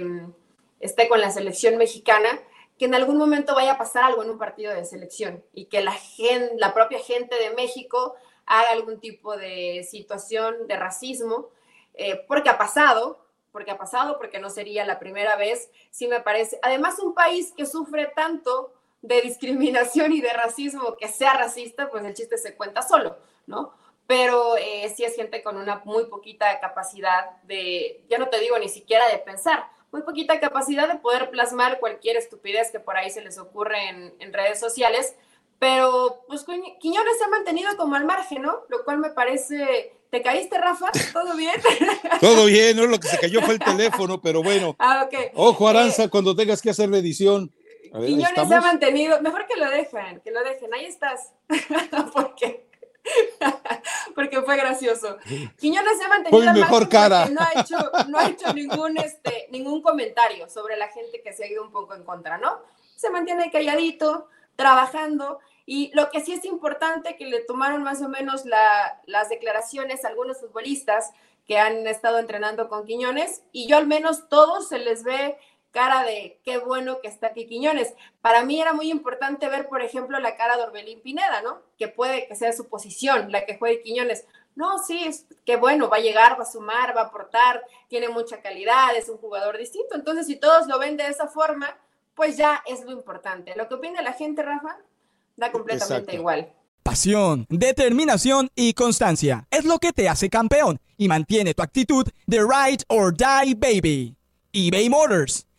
esté 0.79 1.07
con 1.07 1.21
la 1.21 1.31
selección 1.31 1.77
mexicana, 1.77 2.39
que 2.77 2.85
en 2.85 2.95
algún 2.95 3.17
momento 3.17 3.55
vaya 3.55 3.73
a 3.73 3.77
pasar 3.77 4.03
algo 4.03 4.23
en 4.23 4.29
un 4.29 4.37
partido 4.37 4.73
de 4.73 4.85
selección 4.85 5.43
y 5.53 5.65
que 5.65 5.81
la, 5.81 5.91
gente, 5.91 6.53
la 6.57 6.73
propia 6.73 6.99
gente 6.99 7.35
de 7.35 7.51
México 7.51 8.15
haga 8.45 8.71
algún 8.71 8.99
tipo 8.99 9.35
de 9.35 9.85
situación 9.89 10.67
de 10.67 10.77
racismo, 10.77 11.49
eh, 11.95 12.23
porque 12.27 12.49
ha 12.49 12.57
pasado, 12.57 13.25
porque 13.51 13.71
ha 13.71 13.77
pasado, 13.77 14.17
porque 14.17 14.39
no 14.39 14.49
sería 14.49 14.85
la 14.85 14.99
primera 14.99 15.35
vez, 15.35 15.69
sí 15.91 16.07
me 16.07 16.21
parece. 16.21 16.59
Además, 16.61 16.99
un 16.99 17.13
país 17.13 17.53
que 17.55 17.65
sufre 17.65 18.11
tanto 18.15 18.73
de 19.01 19.21
discriminación 19.21 20.11
y 20.11 20.21
de 20.21 20.33
racismo, 20.33 20.97
que 20.97 21.07
sea 21.07 21.33
racista, 21.33 21.89
pues 21.89 22.03
el 22.03 22.13
chiste 22.13 22.37
se 22.37 22.55
cuenta 22.55 22.81
solo, 22.81 23.17
¿no? 23.47 23.73
pero 24.09 24.57
eh, 24.57 24.91
sí 24.97 25.03
es 25.03 25.15
gente 25.15 25.43
con 25.43 25.55
una 25.55 25.83
muy 25.85 26.05
poquita 26.05 26.59
capacidad 26.59 27.29
de, 27.43 28.03
ya 28.09 28.17
no 28.17 28.27
te 28.27 28.39
digo 28.39 28.57
ni 28.57 28.67
siquiera 28.67 29.07
de 29.07 29.19
pensar, 29.19 29.67
muy 29.91 30.01
poquita 30.01 30.39
capacidad 30.39 30.91
de 30.91 30.97
poder 30.97 31.29
plasmar 31.29 31.79
cualquier 31.79 32.17
estupidez 32.17 32.71
que 32.71 32.79
por 32.79 32.97
ahí 32.97 33.11
se 33.11 33.21
les 33.21 33.37
ocurre 33.37 33.89
en, 33.89 34.15
en 34.17 34.33
redes 34.33 34.59
sociales, 34.59 35.13
pero 35.59 36.23
pues 36.27 36.43
Quiñones 36.43 37.19
se 37.19 37.23
ha 37.23 37.27
mantenido 37.27 37.69
como 37.77 37.97
al 37.97 38.05
margen, 38.05 38.41
¿no? 38.41 38.61
Lo 38.69 38.83
cual 38.83 38.97
me 38.97 39.11
parece... 39.11 39.93
¿Te 40.09 40.23
caíste, 40.23 40.57
Rafa? 40.57 40.87
¿Todo 41.13 41.35
bien? 41.35 41.61
Todo 42.19 42.45
bien, 42.45 42.77
no 42.77 42.87
lo 42.87 42.99
que 42.99 43.09
se 43.09 43.19
cayó 43.19 43.41
fue 43.41 43.53
el 43.53 43.59
teléfono, 43.59 44.19
pero 44.19 44.41
bueno. 44.41 44.75
Ah, 44.79 45.05
ok. 45.05 45.33
Ojo, 45.35 45.67
Aranza, 45.67 46.05
eh, 46.05 46.09
cuando 46.09 46.35
tengas 46.35 46.63
que 46.63 46.71
hacer 46.71 46.89
la 46.89 46.97
edición. 46.97 47.53
Ver, 47.93 48.05
Quiñones 48.05 48.47
se 48.47 48.55
ha 48.55 48.61
mantenido, 48.61 49.21
mejor 49.21 49.45
que 49.47 49.57
lo 49.57 49.69
dejen, 49.69 50.21
que 50.21 50.31
lo 50.31 50.43
dejen, 50.43 50.73
ahí 50.73 50.85
estás. 50.85 51.33
Porque 52.13 52.69
porque 54.15 54.41
fue 54.41 54.57
gracioso. 54.57 55.17
Quiñones 55.57 55.97
se 55.97 56.05
ha 56.05 56.09
mantenido 56.09 56.53
mejor 56.53 56.89
cara. 56.89 57.27
No 57.27 57.41
ha 57.41 57.59
hecho, 57.59 57.77
no 58.07 58.17
ha 58.17 58.27
hecho 58.27 58.53
ningún, 58.53 58.97
este, 58.97 59.47
ningún 59.51 59.81
comentario 59.81 60.49
sobre 60.49 60.77
la 60.77 60.87
gente 60.89 61.21
que 61.21 61.33
se 61.33 61.45
ha 61.45 61.47
ido 61.47 61.63
un 61.63 61.71
poco 61.71 61.95
en 61.95 62.03
contra, 62.03 62.37
¿no? 62.37 62.61
Se 62.95 63.09
mantiene 63.09 63.51
calladito, 63.51 64.27
trabajando. 64.55 65.39
Y 65.65 65.91
lo 65.93 66.09
que 66.09 66.21
sí 66.21 66.33
es 66.33 66.45
importante, 66.45 67.15
que 67.15 67.25
le 67.25 67.41
tomaron 67.41 67.83
más 67.83 68.01
o 68.01 68.09
menos 68.09 68.45
la, 68.45 69.01
las 69.05 69.29
declaraciones 69.29 70.03
a 70.03 70.09
algunos 70.09 70.39
futbolistas 70.39 71.11
que 71.45 71.57
han 71.57 71.87
estado 71.87 72.19
entrenando 72.19 72.69
con 72.69 72.85
Quiñones, 72.85 73.43
y 73.51 73.67
yo 73.67 73.77
al 73.77 73.87
menos 73.87 74.29
todos 74.29 74.67
se 74.67 74.77
les 74.77 75.03
ve 75.03 75.35
cara 75.71 76.03
de 76.03 76.39
qué 76.43 76.57
bueno 76.57 76.99
que 77.01 77.07
está 77.07 77.27
aquí 77.27 77.45
Quiñones. 77.45 77.93
Para 78.21 78.43
mí 78.43 78.59
era 78.59 78.73
muy 78.73 78.89
importante 78.89 79.47
ver, 79.49 79.67
por 79.67 79.81
ejemplo, 79.81 80.19
la 80.19 80.35
cara 80.35 80.57
de 80.57 80.63
Orbelín 80.63 81.01
Pineda, 81.01 81.41
¿no? 81.41 81.61
Que 81.77 81.87
puede 81.87 82.27
que 82.27 82.35
sea 82.35 82.53
su 82.53 82.67
posición, 82.67 83.31
la 83.31 83.45
que 83.45 83.57
juegue 83.57 83.81
Quiñones. 83.81 84.25
No, 84.55 84.79
sí, 84.79 85.03
es, 85.05 85.25
qué 85.45 85.55
bueno, 85.55 85.89
va 85.89 85.97
a 85.97 86.01
llegar, 86.01 86.37
va 86.37 86.43
a 86.43 86.51
sumar, 86.51 86.95
va 86.95 87.01
a 87.01 87.05
aportar, 87.05 87.63
tiene 87.87 88.09
mucha 88.09 88.41
calidad, 88.41 88.95
es 88.95 89.07
un 89.09 89.17
jugador 89.17 89.57
distinto. 89.57 89.95
Entonces, 89.95 90.27
si 90.27 90.35
todos 90.35 90.67
lo 90.67 90.79
ven 90.79 90.97
de 90.97 91.07
esa 91.07 91.27
forma, 91.27 91.77
pues 92.15 92.35
ya 92.35 92.61
es 92.65 92.83
lo 92.83 92.91
importante. 92.91 93.55
Lo 93.55 93.67
que 93.67 93.75
opina 93.75 94.01
la 94.01 94.13
gente, 94.13 94.41
Rafa, 94.43 94.77
da 95.37 95.51
completamente 95.51 95.95
Exacto. 95.95 96.15
igual. 96.15 96.53
Pasión, 96.83 97.45
determinación 97.49 98.49
y 98.55 98.73
constancia 98.73 99.45
es 99.51 99.63
lo 99.63 99.77
que 99.77 99.93
te 99.93 100.09
hace 100.09 100.29
campeón 100.29 100.79
y 100.97 101.07
mantiene 101.07 101.53
tu 101.53 101.61
actitud 101.61 102.05
de 102.25 102.39
ride 102.39 102.83
or 102.87 103.15
die, 103.15 103.53
baby. 103.53 104.15
eBay 104.51 104.89
Motors 104.89 105.45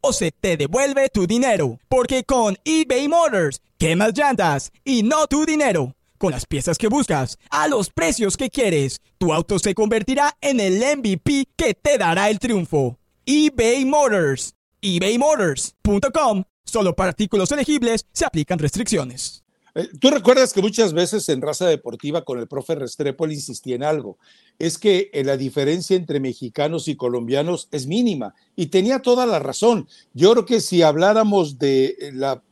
o 0.00 0.12
se 0.12 0.30
te 0.30 0.56
devuelve 0.56 1.08
tu 1.08 1.26
dinero. 1.26 1.78
Porque 1.88 2.24
con 2.24 2.56
eBay 2.64 3.08
Motors, 3.08 3.60
quemas 3.78 4.12
llantas 4.16 4.72
y 4.84 5.02
no 5.02 5.26
tu 5.26 5.44
dinero. 5.46 5.94
Con 6.18 6.32
las 6.32 6.44
piezas 6.46 6.76
que 6.76 6.88
buscas, 6.88 7.38
a 7.50 7.66
los 7.68 7.90
precios 7.90 8.36
que 8.36 8.50
quieres, 8.50 9.00
tu 9.18 9.32
auto 9.32 9.58
se 9.58 9.74
convertirá 9.74 10.36
en 10.40 10.60
el 10.60 10.74
MVP 10.98 11.48
que 11.56 11.74
te 11.74 11.96
dará 11.98 12.28
el 12.28 12.38
triunfo. 12.38 12.98
eBay 13.24 13.84
Motors. 13.84 14.54
ebaymotors.com. 14.82 16.44
Solo 16.64 16.94
para 16.94 17.10
artículos 17.10 17.50
elegibles 17.52 18.06
se 18.12 18.24
aplican 18.24 18.58
restricciones. 18.58 19.42
Eh, 19.74 19.88
Tú 20.00 20.10
recuerdas 20.10 20.52
que 20.52 20.60
muchas 20.60 20.92
veces 20.92 21.28
en 21.28 21.40
raza 21.40 21.66
deportiva 21.66 22.24
con 22.24 22.38
el 22.38 22.48
profe 22.48 22.74
Restrepo 22.74 23.26
le 23.26 23.34
insistía 23.34 23.76
en 23.76 23.84
algo, 23.84 24.18
es 24.60 24.76
que 24.76 25.10
eh, 25.12 25.24
la 25.24 25.38
diferencia 25.38 25.96
entre 25.96 26.20
mexicanos 26.20 26.86
y 26.86 26.94
colombianos 26.94 27.66
es 27.72 27.86
mínima 27.86 28.34
y 28.54 28.66
tenía 28.66 29.00
toda 29.00 29.24
la 29.26 29.38
razón. 29.38 29.88
Yo 30.12 30.32
creo 30.32 30.44
que 30.44 30.60
si 30.60 30.82
habláramos 30.82 31.58
de 31.58 31.96
eh, 31.98 32.12
la, 32.12 32.42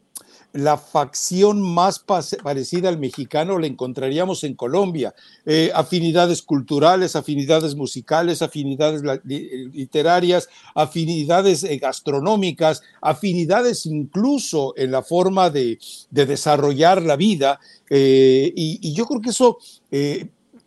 la 0.55 0.79
facción 0.79 1.61
más 1.61 1.99
parecida 1.99 2.89
al 2.89 2.99
mexicano 2.99 3.59
la 3.59 3.67
encontraríamos 3.67 4.43
en 4.45 4.55
Colombia. 4.55 5.15
Eh, 5.45 5.71
afinidades 5.75 6.41
culturales, 6.41 7.15
afinidades 7.15 7.75
musicales, 7.75 8.41
afinidades 8.41 9.03
literarias, 9.25 10.49
afinidades 10.75 11.63
gastronómicas, 11.79 12.81
afinidades 13.03 13.85
incluso 13.85 14.73
en 14.79 14.93
la 14.93 15.03
forma 15.03 15.51
de, 15.51 15.79
de 16.11 16.25
desarrollar 16.25 17.03
la 17.03 17.17
vida. 17.17 17.61
Y, 17.91 18.95
yo 18.95 19.05
creo 19.05 19.21
que 19.21 19.31
eso 19.31 19.59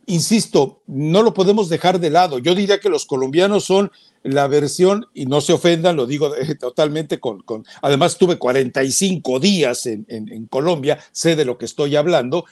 insisto, 0.05 0.81
no 0.87 1.21
lo 1.23 1.33
podemos 1.33 1.69
dejar 1.69 1.99
de 1.99 2.09
lado. 2.09 2.39
Yo 2.39 2.55
diría 2.55 2.79
que 2.79 2.89
los 2.89 3.05
colombianos 3.05 3.65
son 3.65 3.91
la 4.23 4.47
versión, 4.47 5.07
y 5.13 5.25
no 5.25 5.41
se 5.41 5.53
ofendan, 5.53 5.95
lo 5.95 6.05
digo 6.05 6.31
totalmente 6.59 7.19
con, 7.19 7.43
además 7.81 8.17
tuve 8.17 8.37
45 8.37 9.39
días 9.39 9.85
en, 9.85 10.05
en, 10.07 10.45
Colombia, 10.47 10.99
sé 11.11 11.35
de 11.35 11.45
lo 11.45 11.57
que 11.57 11.65
estoy 11.65 11.95
hablando. 11.95 12.45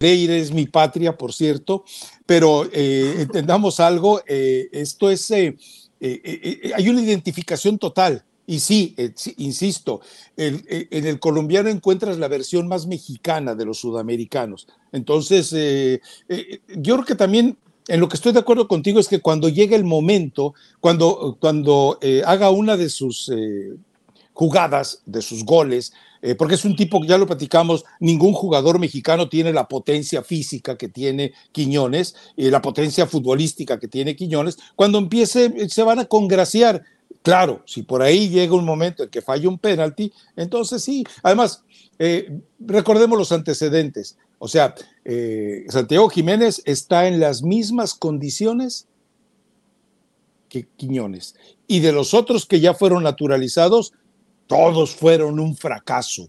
Leire 0.00 0.38
es 0.38 0.52
mi 0.52 0.66
patria, 0.66 1.16
por 1.16 1.32
cierto, 1.32 1.84
pero 2.24 2.68
eh, 2.72 3.16
entendamos 3.18 3.80
algo, 3.80 4.22
eh, 4.28 4.68
esto 4.70 5.10
es, 5.10 5.30
eh, 5.30 5.56
hay 6.00 6.88
una 6.88 7.02
identificación 7.02 7.78
total 7.78 8.24
y 8.48 8.60
sí, 8.60 8.94
eh, 8.96 9.12
insisto, 9.36 10.00
eh, 10.34 10.88
en 10.90 11.06
el 11.06 11.20
colombiano 11.20 11.68
encuentras 11.68 12.16
la 12.16 12.28
versión 12.28 12.66
más 12.66 12.86
mexicana 12.86 13.54
de 13.54 13.66
los 13.66 13.78
sudamericanos. 13.78 14.66
Entonces, 14.90 15.52
eh, 15.54 16.00
yo 16.74 16.94
creo 16.94 17.04
que 17.04 17.14
también 17.14 17.58
en 17.88 18.00
lo 18.00 18.08
que 18.08 18.16
estoy 18.16 18.32
de 18.32 18.38
acuerdo 18.38 18.66
contigo 18.66 19.00
es 19.00 19.08
que 19.08 19.20
cuando 19.20 19.50
llegue 19.50 19.76
el 19.76 19.84
momento, 19.84 20.54
cuando, 20.80 21.36
cuando 21.38 21.98
haga 22.24 22.48
una 22.48 22.78
de 22.78 22.88
sus 22.88 23.30
jugadas, 24.32 25.02
de 25.04 25.20
sus 25.20 25.44
goles, 25.44 25.92
porque 26.38 26.54
es 26.54 26.64
un 26.64 26.74
tipo, 26.74 27.04
ya 27.04 27.18
lo 27.18 27.26
platicamos, 27.26 27.84
ningún 28.00 28.32
jugador 28.32 28.78
mexicano 28.78 29.28
tiene 29.28 29.52
la 29.52 29.68
potencia 29.68 30.22
física 30.22 30.78
que 30.78 30.88
tiene 30.88 31.32
Quiñones, 31.52 32.14
y 32.34 32.50
la 32.50 32.62
potencia 32.62 33.06
futbolística 33.06 33.78
que 33.78 33.88
tiene 33.88 34.16
Quiñones, 34.16 34.58
cuando 34.74 34.98
empiece 34.98 35.68
se 35.68 35.82
van 35.82 35.98
a 35.98 36.06
congraciar 36.06 36.82
Claro, 37.22 37.62
si 37.66 37.82
por 37.82 38.02
ahí 38.02 38.28
llega 38.28 38.54
un 38.54 38.64
momento 38.64 39.02
en 39.02 39.10
que 39.10 39.22
falla 39.22 39.48
un 39.48 39.58
penalti, 39.58 40.12
entonces 40.36 40.82
sí. 40.82 41.04
Además, 41.22 41.64
eh, 41.98 42.40
recordemos 42.58 43.18
los 43.18 43.32
antecedentes. 43.32 44.16
O 44.38 44.48
sea, 44.48 44.74
eh, 45.04 45.64
Santiago 45.68 46.08
Jiménez 46.08 46.62
está 46.64 47.08
en 47.08 47.18
las 47.20 47.42
mismas 47.42 47.94
condiciones 47.94 48.86
que 50.48 50.66
Quiñones. 50.76 51.34
Y 51.66 51.80
de 51.80 51.92
los 51.92 52.14
otros 52.14 52.46
que 52.46 52.60
ya 52.60 52.72
fueron 52.72 53.02
naturalizados, 53.02 53.92
todos 54.46 54.94
fueron 54.94 55.40
un 55.40 55.56
fracaso. 55.56 56.28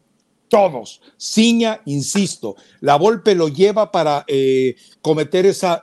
Todos. 0.49 1.01
Ciña, 1.17 1.81
insisto, 1.85 2.55
la 2.81 2.97
Volpe 2.97 3.35
lo 3.35 3.47
lleva 3.47 3.91
para 3.91 4.25
eh, 4.27 4.75
cometer 5.01 5.45
esa 5.45 5.81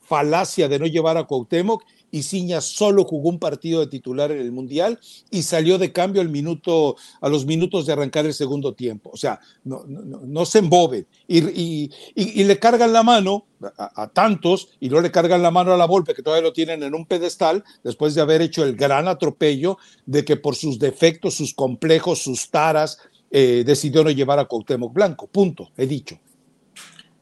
falacia 0.00 0.68
de 0.68 0.78
no 0.78 0.86
llevar 0.86 1.16
a 1.18 1.24
Cuauhtémoc 1.24 1.82
y 2.12 2.22
Ciña 2.22 2.60
solo 2.60 3.04
jugó 3.04 3.30
un 3.30 3.38
partido 3.38 3.80
de 3.80 3.86
titular 3.86 4.30
en 4.30 4.38
el 4.38 4.52
Mundial 4.52 5.00
y 5.30 5.42
salió 5.42 5.78
de 5.78 5.92
cambio 5.92 6.20
al 6.20 6.28
minuto, 6.28 6.96
a 7.22 7.28
los 7.28 7.46
minutos 7.46 7.86
de 7.86 7.94
arrancar 7.94 8.26
el 8.26 8.34
segundo 8.34 8.74
tiempo. 8.74 9.10
O 9.12 9.16
sea, 9.16 9.40
no, 9.64 10.44
se 10.44 10.58
emboben 10.58 11.06
y, 11.26 11.90
y, 12.14 12.44
le 12.44 12.58
cargan 12.58 12.92
la 12.92 13.02
mano 13.02 13.46
a, 13.78 14.08
tantos 14.08 14.76
y 14.78 14.90
no 14.90 15.00
le 15.00 15.10
cargan 15.10 15.42
la 15.42 15.50
mano 15.50 15.72
a 15.72 15.78
la 15.78 15.86
Volpe, 15.86 16.14
que 16.14 16.22
todavía 16.22 16.42
lo 16.42 16.52
tienen 16.52 16.82
en 16.82 16.94
un 16.94 17.06
pedestal, 17.06 17.64
después 17.82 18.14
de 18.14 18.20
haber 18.20 18.42
hecho 18.42 18.62
el 18.62 18.76
gran 18.76 19.08
atropello 19.08 19.78
de 20.04 20.22
que 20.24 20.36
por 20.36 20.54
sus 20.54 20.78
defectos, 20.78 21.34
sus 21.34 21.54
complejos, 21.54 22.22
sus 22.22 22.50
taras, 22.50 22.98
eh, 23.30 23.62
decidió 23.64 24.04
no 24.04 24.10
llevar 24.10 24.38
a 24.38 24.44
Cuauhtémoc 24.44 24.92
Blanco. 24.92 25.26
Punto, 25.28 25.70
he 25.78 25.86
dicho. 25.86 26.18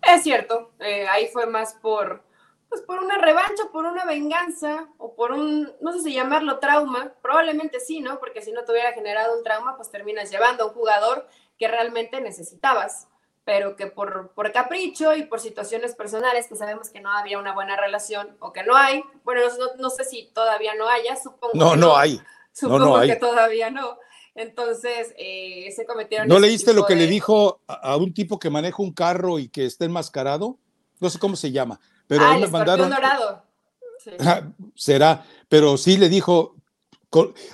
Es 0.02 0.24
cierto, 0.24 0.72
eh, 0.80 1.06
ahí 1.08 1.28
fue 1.32 1.46
más 1.46 1.76
por 1.80 2.24
pues 2.70 2.82
por 2.82 3.00
una 3.00 3.18
revancha, 3.18 3.64
por 3.72 3.84
una 3.84 4.04
venganza 4.04 4.88
o 4.96 5.14
por 5.16 5.32
un, 5.32 5.72
no 5.80 5.92
sé 5.92 6.02
si 6.02 6.14
llamarlo 6.14 6.60
trauma, 6.60 7.12
probablemente 7.20 7.80
sí, 7.80 8.00
¿no? 8.00 8.20
Porque 8.20 8.42
si 8.42 8.52
no 8.52 8.62
te 8.64 8.70
hubiera 8.70 8.92
generado 8.92 9.36
un 9.36 9.42
trauma, 9.42 9.76
pues 9.76 9.90
terminas 9.90 10.30
llevando 10.30 10.62
a 10.62 10.66
un 10.68 10.72
jugador 10.72 11.26
que 11.58 11.66
realmente 11.66 12.20
necesitabas, 12.20 13.08
pero 13.44 13.74
que 13.74 13.88
por, 13.88 14.30
por 14.34 14.52
capricho 14.52 15.16
y 15.16 15.24
por 15.24 15.40
situaciones 15.40 15.96
personales, 15.96 16.46
que 16.46 16.54
sabemos 16.54 16.90
que 16.90 17.00
no 17.00 17.10
había 17.10 17.40
una 17.40 17.52
buena 17.52 17.76
relación 17.76 18.36
o 18.38 18.52
que 18.52 18.62
no 18.62 18.76
hay, 18.76 19.02
bueno, 19.24 19.40
no, 19.76 19.90
sé 19.90 20.04
si 20.04 20.30
todavía 20.32 20.76
no 20.76 20.88
haya, 20.88 21.16
supongo. 21.16 21.54
No, 21.54 21.74
no, 21.74 21.96
hay. 21.96 22.20
Supongo 22.52 23.00
que 23.00 23.16
todavía 23.16 23.70
no. 23.70 23.98
Entonces, 24.36 25.12
eh, 25.18 25.72
se 25.74 25.84
cometieron. 25.86 26.28
¿No 26.28 26.38
leíste 26.38 26.72
lo 26.72 26.86
que 26.86 26.94
le 26.94 27.08
dijo 27.08 27.62
a, 27.66 27.96
un 27.96 28.14
tipo 28.14 28.38
que 28.38 28.48
maneja 28.48 28.80
un 28.80 28.92
carro 28.92 29.40
y 29.40 29.48
que 29.48 29.66
está 29.66 29.86
enmascarado? 29.86 30.56
No 31.00 31.10
sé 31.10 31.18
cómo 31.18 31.34
se 31.34 31.50
llama 31.50 31.80
pero 32.10 32.24
ah, 32.24 32.38
me 32.38 32.48
mandaron. 32.48 32.90
Dorado. 32.90 33.44
Será, 34.74 35.24
pero 35.48 35.76
sí 35.76 35.96
le 35.96 36.08
dijo. 36.08 36.56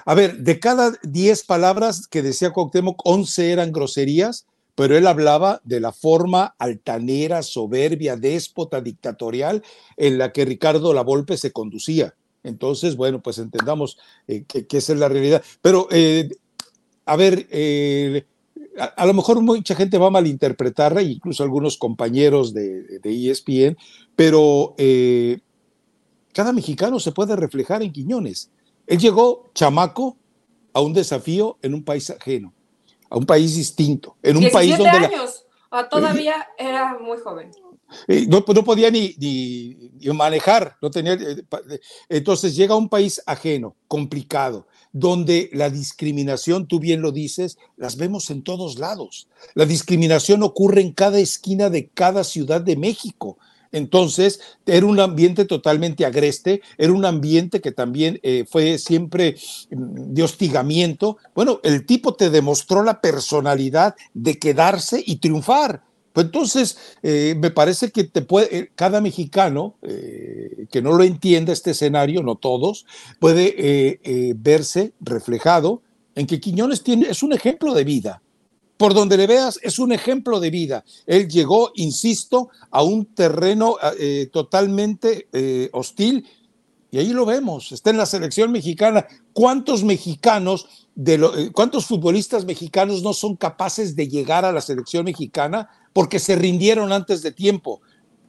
A 0.07 0.15
ver, 0.15 0.39
de 0.39 0.59
cada 0.59 0.95
10 1.03 1.45
palabras 1.45 2.07
que 2.07 2.23
decía 2.23 2.53
Cuauhtémoc, 2.55 3.03
11 3.05 3.53
eran 3.53 3.71
groserías, 3.71 4.47
pero 4.75 4.97
él 4.97 5.07
hablaba 5.07 5.61
de 5.65 5.81
la 5.81 5.93
forma 5.93 6.55
altanera, 6.59 7.43
soberbia, 7.43 8.17
déspota, 8.17 8.81
dictatorial 8.81 9.63
en 9.99 10.17
la 10.17 10.33
que 10.33 10.47
Ricardo 10.47 10.95
Lavolpe 10.95 11.37
se 11.37 11.53
conducía. 11.53 12.15
Entonces, 12.43 12.97
bueno, 12.97 13.21
pues 13.21 13.37
entendamos 13.37 13.99
eh, 14.27 14.45
que, 14.47 14.67
esa 14.71 14.95
es 14.95 14.99
la 14.99 15.11
realidad. 15.11 15.43
Pero, 15.61 15.87
eh, 15.91 16.31
a 17.05 17.17
ver, 17.17 17.47
eh, 17.51 18.25
a, 18.79 19.07
lo 19.07 19.15
mejor 19.15 19.41
mucha 19.41 19.75
gente 19.75 19.99
va 19.99 20.09
a 20.09 20.11
malinterpretarla, 20.11 21.03
incluso 21.03 21.43
algunos 21.43 21.77
compañeros 21.77 22.53
de, 22.53 22.99
de 22.99 23.31
ESPN, 23.31 23.77
pero 24.15 24.75
eh, 24.79 25.39
cada 26.33 26.53
mexicano 26.53 27.01
se 27.01 27.13
puede 27.13 27.37
reflejar 27.37 27.83
en 27.83 27.93
Quiñones. 27.93 28.51
Él 28.87 28.99
llegó 28.99 29.51
chamaco 29.55 30.17
a 30.73 30.81
un 30.81 30.93
desafío 30.93 31.59
en 31.63 31.75
un 31.75 31.85
país 31.85 32.11
ajeno, 32.11 32.53
a 33.09 33.17
un 33.17 33.27
país 33.27 33.57
distinto, 33.57 34.17
en 34.23 34.37
un 34.37 34.51
país 34.51 34.77
donde... 34.77 34.91
años, 34.91 35.47
todavía 35.91 36.47
era 36.59 36.99
muy 36.99 37.19
joven. 37.19 37.51
Eh, 38.09 38.27
no, 38.29 38.45
no, 38.47 38.65
podía 38.65 38.91
ni, 38.91 39.15
manejar, 40.13 40.77
no 40.83 40.91
tenía, 40.91 41.15
eh, 41.15 41.45
entonces 42.09 42.57
llega 42.57 42.75
a 42.75 42.79
un 42.79 42.89
país 42.89 43.23
ajeno, 43.27 43.77
complicado, 43.87 44.67
donde 44.93 45.51
la 45.53 45.71
discriminación, 45.71 46.67
tú 46.67 46.81
bien 46.81 47.01
lo 47.01 47.13
dices, 47.13 47.59
las 47.77 47.97
vemos 47.97 48.31
en 48.31 48.43
todos 48.43 48.79
lados. 48.79 49.29
La 49.55 49.67
discriminación 49.67 50.43
ocurre 50.43 50.81
en 50.81 50.93
cada 50.93 51.19
esquina 51.19 51.71
de 51.71 51.89
cada 51.89 52.25
ciudad 52.25 52.61
de 52.61 52.77
México. 52.77 53.39
Entonces, 53.73 54.41
era 54.65 54.87
un 54.87 54.99
ambiente 55.01 55.45
totalmente 55.45 56.07
agreste, 56.07 56.63
era 56.79 56.93
un 56.93 57.05
ambiente 57.05 57.61
que 57.61 57.73
también 57.73 58.19
eh, 58.23 58.45
fue 58.49 58.79
siempre 58.79 59.37
mm, 59.71 60.15
de 60.15 60.23
hostigamiento. 60.23 61.19
Bueno, 61.35 61.61
el 61.63 61.85
tipo 61.85 62.15
te 62.15 62.31
demostró 62.31 62.83
la 62.83 63.01
personalidad 63.01 63.95
de 64.15 64.39
quedarse 64.39 65.03
y 65.05 65.17
triunfar. 65.17 65.83
Pues 66.17 66.25
entonces, 66.25 66.79
eh, 67.03 67.35
me 67.37 67.51
parece 67.51 67.91
que 67.91 68.05
te 68.05 68.23
puede, 68.23 68.59
eh, 68.59 68.71
cada 68.75 69.03
mexicano 69.03 69.75
eh, 69.83 70.67
que 70.71 70.81
no 70.81 70.95
lo 70.95 71.05
entienda 71.05 71.53
este 71.53 71.73
escenario, 71.73 72.23
no 72.23 72.37
todos, 72.37 72.87
puede 73.21 74.01
verse 74.35 74.95
reflejado 74.99 75.83
en 76.15 76.27
que 76.27 76.41
Quiñones 76.41 76.83
tiene, 76.83 77.11
es 77.11 77.23
un 77.23 77.35
ejemplo 77.35 77.75
de 77.75 77.85
vida. 77.85 78.23
Por 78.79 78.95
donde 78.95 79.19
le 79.19 79.27
veas, 79.27 79.61
es 79.63 79.79
un 79.79 79.93
ejemplo 79.93 80.41
de 80.41 80.49
vida. 80.49 80.87
Él 81.05 81.29
llegó, 81.29 81.71
insisto, 81.75 82.49
a 82.71 82.83
un 82.83 83.05
terreno 83.15 83.77
totalmente 84.33 85.29
hostil 85.73 86.27
y 86.91 86.99
ahí 86.99 87.09
lo 87.09 87.27
vemos, 87.27 87.73
está 87.73 87.91
en 87.91 87.99
la 87.99 88.07
selección 88.07 88.53
mexicana. 88.53 89.07
¿Cuántos 89.35 89.85
mexicanos, 89.85 90.89
de 90.95 91.51
cuántos 91.53 91.85
futbolistas 91.85 92.47
mexicanos 92.47 93.03
no 93.03 93.13
son 93.13 93.37
capaces 93.37 93.95
de 93.95 94.09
llegar 94.09 94.47
a 94.47 94.53
la 94.53 94.63
selección 94.63 95.05
mexicana 95.05 95.69
porque 95.97 96.19
se 96.19 96.37
rindieron 96.37 96.93
antes 96.93 97.23
de 97.23 97.33
tiempo. 97.33 97.81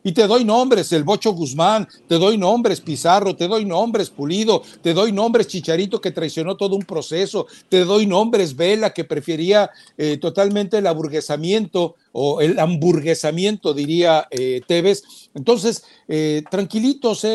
Y 0.02 0.14
te 0.14 0.26
doy 0.26 0.46
nombres, 0.46 0.94
el 0.94 1.04
Bocho 1.04 1.34
Guzmán, 1.34 1.86
te 2.08 2.16
doy 2.16 2.38
nombres, 2.38 2.80
Pizarro, 2.80 3.36
te 3.36 3.46
doy 3.46 3.66
nombres, 3.66 4.10
Pulido, 4.10 4.64
te 4.82 4.94
doy 4.94 5.12
nombres, 5.12 5.48
Chicharito, 5.48 6.00
que 6.00 6.12
traicionó 6.12 6.56
todo 6.56 6.78
un 6.78 6.84
proceso, 6.84 7.46
te 7.68 7.84
doy 7.84 8.06
nombres, 8.06 8.56
Vela, 8.56 8.94
que 8.94 9.04
prefería 9.04 9.70
eh, 9.98 10.16
totalmente 10.16 10.78
el 10.78 10.88
aburguesamiento 10.88 11.96
o 12.14 12.40
el 12.40 12.58
hamburguesamiento, 12.58 13.74
diría 13.74 14.30
eh, 14.32 14.62
Tevez. 14.66 15.04
Entonces, 15.34 15.84
eh, 16.08 16.44
tranquilitos, 16.50 17.28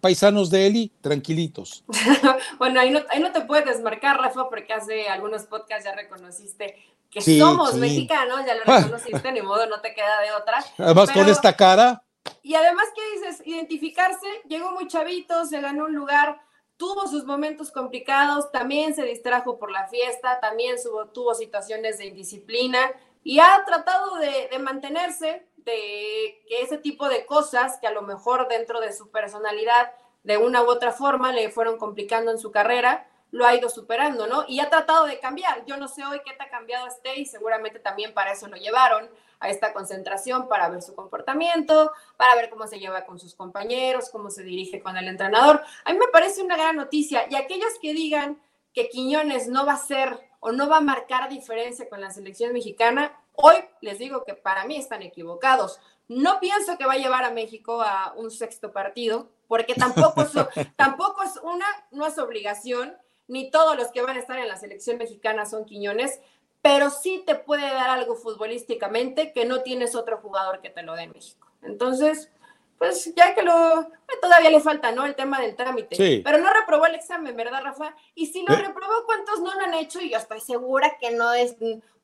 paisanos 0.00 0.50
de 0.50 0.68
Eli, 0.68 0.92
tranquilitos. 1.00 1.82
bueno, 2.60 2.78
ahí 2.78 2.92
no, 2.92 3.00
ahí 3.10 3.18
no 3.18 3.32
te 3.32 3.40
puedes 3.40 3.66
desmarcar, 3.66 4.18
Rafa, 4.18 4.48
porque 4.48 4.72
hace 4.72 5.08
algunos 5.08 5.42
podcasts 5.46 5.84
ya 5.84 5.96
reconociste 5.96 6.76
que 7.14 7.38
somos 7.38 7.74
mexicanos, 7.74 8.44
ya 8.44 8.54
lo 8.54 8.62
ah. 8.66 8.78
reconociste, 8.78 9.32
ni 9.32 9.40
modo, 9.40 9.66
no 9.66 9.80
te 9.80 9.94
queda 9.94 10.20
de 10.20 10.32
otra. 10.32 10.64
Además, 10.78 11.10
con 11.12 11.28
esta 11.28 11.54
cara. 11.54 12.02
Y 12.42 12.54
además, 12.54 12.86
¿qué 12.94 13.02
dices? 13.12 13.46
Identificarse, 13.46 14.26
llegó 14.48 14.72
muy 14.72 14.88
chavito, 14.88 15.44
se 15.46 15.60
ganó 15.60 15.84
un 15.84 15.94
lugar, 15.94 16.40
tuvo 16.76 17.06
sus 17.06 17.24
momentos 17.24 17.70
complicados, 17.70 18.50
también 18.50 18.94
se 18.94 19.04
distrajo 19.04 19.58
por 19.58 19.70
la 19.70 19.86
fiesta, 19.86 20.40
también 20.40 20.76
tuvo 21.12 21.34
situaciones 21.34 21.98
de 21.98 22.06
indisciplina 22.06 22.90
y 23.22 23.38
ha 23.38 23.62
tratado 23.64 24.16
de, 24.16 24.48
de 24.50 24.58
mantenerse, 24.58 25.46
de 25.56 26.42
que 26.48 26.62
ese 26.62 26.78
tipo 26.78 27.08
de 27.08 27.24
cosas 27.24 27.78
que 27.80 27.86
a 27.86 27.92
lo 27.92 28.02
mejor 28.02 28.48
dentro 28.48 28.80
de 28.80 28.92
su 28.92 29.10
personalidad, 29.10 29.92
de 30.24 30.36
una 30.38 30.62
u 30.62 30.66
otra 30.66 30.92
forma, 30.92 31.32
le 31.32 31.50
fueron 31.50 31.78
complicando 31.78 32.30
en 32.30 32.38
su 32.38 32.50
carrera, 32.50 33.06
lo 33.34 33.44
ha 33.44 33.54
ido 33.56 33.68
superando, 33.68 34.28
¿no? 34.28 34.44
Y 34.46 34.60
ha 34.60 34.70
tratado 34.70 35.06
de 35.06 35.18
cambiar. 35.18 35.64
Yo 35.66 35.76
no 35.76 35.88
sé 35.88 36.04
hoy 36.04 36.20
qué 36.24 36.34
te 36.34 36.44
ha 36.44 36.48
cambiado 36.48 36.86
este 36.86 37.18
y 37.18 37.26
seguramente 37.26 37.80
también 37.80 38.14
para 38.14 38.30
eso 38.30 38.46
lo 38.46 38.56
llevaron 38.56 39.10
a 39.40 39.48
esta 39.48 39.72
concentración 39.72 40.46
para 40.46 40.68
ver 40.68 40.82
su 40.82 40.94
comportamiento, 40.94 41.90
para 42.16 42.36
ver 42.36 42.48
cómo 42.48 42.68
se 42.68 42.78
lleva 42.78 43.04
con 43.04 43.18
sus 43.18 43.34
compañeros, 43.34 44.08
cómo 44.10 44.30
se 44.30 44.44
dirige 44.44 44.80
con 44.80 44.96
el 44.96 45.08
entrenador. 45.08 45.60
A 45.84 45.92
mí 45.92 45.98
me 45.98 46.06
parece 46.12 46.44
una 46.44 46.56
gran 46.56 46.76
noticia 46.76 47.26
y 47.28 47.34
aquellos 47.34 47.72
que 47.82 47.92
digan 47.92 48.40
que 48.72 48.88
Quiñones 48.88 49.48
no 49.48 49.66
va 49.66 49.72
a 49.72 49.78
ser 49.78 50.16
o 50.38 50.52
no 50.52 50.68
va 50.68 50.76
a 50.76 50.80
marcar 50.80 51.28
diferencia 51.28 51.88
con 51.88 52.00
la 52.00 52.12
selección 52.12 52.52
mexicana, 52.52 53.18
hoy 53.32 53.56
les 53.80 53.98
digo 53.98 54.24
que 54.24 54.34
para 54.34 54.64
mí 54.64 54.76
están 54.76 55.02
equivocados. 55.02 55.80
No 56.06 56.38
pienso 56.38 56.78
que 56.78 56.86
va 56.86 56.92
a 56.92 56.98
llevar 56.98 57.24
a 57.24 57.32
México 57.32 57.82
a 57.82 58.12
un 58.16 58.30
sexto 58.30 58.70
partido, 58.70 59.28
porque 59.48 59.74
tampoco 59.74 60.22
es, 60.22 60.30
tampoco 60.76 61.24
es 61.24 61.36
una, 61.42 61.66
no 61.90 62.06
es 62.06 62.16
obligación, 62.18 62.96
ni 63.28 63.50
todos 63.50 63.76
los 63.76 63.88
que 63.88 64.02
van 64.02 64.16
a 64.16 64.20
estar 64.20 64.38
en 64.38 64.48
la 64.48 64.56
selección 64.56 64.98
mexicana 64.98 65.46
son 65.46 65.64
Quiñones, 65.64 66.20
pero 66.62 66.90
sí 66.90 67.22
te 67.26 67.34
puede 67.34 67.62
dar 67.62 67.90
algo 67.90 68.16
futbolísticamente 68.16 69.32
que 69.32 69.44
no 69.44 69.62
tienes 69.62 69.94
otro 69.94 70.18
jugador 70.18 70.60
que 70.60 70.70
te 70.70 70.82
lo 70.82 70.94
dé 70.94 71.02
en 71.02 71.12
México. 71.12 71.46
Entonces, 71.62 72.30
pues 72.78 73.14
ya 73.14 73.34
que 73.34 73.42
lo, 73.42 73.82
eh, 73.82 73.86
todavía 74.20 74.50
le 74.50 74.60
falta, 74.60 74.92
¿no? 74.92 75.04
El 75.04 75.14
tema 75.14 75.40
del 75.40 75.56
trámite. 75.56 76.22
Pero 76.24 76.38
no 76.38 76.52
reprobó 76.52 76.86
el 76.86 76.94
examen, 76.94 77.36
¿verdad, 77.36 77.62
Rafa? 77.62 77.94
Y 78.14 78.26
si 78.26 78.44
lo 78.46 78.54
¿Eh? 78.54 78.62
reprobó, 78.62 79.04
¿cuántos 79.06 79.40
no 79.40 79.54
lo 79.54 79.60
han 79.60 79.74
hecho? 79.74 80.00
Y 80.00 80.10
yo 80.10 80.18
estoy 80.18 80.40
segura 80.40 80.96
que 81.00 81.10
no 81.12 81.32
es, 81.32 81.56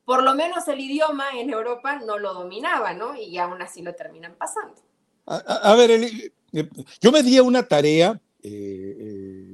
por 0.05 0.23
lo 0.23 0.33
menos 0.35 0.67
el 0.67 0.79
idioma 0.79 1.31
en 1.35 1.49
Europa 1.49 1.97
no 1.97 2.17
lo 2.17 2.33
dominaba, 2.33 2.93
¿no? 2.93 3.15
Y 3.15 3.37
aún 3.37 3.61
así 3.61 3.81
lo 3.81 3.93
terminan 3.95 4.35
pasando. 4.35 4.75
A, 5.25 5.75
ver, 5.75 5.91
eh, 5.91 6.31
yo 6.99 7.11
me 7.11 7.23
di 7.23 7.39
una 7.39 7.63
tarea, 7.67 8.19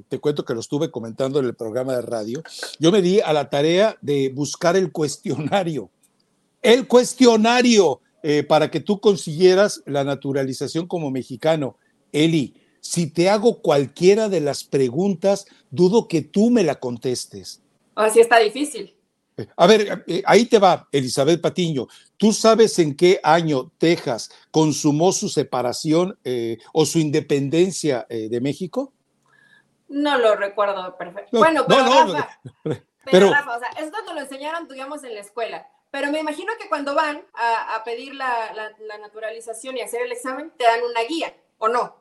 te 0.07 0.19
cuento 0.19 0.45
que 0.45 0.53
lo 0.53 0.59
estuve 0.59 0.91
comentando 0.91 1.39
en 1.39 1.45
el 1.45 1.55
programa 1.55 1.95
de 1.95 2.01
radio, 2.01 2.41
yo 2.79 2.91
me 2.91 3.01
di 3.01 3.19
a 3.19 3.33
la 3.33 3.49
tarea 3.49 3.97
de 4.01 4.29
buscar 4.29 4.75
el 4.75 4.91
cuestionario. 4.91 5.89
El 6.61 6.87
cuestionario 6.87 8.01
eh, 8.23 8.43
para 8.43 8.71
que 8.71 8.79
tú 8.79 8.99
consiguieras 8.99 9.83
la 9.85 10.03
naturalización 10.03 10.87
como 10.87 11.11
mexicano. 11.11 11.77
Eli, 12.11 12.55
si 12.81 13.07
te 13.07 13.29
hago 13.29 13.61
cualquiera 13.61 14.27
de 14.27 14.41
las 14.41 14.63
preguntas, 14.63 15.45
dudo 15.69 16.07
que 16.07 16.23
tú 16.23 16.49
me 16.49 16.63
la 16.63 16.75
contestes. 16.75 17.61
Así 17.95 18.19
está 18.19 18.39
difícil. 18.39 18.93
A 19.55 19.67
ver, 19.67 20.03
eh, 20.07 20.23
ahí 20.25 20.45
te 20.45 20.57
va, 20.57 20.89
Elizabeth 20.91 21.39
Patiño. 21.39 21.87
¿Tú 22.17 22.33
sabes 22.33 22.79
en 22.79 22.95
qué 22.95 23.19
año 23.23 23.71
Texas 23.77 24.31
consumó 24.49 25.11
su 25.11 25.29
separación 25.29 26.17
eh, 26.23 26.57
o 26.73 26.85
su 26.87 26.97
independencia 26.97 28.07
de 28.09 28.41
México? 28.41 28.93
No 29.89 30.17
lo 30.17 30.35
recuerdo 30.35 30.97
perfecto. 30.97 31.37
bueno, 31.37 31.65
pero, 31.67 31.83
Rafa, 31.83 32.39
pero, 33.05 33.31
Rafa, 33.31 33.57
o 33.57 33.59
sea, 33.59 33.69
esto 33.79 33.97
te 34.05 34.13
lo 34.13 34.19
enseñaron, 34.19 34.67
digamos, 34.67 35.03
en 35.03 35.13
la 35.13 35.21
escuela. 35.21 35.67
Pero 35.91 36.11
me 36.11 36.19
imagino 36.19 36.51
que 36.59 36.67
cuando 36.67 36.93
van 36.93 37.23
a, 37.33 37.81
pedir 37.83 38.13
la, 38.13 38.51
naturalización 38.99 39.77
y 39.77 39.81
hacer 39.81 40.01
el 40.01 40.11
examen, 40.11 40.51
te 40.57 40.65
dan 40.65 40.81
una 40.83 41.01
guía, 41.03 41.33
¿o 41.57 41.69
no? 41.69 41.95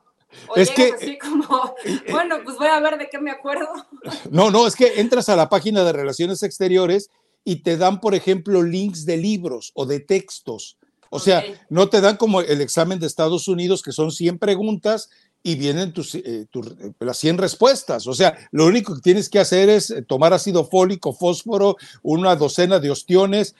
O 0.49 0.57
es 0.57 0.70
que, 0.70 0.93
así 0.93 1.16
como, 1.18 1.74
eh, 1.84 2.01
bueno, 2.11 2.41
pues 2.43 2.57
voy 2.57 2.66
a 2.66 2.80
ver 2.80 2.99
de 2.99 3.09
qué 3.09 3.18
me 3.18 3.30
acuerdo. 3.30 3.68
No, 4.30 4.51
no, 4.51 4.66
es 4.66 4.74
que 4.74 5.01
entras 5.01 5.28
a 5.28 5.37
la 5.37 5.49
página 5.49 5.84
de 5.84 5.93
Relaciones 5.93 6.43
Exteriores 6.43 7.11
y 7.45 7.62
te 7.62 7.76
dan, 7.76 8.01
por 8.01 8.14
ejemplo, 8.14 8.62
links 8.62 9.07
de 9.07 9.16
libros 9.16 9.70
o 9.74 9.87
de 9.87 10.01
textos. 10.01 10.78
O 11.11 11.20
sea, 11.20 11.45
no 11.70 11.89
te 11.89 12.01
dan 12.01 12.16
como 12.16 12.41
el 12.41 12.61
examen 12.61 12.99
de 12.99 13.07
Estados 13.07 13.47
Unidos, 13.47 13.82
que 13.82 13.93
son 13.93 14.11
100 14.11 14.39
preguntas 14.39 15.11
y 15.47 15.55
vienen 15.55 15.92
tus, 15.92 16.16
eh, 16.16 16.22
eh, 16.24 16.92
las 16.99 17.18
100 17.18 17.38
respuestas. 17.38 18.09
O 18.09 18.14
sea, 18.14 18.36
lo 18.51 18.66
único 18.66 18.97
que 18.97 19.01
tienes 19.01 19.28
que 19.28 19.38
hacer 19.38 19.68
es 19.68 19.92
eh, 19.92 20.03
tomar 20.03 20.32
ácido 20.32 20.64
fólico, 20.64 21.12
fósforo, 21.12 21.76
una 22.03 22.34
docena 22.34 22.80
de 22.80 22.90
ostiones, 22.90 23.55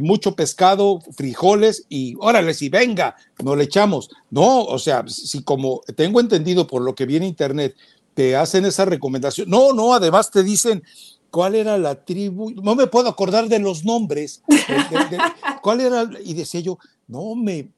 mucho 0.00 0.36
pescado, 0.36 1.00
frijoles 1.16 1.86
y 1.88 2.14
órale, 2.18 2.52
si 2.52 2.68
venga, 2.68 3.16
no 3.42 3.56
le 3.56 3.64
echamos. 3.64 4.10
No, 4.30 4.64
o 4.64 4.78
sea, 4.78 5.02
si 5.08 5.42
como 5.42 5.80
tengo 5.96 6.20
entendido 6.20 6.66
por 6.66 6.82
lo 6.82 6.94
que 6.94 7.06
viene 7.06 7.26
internet, 7.26 7.74
te 8.12 8.36
hacen 8.36 8.66
esa 8.66 8.84
recomendación. 8.84 9.48
No, 9.48 9.72
no, 9.72 9.94
además 9.94 10.30
te 10.30 10.42
dicen, 10.42 10.82
¿cuál 11.30 11.54
era 11.54 11.78
la 11.78 12.04
tribu? 12.04 12.50
No 12.50 12.74
me 12.74 12.86
puedo 12.86 13.08
acordar 13.08 13.48
de 13.48 13.60
los 13.60 13.82
nombres. 13.82 14.42
¿Cuál 15.62 15.80
era? 15.80 16.10
Y 16.22 16.34
decía 16.34 16.60
yo, 16.60 16.78
no 17.06 17.34
me, 17.34 17.70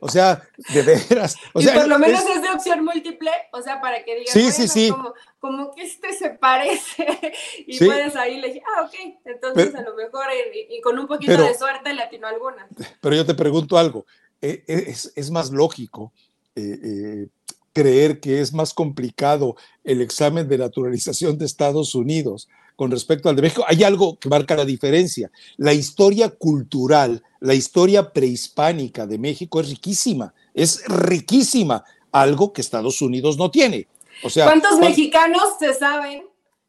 o 0.00 0.08
sea, 0.08 0.42
de 0.72 0.82
veras. 0.82 1.36
O 1.52 1.60
y 1.60 1.66
por 1.66 1.88
lo 1.88 1.98
menos 1.98 2.22
es, 2.26 2.42
de 2.42 2.50
opción 2.50 2.84
múltiple, 2.84 3.30
o 3.52 3.60
sea, 3.62 3.80
para 3.80 4.04
que 4.04 4.16
digas, 4.16 4.32
sí, 4.32 4.52
sí, 4.52 4.68
sí. 4.68 4.94
Como, 5.40 5.72
que 5.72 5.82
este 5.82 6.12
se 6.12 6.30
parece, 6.30 7.06
y 7.66 7.78
puedes 7.78 8.16
ahí 8.16 8.40
le 8.40 8.62
ah, 8.66 8.82
ok, 8.82 8.94
entonces 9.24 9.74
a 9.74 9.82
lo 9.82 9.94
mejor, 9.94 10.26
y, 10.70 10.80
con 10.80 10.98
un 10.98 11.06
poquito 11.06 11.42
de 11.42 11.54
suerte 11.54 11.92
le 11.92 12.02
atinó 12.02 12.28
alguna. 12.28 12.66
Pero 13.00 13.16
yo 13.16 13.26
te 13.26 13.34
pregunto 13.34 13.76
algo, 13.76 14.06
e, 14.40 14.64
e, 14.66 14.90
es, 14.90 15.12
es 15.14 15.30
más 15.30 15.50
lógico 15.50 16.12
eh, 16.56 16.78
eh, 16.82 17.26
creer 17.74 18.20
que 18.20 18.40
es 18.40 18.54
más 18.54 18.72
complicado 18.72 19.56
el 19.82 20.00
examen 20.00 20.48
de 20.48 20.56
naturalización 20.56 21.36
de 21.36 21.44
Estados 21.44 21.94
Unidos 21.94 22.48
con 22.76 22.90
respecto 22.90 23.28
al 23.28 23.36
de 23.36 23.42
México. 23.42 23.64
Hay 23.68 23.84
algo 23.84 24.18
que 24.18 24.28
marca 24.28 24.56
la 24.56 24.64
diferencia. 24.64 25.30
La 25.56 25.74
historia 25.74 26.30
cultural, 26.30 27.22
la 27.40 27.54
historia 27.54 28.12
prehispánica 28.12 29.06
de 29.06 29.18
México 29.18 29.60
es 29.60 29.68
riquísima, 29.68 30.32
es 30.54 30.84
riquísima, 30.86 31.84
algo 32.12 32.52
que 32.52 32.60
Estados 32.60 33.02
Unidos 33.02 33.36
no 33.36 33.50
tiene. 33.50 33.88
O 34.22 34.30
sea, 34.30 34.46
¿cuántos 34.46 34.78
mexicanos 34.78 35.42
se 35.58 35.74
saben, 35.74 36.24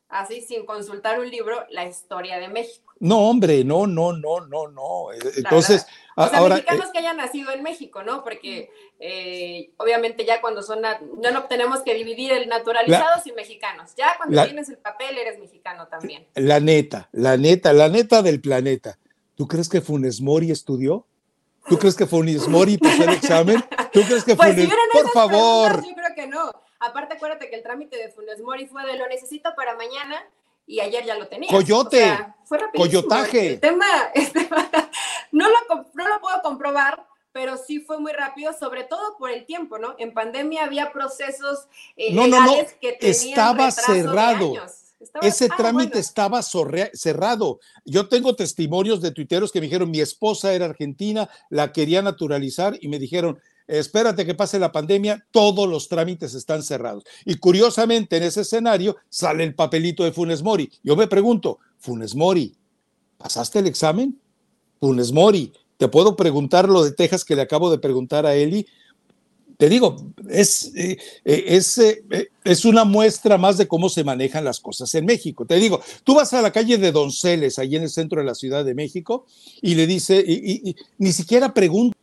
así 0.10 0.42
sin 0.42 0.66
consultar 0.66 1.20
un 1.20 1.30
libro, 1.30 1.64
la 1.70 1.86
historia 1.86 2.38
de 2.40 2.50
México? 2.50 2.94
No, 3.00 3.30
hombre, 3.30 3.64
no, 3.64 3.86
no, 3.86 4.14
no, 4.14 4.42
no, 4.48 4.68
no. 4.70 5.08
Entonces, 5.38 5.86
o 6.16 6.30
sea, 6.30 6.42
mexicanos 6.42 6.86
eh, 6.86 6.90
que 6.94 7.00
hayan 7.00 7.18
nacido 7.18 7.52
en 7.52 7.62
México, 7.62 8.04
¿no? 8.04 8.24
Porque 8.24 8.70
eh, 9.00 9.72
obviamente 9.78 10.26
ya 10.26 10.40
cuando 10.40 10.64
son, 10.64 10.82
ya 10.82 11.32
no 11.32 11.44
tenemos 11.44 11.82
que 11.82 11.94
dividir 11.94 12.32
el 12.32 12.48
naturalizados 12.48 13.28
y 13.28 13.34
mexicanos. 13.34 13.94
Ya 13.96 14.16
cuando 14.18 14.44
tienes 14.46 14.70
el 14.70 14.78
papel 14.78 15.18
eres 15.18 15.40
mexicano 15.40 15.88
también. 15.88 16.26
La 16.36 16.60
neta, 16.60 17.10
la 17.12 17.36
neta, 17.36 17.74
la 17.74 17.90
neta 17.90 18.22
del 18.22 18.40
planeta. 18.40 18.98
¿Tú 19.36 19.48
crees 19.48 19.68
que 19.68 19.82
Funes 19.82 20.22
Mori 20.22 20.52
estudió? 20.52 21.06
¿Tú 21.68 21.78
crees 21.78 21.96
que 21.96 22.06
Funes 22.06 22.48
Mori 22.48 22.78
pasó 22.78 23.04
el 23.04 23.10
examen? 23.10 23.64
¿Tú 23.92 24.02
crees 24.04 24.24
que 24.24 24.36
pues 24.36 24.56
Funes 24.56 24.70
Por 24.94 25.12
favor. 25.12 25.84
Yo 25.86 25.96
creo 25.96 26.16
que 26.16 26.28
no. 26.28 26.52
Aparte, 26.80 27.16
acuérdate 27.16 27.50
que 27.50 27.56
el 27.58 27.64
trámite 27.64 27.98
de 27.98 28.10
Funes 28.10 28.40
Mori 28.40 28.68
fue 28.68 28.86
de 28.86 28.98
lo 28.98 29.08
necesito 29.08 29.54
para 29.56 29.76
mañana 29.76 30.24
y 30.68 30.80
ayer 30.80 31.06
ya 31.06 31.16
lo 31.16 31.28
tenía. 31.28 31.50
Coyote. 31.50 32.18
fue 32.44 32.60
Coyotaje. 32.76 33.54
El 33.54 33.60
tema, 33.60 33.86
este, 34.14 34.48
no, 35.32 35.48
lo, 35.50 35.86
no 35.94 36.08
lo 36.08 36.22
puedo 36.22 36.42
comprobar, 36.42 37.06
pero 37.32 37.58
sí 37.58 37.80
fue 37.80 38.00
muy 38.00 38.14
rápido, 38.14 38.54
sobre 38.54 38.84
todo 38.84 39.18
por 39.18 39.30
el 39.30 39.46
tiempo, 39.46 39.78
¿no? 39.78 39.96
En 39.98 40.14
pandemia 40.14 40.64
había 40.64 40.92
procesos 40.92 41.68
eh, 41.96 42.14
no, 42.14 42.28
no, 42.28 42.40
no. 42.46 42.54
que 42.80 42.94
tenían 42.94 43.30
estaba 43.30 43.72
cerrado. 43.72 44.54
Ese 45.22 45.50
ah, 45.52 45.56
trámite 45.56 46.00
estaba 46.00 46.42
cerrado. 46.42 47.60
Yo 47.84 48.08
tengo 48.08 48.36
testimonios 48.36 49.02
de 49.02 49.12
tuiteros 49.12 49.52
que 49.52 49.60
me 49.60 49.66
dijeron, 49.66 49.92
mi 49.92 50.00
esposa 50.00 50.54
era 50.54 50.66
argentina, 50.66 51.30
la 51.50 51.72
quería 51.72 52.02
naturalizar 52.02 52.78
y 52.80 52.88
me 52.88 52.98
dijeron, 52.98 53.40
espérate 53.68 54.26
que 54.26 54.36
pase 54.36 54.60
la 54.60 54.72
pandemia, 54.72 55.26
todos 55.32 55.68
los 55.68 55.88
trámites 55.88 56.34
están 56.34 56.64
cerrados. 56.64 57.04
Y 57.26 57.36
curiosamente 57.36 58.18
en 58.18 58.24
ese 58.24 58.42
escenario 58.42 58.98
sale 59.10 59.44
el 59.44 59.56
papelito 59.56 60.04
de 60.04 60.12
Funes 60.12 60.44
Mori. 60.44 60.70
Yo 60.84 60.96
me 60.96 61.08
pregunto, 61.08 61.60
Funes 61.80 62.16
Mori, 62.16 62.56
¿pasaste 63.18 63.60
el 63.60 63.68
examen? 63.68 64.20
Funes 64.80 65.12
Mori, 65.12 65.52
te 65.78 65.88
puedo 65.88 66.16
preguntar 66.16 66.70
lo 66.70 66.84
de 66.84 66.92
Texas 66.92 67.26
que 67.26 67.36
le 67.36 67.42
acabo 67.42 67.72
de 67.72 67.80
preguntar 67.80 68.26
a 68.26 68.36
Eli. 68.36 68.66
Te 69.58 69.70
digo, 69.70 69.96
es, 70.30 70.74
eh, 70.76 70.98
eh, 71.24 71.44
es, 71.48 71.78
eh, 71.78 72.04
es 72.44 72.66
una 72.66 72.84
muestra 72.84 73.38
más 73.38 73.58
de 73.58 73.70
cómo 73.70 73.88
se 73.88 74.04
manejan 74.04 74.44
las 74.44 74.60
cosas 74.60 74.94
en 74.96 75.06
México. 75.06 75.46
Te 75.46 75.56
digo, 75.56 75.82
tú 76.04 76.16
vas 76.16 76.34
a 76.34 76.42
la 76.42 76.52
calle 76.52 76.78
de 76.78 76.92
Donceles, 76.92 77.58
ahí 77.58 77.78
en 77.78 77.84
el 77.84 77.90
centro 77.90 78.20
de 78.20 78.26
la 78.26 78.36
Ciudad 78.36 78.66
de 78.66 78.76
México, 78.76 79.26
y 79.62 79.76
le 79.76 79.88
dice, 79.88 80.24
y 80.28 80.76
ni 80.98 81.14
siquiera 81.14 81.54
pregunta 81.54 81.96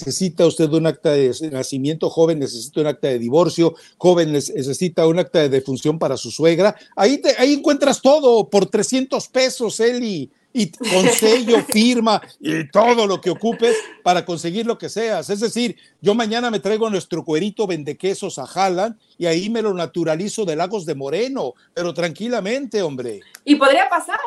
necesita 0.00 0.46
usted 0.46 0.70
un 0.72 0.86
acta 0.86 1.12
de 1.12 1.32
nacimiento, 1.50 2.10
joven 2.10 2.38
necesita 2.38 2.80
un 2.80 2.86
acta 2.86 3.08
de 3.08 3.18
divorcio, 3.18 3.74
joven 3.98 4.32
necesita 4.32 5.06
un 5.06 5.18
acta 5.18 5.40
de 5.40 5.48
defunción 5.48 5.98
para 5.98 6.16
su 6.16 6.30
suegra. 6.30 6.74
Ahí, 6.96 7.18
te, 7.18 7.34
ahí 7.38 7.54
encuentras 7.54 8.00
todo 8.00 8.48
por 8.48 8.66
300 8.66 9.28
pesos, 9.28 9.78
Eli, 9.80 10.30
y 10.52 10.70
con 10.70 11.08
sello, 11.08 11.62
firma 11.68 12.20
y 12.40 12.68
todo 12.70 13.06
lo 13.06 13.20
que 13.20 13.30
ocupes 13.30 13.76
para 14.02 14.24
conseguir 14.24 14.66
lo 14.66 14.78
que 14.78 14.88
seas. 14.88 15.30
Es 15.30 15.40
decir, 15.40 15.76
yo 16.00 16.14
mañana 16.14 16.50
me 16.50 16.60
traigo 16.60 16.90
nuestro 16.90 17.24
cuerito 17.24 17.66
vendequesos 17.66 18.38
a 18.38 18.46
Jalan 18.46 18.98
y 19.18 19.26
ahí 19.26 19.48
me 19.50 19.62
lo 19.62 19.74
naturalizo 19.74 20.44
de 20.44 20.56
Lagos 20.56 20.86
de 20.86 20.94
Moreno, 20.94 21.54
pero 21.74 21.94
tranquilamente, 21.94 22.82
hombre. 22.82 23.20
Y 23.44 23.56
podría 23.56 23.88
pasar. 23.88 24.18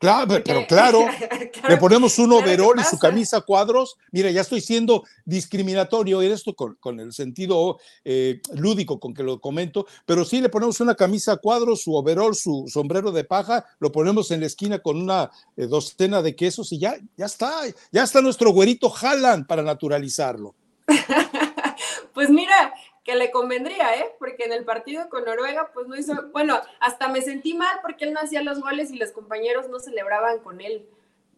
Claro, 0.00 0.42
pero 0.42 0.66
claro, 0.68 1.04
le 1.68 1.76
ponemos 1.76 2.18
un 2.18 2.32
overol 2.32 2.80
y 2.80 2.84
su 2.84 2.98
camisa 2.98 3.42
cuadros. 3.42 3.98
Mira, 4.10 4.30
ya 4.30 4.40
estoy 4.40 4.62
siendo 4.62 5.04
discriminatorio 5.26 6.22
en 6.22 6.32
esto 6.32 6.54
con, 6.54 7.00
el 7.00 7.12
sentido 7.12 7.78
eh, 8.02 8.40
lúdico 8.54 8.98
con 8.98 9.12
que 9.12 9.22
lo 9.22 9.42
comento, 9.42 9.86
pero 10.06 10.24
sí 10.24 10.40
le 10.40 10.48
ponemos 10.48 10.80
una 10.80 10.94
camisa 10.94 11.36
cuadros, 11.36 11.82
su 11.82 11.94
overol, 11.94 12.34
su 12.34 12.64
sombrero 12.66 13.12
de 13.12 13.24
paja, 13.24 13.66
lo 13.78 13.92
ponemos 13.92 14.30
en 14.30 14.40
la 14.40 14.46
esquina 14.46 14.78
con 14.78 14.96
una 14.96 15.30
eh, 15.58 15.66
docena 15.66 16.22
de 16.22 16.34
quesos 16.34 16.72
y 16.72 16.78
ya, 16.78 16.96
ya 17.18 17.26
está, 17.26 17.60
ya 17.92 18.02
está 18.02 18.22
nuestro 18.22 18.52
güerito 18.52 18.88
Jalan 18.88 19.46
para 19.46 19.62
naturalizarlo. 19.62 20.54
pues 22.14 22.30
mira, 22.30 22.72
que 23.10 23.16
le 23.16 23.32
convendría, 23.32 23.96
¿eh? 23.96 24.14
Porque 24.20 24.44
en 24.44 24.52
el 24.52 24.64
partido 24.64 25.08
con 25.08 25.24
Noruega, 25.24 25.72
pues 25.74 25.88
no 25.88 25.96
hizo, 25.96 26.30
bueno, 26.30 26.60
hasta 26.78 27.08
me 27.08 27.20
sentí 27.22 27.54
mal 27.54 27.80
porque 27.82 28.04
él 28.04 28.12
no 28.12 28.20
hacía 28.20 28.40
los 28.40 28.60
goles 28.60 28.92
y 28.92 28.96
los 28.98 29.10
compañeros 29.10 29.68
no 29.68 29.80
celebraban 29.80 30.38
con 30.38 30.60
él. 30.60 30.88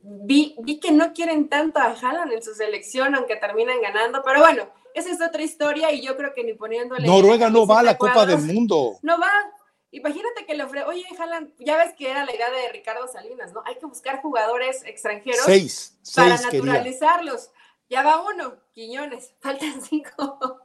Vi, 0.03 0.55
vi 0.59 0.81
que 0.81 0.93
no 0.93 1.14
quieren 1.14 1.49
tanto 1.49 1.79
a 1.79 1.97
Haaland 1.99 2.33
en 2.33 2.43
su 2.43 2.55
selección, 2.55 3.14
aunque 3.14 3.37
terminan 3.37 3.81
ganando, 3.81 4.23
pero 4.23 4.41
bueno, 4.41 4.68
esa 4.95 5.11
es 5.11 5.23
otra 5.23 5.41
historia 5.41 5.93
y 5.93 6.03
yo 6.03 6.14
creo 6.18 6.35
que 6.35 6.45
ni 6.45 6.53
poniéndole... 6.53 7.07
Noruega 7.07 7.49
no 7.49 7.66
va 7.66 7.81
a 7.81 7.85
la 7.85 7.97
Copa 7.97 8.27
del 8.27 8.41
Mundo. 8.41 8.99
No 9.01 9.18
va. 9.18 9.31
Imagínate 9.93 10.45
que 10.45 10.55
le 10.55 10.64
ofrece, 10.64 10.85
oye, 10.85 11.07
Haaland, 11.18 11.55
ya 11.59 11.79
ves 11.79 11.95
que 11.97 12.11
era 12.11 12.27
la 12.27 12.35
idea 12.35 12.51
de 12.51 12.68
Ricardo 12.70 13.09
Salinas, 13.09 13.55
¿no? 13.55 13.62
Hay 13.64 13.77
que 13.77 13.87
buscar 13.87 14.20
jugadores 14.20 14.83
extranjeros 14.85 15.45
seis, 15.47 15.99
para 16.14 16.37
naturalizarlos. 16.37 17.51
Ya 17.89 18.03
va 18.03 18.23
uno, 18.23 18.57
Quiñones, 18.73 19.35
faltan 19.41 19.81
cinco. 19.81 20.62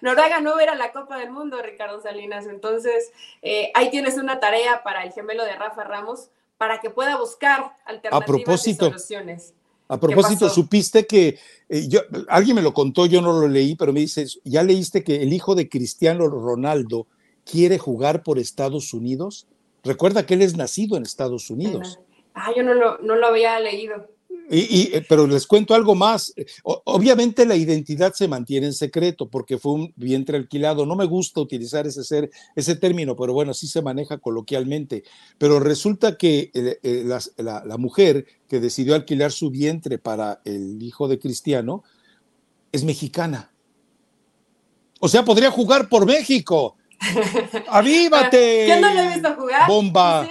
Noruega 0.00 0.40
no 0.40 0.58
era 0.58 0.74
la 0.74 0.92
Copa 0.92 1.18
del 1.18 1.30
Mundo, 1.30 1.60
Ricardo 1.62 2.00
Salinas. 2.00 2.46
Entonces, 2.46 3.12
eh, 3.42 3.70
ahí 3.74 3.90
tienes 3.90 4.16
una 4.16 4.40
tarea 4.40 4.82
para 4.82 5.04
el 5.04 5.12
gemelo 5.12 5.44
de 5.44 5.54
Rafa 5.54 5.84
Ramos 5.84 6.30
para 6.58 6.80
que 6.80 6.90
pueda 6.90 7.16
buscar 7.16 7.74
alternativas 7.86 8.22
a 8.22 8.26
propósito, 8.26 8.86
y 8.86 8.90
soluciones. 8.90 9.54
A 9.88 9.98
propósito, 9.98 10.48
supiste 10.48 11.06
que 11.06 11.38
eh, 11.68 11.88
yo, 11.88 12.00
alguien 12.28 12.54
me 12.54 12.62
lo 12.62 12.72
contó, 12.72 13.06
yo 13.06 13.20
no 13.20 13.32
lo 13.32 13.48
leí, 13.48 13.74
pero 13.74 13.92
me 13.92 14.00
dice, 14.00 14.26
¿ya 14.44 14.62
leíste 14.62 15.02
que 15.02 15.22
el 15.22 15.32
hijo 15.32 15.54
de 15.54 15.68
Cristiano 15.68 16.28
Ronaldo 16.28 17.06
quiere 17.44 17.78
jugar 17.78 18.22
por 18.22 18.38
Estados 18.38 18.94
Unidos? 18.94 19.48
Recuerda 19.82 20.26
que 20.26 20.34
él 20.34 20.42
es 20.42 20.56
nacido 20.56 20.96
en 20.96 21.02
Estados 21.02 21.50
Unidos. 21.50 21.98
Ah, 22.34 22.52
yo 22.54 22.62
no 22.62 22.74
lo, 22.74 22.98
no 22.98 23.16
lo 23.16 23.26
había 23.26 23.58
leído. 23.58 24.06
Y, 24.52 24.90
eh, 24.92 25.06
pero 25.08 25.28
les 25.28 25.46
cuento 25.46 25.74
algo 25.74 25.94
más. 25.94 26.34
obviamente 26.64 27.46
la 27.46 27.54
identidad 27.54 28.12
se 28.14 28.26
mantiene 28.26 28.66
en 28.66 28.72
secreto 28.72 29.28
porque 29.28 29.58
fue 29.58 29.72
un 29.72 29.92
vientre 29.94 30.36
alquilado. 30.36 30.84
No 30.84 30.96
me 30.96 31.04
gusta 31.04 31.40
utilizar 31.40 31.86
ese, 31.86 32.02
ser, 32.02 32.30
ese 32.56 32.74
término, 32.74 33.14
pero 33.14 33.32
bueno, 33.32 33.52
así 33.52 33.68
se 33.68 33.80
maneja 33.80 34.18
coloquialmente. 34.18 35.04
Pero 35.38 35.60
resulta 35.60 36.16
que 36.16 36.50
eh, 36.52 36.80
eh, 36.82 37.04
la, 37.36 37.62
la, 37.64 37.76
mujer 37.76 38.26
que 38.48 38.58
decidió 38.58 38.96
alquilar 38.96 39.30
su 39.30 39.50
vientre 39.50 39.98
para 39.98 40.40
el 40.44 40.82
hijo 40.82 41.06
de 41.06 41.20
Cristiano 41.20 41.84
es 42.72 42.82
mexicana. 42.82 43.52
O 44.98 45.06
sea, 45.06 45.24
podría 45.24 45.52
jugar 45.52 45.88
por 45.88 46.06
México. 46.06 46.76
¡Avívate! 47.68 48.66
Yo 48.68 48.80
no 48.80 48.92
lo 48.92 49.00
he 49.00 49.14
visto 49.14 49.32
jugar. 49.36 49.68
Bomba. 49.68 50.28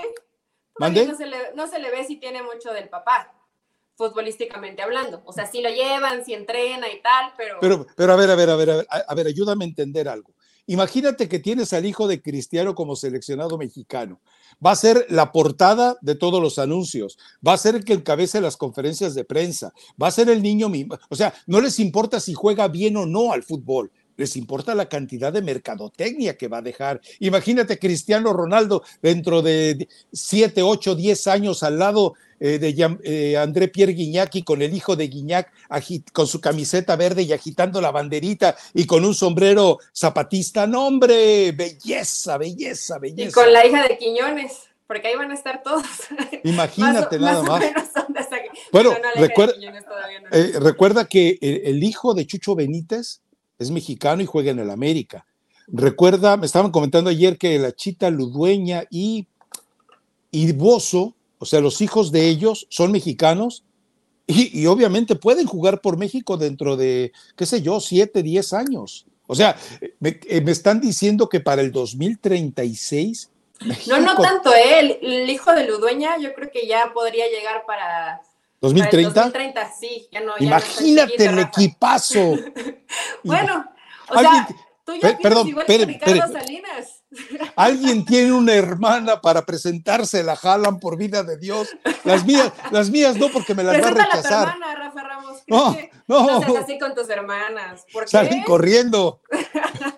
No, 0.78 0.88
se 0.94 1.26
le, 1.26 1.38
no 1.56 1.68
se 1.68 1.80
le 1.80 1.90
ve 1.90 2.06
si 2.06 2.18
tiene 2.18 2.44
mucho 2.44 2.74
del 2.74 2.90
papá 2.90 3.34
futbolísticamente 4.00 4.82
hablando. 4.82 5.22
O 5.26 5.34
sea, 5.34 5.46
sí 5.46 5.62
lo 5.62 5.70
llevan, 5.70 6.24
sí 6.24 6.34
entrena 6.34 6.88
y 6.88 7.02
tal, 7.02 7.34
pero... 7.36 7.58
Pero, 7.60 7.86
pero 7.98 8.14
a 8.14 8.16
ver, 8.16 8.32
a 8.32 8.36
ver, 8.36 8.50
a 8.50 8.56
ver, 8.56 8.70
a 8.70 8.76
ver, 8.78 8.88
a 9.08 9.14
ver, 9.14 9.28
ayúdame 9.28 9.66
a 9.66 9.68
entender 9.68 10.08
algo. 10.08 10.34
Imagínate 10.68 11.28
que 11.28 11.40
tienes 11.40 11.74
al 11.74 11.86
hijo 11.86 12.08
de 12.08 12.22
Cristiano 12.22 12.76
como 12.76 12.96
seleccionado 12.96 13.58
mexicano. 13.58 14.22
Va 14.66 14.72
a 14.72 14.78
ser 14.78 15.06
la 15.10 15.34
portada 15.34 15.98
de 16.00 16.16
todos 16.16 16.42
los 16.42 16.60
anuncios. 16.60 17.18
Va 17.46 17.54
a 17.54 17.58
ser 17.58 17.76
el 17.76 17.84
que 17.84 17.94
encabece 17.94 18.40
las 18.40 18.56
conferencias 18.56 19.16
de 19.16 19.26
prensa. 19.26 19.74
Va 20.02 20.08
a 20.08 20.12
ser 20.12 20.30
el 20.30 20.42
niño 20.42 20.70
mismo. 20.70 20.98
O 21.10 21.16
sea, 21.16 21.34
no 21.46 21.60
les 21.60 21.78
importa 21.80 22.22
si 22.22 22.34
juega 22.34 22.70
bien 22.70 22.96
o 22.96 23.06
no 23.06 23.34
al 23.34 23.44
fútbol 23.44 23.92
les 24.20 24.36
importa 24.36 24.76
la 24.76 24.90
cantidad 24.90 25.32
de 25.32 25.42
mercadotecnia 25.42 26.38
que 26.38 26.50
va 26.50 26.58
a 26.58 26.62
dejar. 26.62 27.00
Imagínate 27.20 27.80
Cristiano 27.80 28.34
Ronaldo 28.34 28.84
dentro 29.02 29.42
de 29.42 29.88
7, 30.12 30.62
8, 30.62 30.96
10 30.96 31.28
años 31.28 31.64
al 31.64 31.80
lado 31.80 32.16
eh, 32.42 32.60
de 32.60 32.98
eh, 33.04 33.38
André 33.38 33.70
Pierre 33.70 33.94
Guignac 33.94 34.36
y 34.36 34.44
con 34.44 34.62
el 34.62 34.74
hijo 34.74 34.98
de 34.98 35.08
Guignac 35.08 35.54
con 36.12 36.28
su 36.28 36.42
camiseta 36.42 36.98
verde 36.98 37.22
y 37.22 37.32
agitando 37.32 37.80
la 37.80 37.92
banderita 37.92 38.58
y 38.74 38.86
con 38.86 39.06
un 39.06 39.16
sombrero 39.16 39.78
zapatista. 39.96 40.68
No, 40.68 40.88
hombre, 40.88 41.54
belleza, 41.54 42.38
belleza, 42.38 43.00
belleza. 43.00 43.30
Y 43.30 43.32
con 43.32 43.54
la 43.54 43.66
hija 43.66 43.88
de 43.88 43.98
Quiñones 43.98 44.70
porque 44.86 45.08
ahí 45.08 45.16
van 45.16 45.30
a 45.30 45.36
estar 45.36 45.62
todos. 45.62 45.86
Imagínate 46.44 47.20
nada 47.20 47.44
más. 47.44 47.64
Bueno, 48.72 48.96
recuerda, 49.16 49.54
eh, 50.32 50.54
recuerda, 50.60 51.06
que 51.06 51.38
el, 51.42 51.84
hijo 51.84 52.16
de 52.16 52.26
Chucho 52.26 52.56
Benítez 52.56 53.22
es 53.60 53.72
mexicano 53.72 54.24
y 54.24 54.26
juega 54.26 54.52
en 54.52 54.60
el 54.60 54.70
América. 54.70 55.26
Recuerda, 55.68 56.38
me 56.38 56.46
estaban 56.46 56.72
comentando 56.72 57.10
ayer 57.10 57.38
que 57.38 57.60
la 57.60 57.72
Chita 57.74 58.10
Ludueña 58.10 58.86
y, 58.90 59.28
y 60.32 60.52
Bozo, 60.54 61.16
o 61.38 61.46
sea, 61.46 61.60
los 61.60 61.82
hijos 61.82 62.12
de 62.12 62.28
ellos 62.28 62.66
son 62.70 62.92
mexicanos 62.92 63.64
y, 64.26 64.68
obviamente 64.68 65.16
pueden 65.16 65.48
jugar 65.48 65.82
por 65.82 65.98
México 65.98 66.38
dentro 66.38 66.78
de, 66.78 67.12
qué 67.36 67.48
sé 67.48 67.64
yo, 67.64 67.80
siete, 67.80 68.22
diez 68.22 68.54
años. 68.54 69.08
O 69.26 69.34
sea, 69.34 69.58
me, 70.00 70.10
eh, 70.10 70.44
están 70.48 70.80
diciendo 70.80 71.30
que 71.30 71.40
para 71.40 71.62
el 71.62 71.72
2036... 71.72 73.30
no, 73.88 74.00
no 74.00 74.16
tanto, 74.16 74.54
¿eh? 74.54 75.00
el, 75.02 75.30
hijo 75.30 75.52
de 75.54 75.66
Ludueña 75.66 76.18
yo 76.20 76.34
creo 76.34 76.52
que 76.52 76.68
ya 76.68 76.92
podría 76.94 77.26
llegar 77.28 77.66
para 77.66 78.22
¿2030? 78.62 79.14
2030, 79.14 79.72
sí, 79.80 80.08
ya 80.12 80.22
no. 80.22 80.34
Imagínate 80.40 81.26
el 81.26 81.40
equipazo. 81.40 82.36
bueno, 83.24 83.66
o 84.10 84.20
sea, 84.20 84.48
tú 84.86 84.96
ya 85.02 85.18
perdón, 85.18 85.48
igual 85.48 85.66
Ricardo 85.68 86.34
Salinas. 86.34 87.04
Alguien 87.56 88.06
tiene 88.06 88.34
una 88.34 88.54
hermana 88.54 89.22
para 89.22 89.46
presentarse 89.46 90.24
la 90.24 90.36
jalan 90.36 90.80
por 90.80 90.98
vida 90.98 91.24
de 91.24 91.38
Dios. 91.38 91.70
Las 92.04 92.26
mías, 92.26 92.52
las 92.72 92.90
mías 92.90 93.16
no, 93.18 93.30
porque 93.30 93.56
me 93.56 93.64
las 93.64 93.82
va 93.82 93.88
a 93.88 93.92
rechazar. 93.92 94.48
La 94.48 94.54
hermana, 94.54 94.76
Rafa. 94.76 94.89
No, 96.10 96.26
no. 96.26 96.40
No 96.40 96.58
así 96.58 96.80
con 96.80 96.96
tus 96.96 97.08
hermanas. 97.08 97.86
¿Por 97.94 98.06
qué? 98.06 98.10
Salen 98.10 98.42
corriendo. 98.42 99.22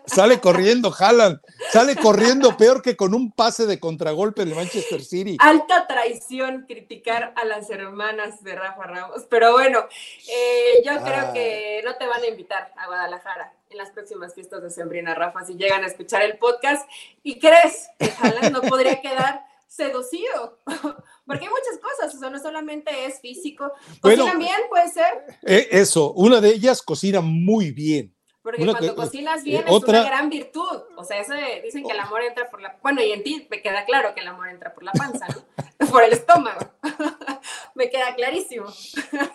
Sale 0.06 0.42
corriendo, 0.42 0.92
jalan. 0.92 1.42
Sale 1.72 1.96
corriendo 1.96 2.58
peor 2.58 2.82
que 2.82 2.98
con 2.98 3.14
un 3.14 3.32
pase 3.32 3.66
de 3.66 3.80
contragolpe 3.80 4.42
en 4.42 4.50
el 4.50 4.56
Manchester 4.56 5.02
City. 5.02 5.38
Alta 5.40 5.88
traición 5.88 6.66
criticar 6.68 7.34
a 7.38 7.46
las 7.46 7.70
hermanas 7.70 8.44
de 8.44 8.56
Rafa 8.56 8.84
Ramos. 8.84 9.26
Pero 9.30 9.54
bueno, 9.54 9.86
eh, 10.28 10.84
yo 10.86 11.02
creo 11.02 11.32
que 11.32 11.82
no 11.86 11.96
te 11.96 12.06
van 12.06 12.22
a 12.22 12.28
invitar 12.28 12.74
a 12.76 12.88
Guadalajara 12.88 13.54
en 13.70 13.78
las 13.78 13.92
próximas 13.92 14.34
fiestas 14.34 14.62
de 14.62 14.70
Sembrina, 14.70 15.16
Rafa, 15.16 15.46
si 15.46 15.54
llegan 15.56 15.84
a 15.86 15.88
escuchar 15.88 16.24
el 16.24 16.38
podcast 16.38 16.86
y 17.24 17.40
crees 17.40 17.90
que 17.98 18.12
Haaland 18.20 18.52
no 18.52 18.62
podría 18.62 19.00
quedar 19.00 19.46
seducido, 19.72 20.60
porque 21.26 21.46
hay 21.46 21.50
muchas 21.50 21.80
cosas, 21.82 22.14
o 22.14 22.20
sea, 22.20 22.30
no 22.30 22.40
solamente 22.40 23.06
es 23.06 23.22
físico, 23.22 23.72
cocina 24.02 24.36
bien, 24.36 24.60
puede 24.70 24.90
ser. 24.90 25.24
Eh, 25.44 25.70
eso, 25.72 26.12
una 26.12 26.42
de 26.42 26.50
ellas 26.50 26.82
cocina 26.82 27.22
muy 27.22 27.72
bien. 27.72 28.14
Porque 28.42 28.66
cuando 28.66 28.96
cocinas 28.96 29.44
bien 29.44 29.64
es 29.68 29.72
una 29.72 30.04
gran 30.04 30.28
virtud. 30.30 30.82
O 30.98 31.04
sea, 31.04 31.20
eso 31.20 31.34
dicen 31.64 31.84
que 31.86 31.92
el 31.92 32.00
amor 32.00 32.24
entra 32.24 32.50
por 32.50 32.60
la. 32.60 32.76
Bueno, 32.82 33.00
y 33.04 33.12
en 33.12 33.22
ti 33.22 33.48
me 33.52 33.62
queda 33.62 33.86
claro 33.86 34.16
que 34.16 34.22
el 34.22 34.28
amor 34.28 34.50
entra 34.50 34.74
por 34.74 34.84
la 34.84 34.92
panza, 34.94 35.28
¿no? 35.28 35.88
por 35.92 36.04
el 36.04 36.12
estómago. 36.12 36.60
me 37.76 37.92
queda 37.92 38.16
clarísimo. 38.16 38.66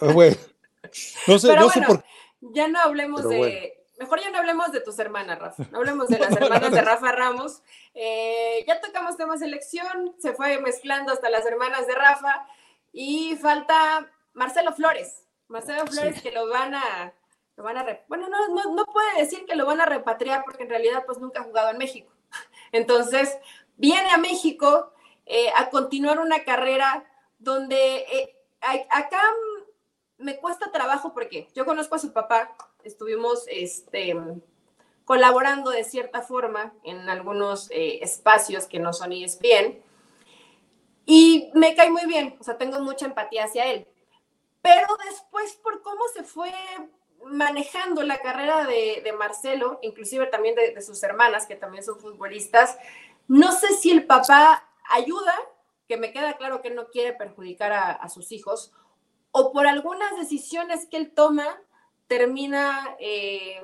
Ah, 0.01 0.13
bueno, 0.13 0.37
no 1.29 1.39
sé, 1.39 1.55
no 1.55 1.71
sé 1.71 1.83
por... 1.83 2.05
Ya 2.41 2.67
no 2.67 2.81
hablemos 2.81 3.29
de. 3.29 3.86
Mejor 3.99 4.21
ya 4.21 4.31
no 4.31 4.39
hablemos 4.39 4.73
de 4.73 4.81
tus 4.81 4.99
hermanas, 4.99 5.39
Rafa. 5.39 5.65
No 5.71 5.79
hablemos 5.79 6.09
de 6.09 6.19
las 6.21 6.37
hermanas 6.37 6.71
de 6.71 6.81
Rafa 6.83 7.13
Ramos. 7.13 7.63
Eh, 7.95 8.65
ya 8.67 8.81
tocamos 8.81 9.17
tema 9.17 9.39
selección, 9.39 10.15
se 10.19 10.33
fue 10.35 10.61
mezclando 10.61 11.13
hasta 11.13 11.31
las 11.31 11.47
hermanas 11.47 11.87
de 11.87 11.95
Rafa. 11.95 12.47
Y 12.93 13.37
falta 13.37 14.11
Marcelo 14.33 14.73
Flores. 14.73 15.27
Marcelo 15.49 15.87
Flores 15.87 16.21
que 16.23 16.33
lo 16.33 16.49
van 16.49 16.75
a 16.75 17.15
lo 17.57 17.65
van 17.65 17.79
a 17.79 18.01
bueno, 18.09 18.29
no, 18.29 18.49
no, 18.49 18.75
no, 18.75 18.85
puede 18.85 19.17
decir 19.19 19.47
que 19.47 19.57
lo 19.57 19.65
van 19.65 19.81
a 19.81 19.87
repatriar 19.87 20.45
porque 20.45 20.65
en 20.65 20.69
realidad 20.69 21.05
pues 21.07 21.19
nunca 21.19 21.41
ha 21.41 21.45
jugado 21.45 21.71
en 21.71 21.79
México. 21.79 22.13
Entonces, 22.73 23.39
viene 23.77 24.11
a 24.11 24.19
México 24.19 24.93
eh, 25.25 25.51
a 25.57 25.71
continuar 25.71 26.19
una 26.19 26.45
carrera 26.45 27.07
donde 27.39 27.97
eh, 28.13 28.37
acá 28.61 29.23
me 30.19 30.39
cuesta 30.39 30.71
trabajo 30.71 31.13
porque 31.13 31.49
yo 31.55 31.65
conozco 31.65 31.95
a 31.95 31.99
su 31.99 32.13
papá, 32.13 32.55
estuvimos 32.87 33.45
este, 33.49 34.15
colaborando 35.05 35.71
de 35.71 35.85
cierta 35.85 36.23
forma 36.23 36.73
en 36.85 37.09
algunos 37.09 37.71
eh, 37.71 37.99
espacios 38.03 38.67
que 38.67 38.79
no 38.79 38.93
son 38.93 39.11
bien 39.41 39.83
y 41.07 41.51
me 41.55 41.77
cae 41.77 41.91
muy 41.91 42.05
bien, 42.07 42.37
o 42.41 42.45
sea, 42.45 42.59
tengo 42.59 42.81
mucha 42.81 43.07
empatía 43.07 43.45
hacia 43.45 43.71
él. 43.71 43.87
Pero 44.61 44.97
después, 45.09 45.55
por 45.63 45.81
cómo 45.81 46.01
se 46.13 46.25
fue 46.25 46.53
manejando 47.25 48.03
la 48.03 48.21
carrera 48.21 48.67
de, 48.67 49.15
Marcelo, 49.17 49.79
inclusive 49.83 50.27
también 50.27 50.57
de, 50.57 50.81
sus 50.83 51.03
hermanas, 51.05 51.47
que 51.47 51.55
también 51.55 51.85
son 51.85 52.01
futbolistas, 52.01 52.77
no 53.29 53.53
sé 53.53 53.69
si 53.75 53.93
el 53.93 54.05
papá 54.07 54.69
ayuda 54.91 55.35
que 55.89 55.97
me 55.97 56.13
queda 56.13 56.37
claro 56.37 56.63
que 56.63 56.71
no 56.71 56.89
quiere 56.89 57.13
perjudicar 57.13 57.73
a, 57.73 58.09
sus 58.09 58.33
hijos, 58.33 58.73
o 59.31 59.53
por 59.53 59.69
algunas 59.69 60.17
decisiones 60.19 60.87
que 60.87 60.97
él 60.97 61.13
toma, 61.15 61.61
termina 62.07 62.97
eh, 62.99 63.61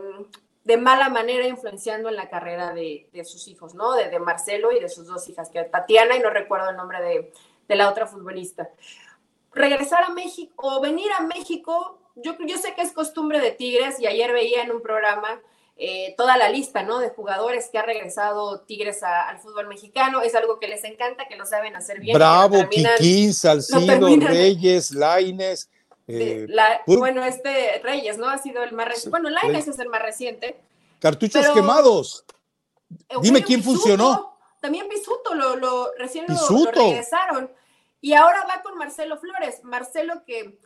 de 0.65 0.77
mala 0.77 1.09
manera 1.09 1.47
influenciando 1.47 2.09
en 2.09 2.17
la 2.17 2.29
carrera 2.29 2.73
de, 2.73 3.09
sus 3.25 3.49
hijos, 3.49 3.75
¿no? 3.75 3.93
De, 3.93 4.19
Marcelo 4.19 4.73
y 4.73 4.81
de 4.81 4.89
sus 4.89 5.07
dos 5.07 5.29
hijas, 5.29 5.51
que 5.51 5.63
Tatiana 5.65 6.17
y 6.17 6.21
no 6.21 6.31
recuerdo 6.31 6.71
el 6.71 6.77
nombre 6.77 7.03
de, 7.03 7.33
de 7.69 7.77
la 7.77 7.89
otra 7.89 8.07
futbolista. 8.07 8.69
Regresar 9.53 10.05
a 10.05 10.11
México 10.11 10.77
o 10.77 10.81
venir 10.81 11.11
a 11.19 11.23
México, 11.23 11.99
yo, 12.17 12.37
yo 12.47 12.59
sé 12.59 12.75
que 12.75 12.83
es 12.83 12.93
costumbre 12.93 13.41
de 13.41 13.51
Tigres 13.51 14.01
y 14.01 14.07
ayer 14.07 14.33
veía 14.33 14.63
en 14.63 14.73
un 14.73 14.83
programa 14.83 15.41
eh, 15.77 16.15
toda 16.17 16.37
la 16.37 16.49
lista, 16.49 16.83
¿no? 16.83 16.99
De 16.99 17.09
jugadores 17.09 17.69
que 17.71 17.79
ha 17.79 17.83
regresado 17.83 18.61
Tigres 18.61 19.03
al 19.03 19.39
fútbol 19.41 19.69
mexicano. 19.69 20.21
Es 20.21 20.35
algo 20.35 20.61
que 20.61 20.69
les 20.69 20.85
encanta, 20.85 21.27
que 21.27 21.37
lo 21.37 21.47
saben 21.47 21.75
hacer 21.75 21.99
bien. 21.99 22.15
Bravo, 22.15 22.69
Quiquín, 22.69 23.33
Salcido, 23.33 24.07
Reyes, 24.21 24.93
Laines. 24.93 25.71
Eh, 26.09 26.47
bueno, 26.87 27.25
este 27.25 27.81
Reyes, 27.83 28.19
¿no? 28.19 28.29
Ha 28.29 28.39
sido 28.39 28.63
el 28.63 28.73
más 28.73 28.89
reciente. 28.89 29.11
Bueno, 29.11 29.31
Laines 29.31 29.69
es 29.69 29.79
el 29.79 29.89
más 29.89 30.03
reciente. 30.03 30.61
Cartuchos 30.99 31.49
quemados. 31.51 32.25
Dime 33.21 33.43
quién 33.43 33.63
funcionó. 33.63 34.37
También 34.61 34.89
Pisuto, 34.89 35.35
lo, 35.35 35.57
lo 35.57 35.93
recién 35.99 36.27
lo 36.29 36.71
regresaron. 36.71 37.51
Y 38.01 38.15
ahora 38.15 38.45
va 38.49 38.63
con 38.63 38.77
Marcelo 38.79 39.17
Flores. 39.19 39.65
Marcelo 39.65 40.25
que 40.25 40.59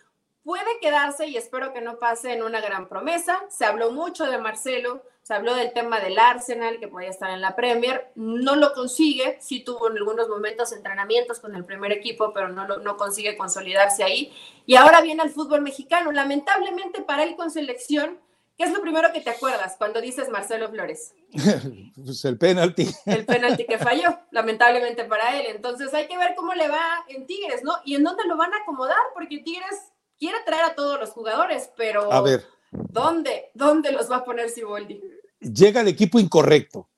puede 0.43 0.78
quedarse 0.80 1.26
y 1.26 1.37
espero 1.37 1.72
que 1.72 1.80
no 1.80 1.99
pase 1.99 2.32
en 2.32 2.43
una 2.43 2.61
gran 2.61 2.89
promesa. 2.89 3.45
Se 3.51 3.64
habló 3.64 3.91
mucho 3.91 4.24
de 4.26 4.39
Marcelo, 4.39 5.03
se 5.27 5.35
habló 5.35 5.57
del 5.57 5.72
tema 5.72 5.99
del 5.99 6.20
Arsenal, 6.20 6.79
que 6.79 6.87
podía 6.87 7.11
estar 7.11 7.31
en 7.31 7.41
la 7.41 7.57
Premier, 7.57 8.12
no 8.14 8.55
lo 8.55 8.72
consigue, 8.74 9.37
sí 9.41 9.59
tuvo 9.59 9.91
en 9.91 9.97
algunos 9.97 10.29
momentos 10.29 10.70
entrenamientos 10.70 11.41
con 11.41 11.57
el 11.57 11.64
primer 11.64 11.91
equipo, 11.91 12.33
pero 12.33 12.49
no, 12.49 12.64
no 12.64 12.97
consigue 12.97 13.37
consolidarse 13.37 14.05
ahí. 14.05 14.33
Y 14.66 14.77
ahora 14.77 15.01
viene 15.01 15.22
al 15.22 15.31
fútbol 15.31 15.62
mexicano, 15.62 16.12
lamentablemente 16.12 17.03
para 17.03 17.24
él 17.24 17.35
con 17.35 17.51
selección, 17.51 18.20
¿qué 18.57 18.66
es 18.66 18.72
lo 18.72 18.81
primero 18.81 19.12
que 19.12 19.20
te 19.20 19.31
acuerdas 19.31 19.74
cuando 19.77 20.01
dices 20.01 20.29
Marcelo 20.29 20.68
Flores? 20.68 21.12
pues 22.05 22.24
el 22.24 22.39
penalti. 22.39 22.89
El 23.07 23.27
penalti 23.27 23.66
que 23.66 23.79
falló, 23.79 24.16
lamentablemente 24.31 25.07
para 25.07 25.41
él. 25.41 25.47
Entonces 25.49 25.93
hay 25.93 26.07
que 26.07 26.18
ver 26.18 26.37
cómo 26.37 26.55
le 26.55 26.68
va 26.68 27.05
en 27.09 27.27
Tigres, 27.27 27.64
¿no? 27.64 27.72
Y 27.85 27.97
en 27.97 28.05
dónde 28.05 28.22
lo 28.29 28.37
van 28.37 28.55
a 28.55 28.59
acomodar, 28.59 29.03
porque 29.12 29.39
Tigres 29.39 29.91
quiere 30.20 30.39
traer 30.47 30.66
a 30.66 30.77
todos 30.77 31.01
los 31.01 31.11
jugadores, 31.11 31.68
pero 31.77 32.12
a 32.12 32.20
ver. 32.20 32.47
¿dónde, 32.70 33.51
dónde 33.55 33.91
los 33.91 34.09
va 34.09 34.18
a 34.18 34.24
poner 34.24 34.51
Siboldi? 34.51 35.15
Llega 35.41 35.80
el 35.80 35.89
equipo 35.89 36.18
incorrecto. 36.18 36.89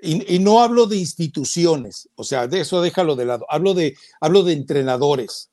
Y, 0.00 0.38
no 0.38 0.60
hablo 0.60 0.86
de 0.86 0.96
instituciones, 0.96 2.08
o 2.14 2.22
sea, 2.22 2.46
de 2.46 2.60
eso 2.60 2.80
déjalo 2.80 3.16
de 3.16 3.24
lado. 3.24 3.46
Hablo 3.48 3.74
de, 3.74 3.96
hablo 4.20 4.44
de 4.44 4.52
entrenadores. 4.52 5.50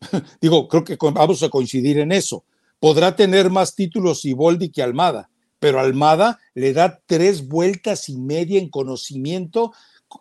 Digo, 0.42 0.68
creo 0.68 0.84
que 0.84 0.98
vamos 1.00 1.42
a 1.42 1.48
coincidir 1.48 1.98
en 1.98 2.12
eso. 2.12 2.44
Podrá 2.78 3.16
tener 3.16 3.48
más 3.48 3.74
títulos 3.74 4.20
Siboldi 4.20 4.68
que 4.68 4.82
Almada, 4.82 5.30
pero 5.58 5.80
Almada 5.80 6.38
le 6.52 6.74
da 6.74 7.00
tres 7.06 7.48
vueltas 7.48 8.10
y 8.10 8.18
media 8.18 8.60
en 8.60 8.68
conocimiento 8.68 9.72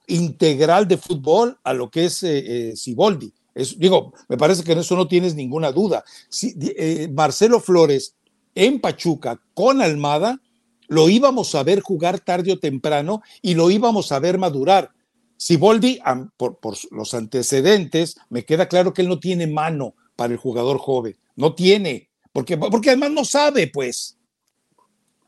integral 0.08 0.88
de 0.88 0.97
fútbol 0.97 1.60
a 1.64 1.74
lo 1.74 1.91
que 1.91 2.06
es 2.06 2.24
eh, 2.24 2.70
eh 2.70 2.76
Siboldi 2.78 3.34
digo, 3.78 4.14
me 4.28 4.38
parece 4.38 4.64
que 4.64 4.74
en 4.74 4.80
eso 4.80 4.95
no 4.95 5.08
tienes 5.08 5.36
ninguna 5.36 5.72
duda. 5.72 6.03
Si, 6.30 6.56
eh, 6.60 7.10
Marcelo 7.12 7.60
Flores 7.60 8.16
en 8.53 8.80
Pachuca 8.80 9.39
con 9.53 9.82
Almada, 9.82 10.41
lo 10.88 11.09
íbamos 11.09 11.55
a 11.55 11.63
ver 11.63 11.81
jugar 11.81 12.19
tarde 12.19 12.53
o 12.53 12.59
temprano 12.59 13.21
y 13.41 13.55
lo 13.55 13.69
íbamos 13.69 14.11
a 14.11 14.19
ver 14.19 14.38
madurar. 14.38 14.91
Siboldi, 15.38 15.99
por, 16.38 16.57
por 16.59 16.75
los 16.91 17.13
antecedentes, 17.13 18.17
me 18.29 18.45
queda 18.45 18.67
claro 18.67 18.93
que 18.93 19.01
él 19.01 19.09
no 19.09 19.19
tiene 19.19 19.47
mano 19.47 19.95
para 20.15 20.33
el 20.33 20.39
jugador 20.39 20.77
joven. 20.77 21.17
No 21.36 21.53
tiene, 21.53 22.09
porque, 22.31 22.57
porque 22.57 22.89
además 22.91 23.11
no 23.11 23.25
sabe, 23.25 23.67
pues. 23.67 24.17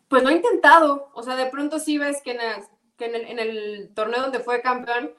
Pues 0.07 0.23
lo 0.23 0.29
ha 0.29 0.33
intentado. 0.33 1.09
O 1.13 1.23
sea, 1.23 1.35
de 1.35 1.47
pronto 1.47 1.79
sí 1.79 1.97
ves 1.97 2.21
que 2.23 2.31
en 2.31 3.15
el, 3.15 3.25
en 3.25 3.39
el 3.39 3.91
torneo 3.93 4.21
donde 4.21 4.39
fue 4.39 4.61
campeón, 4.61 5.11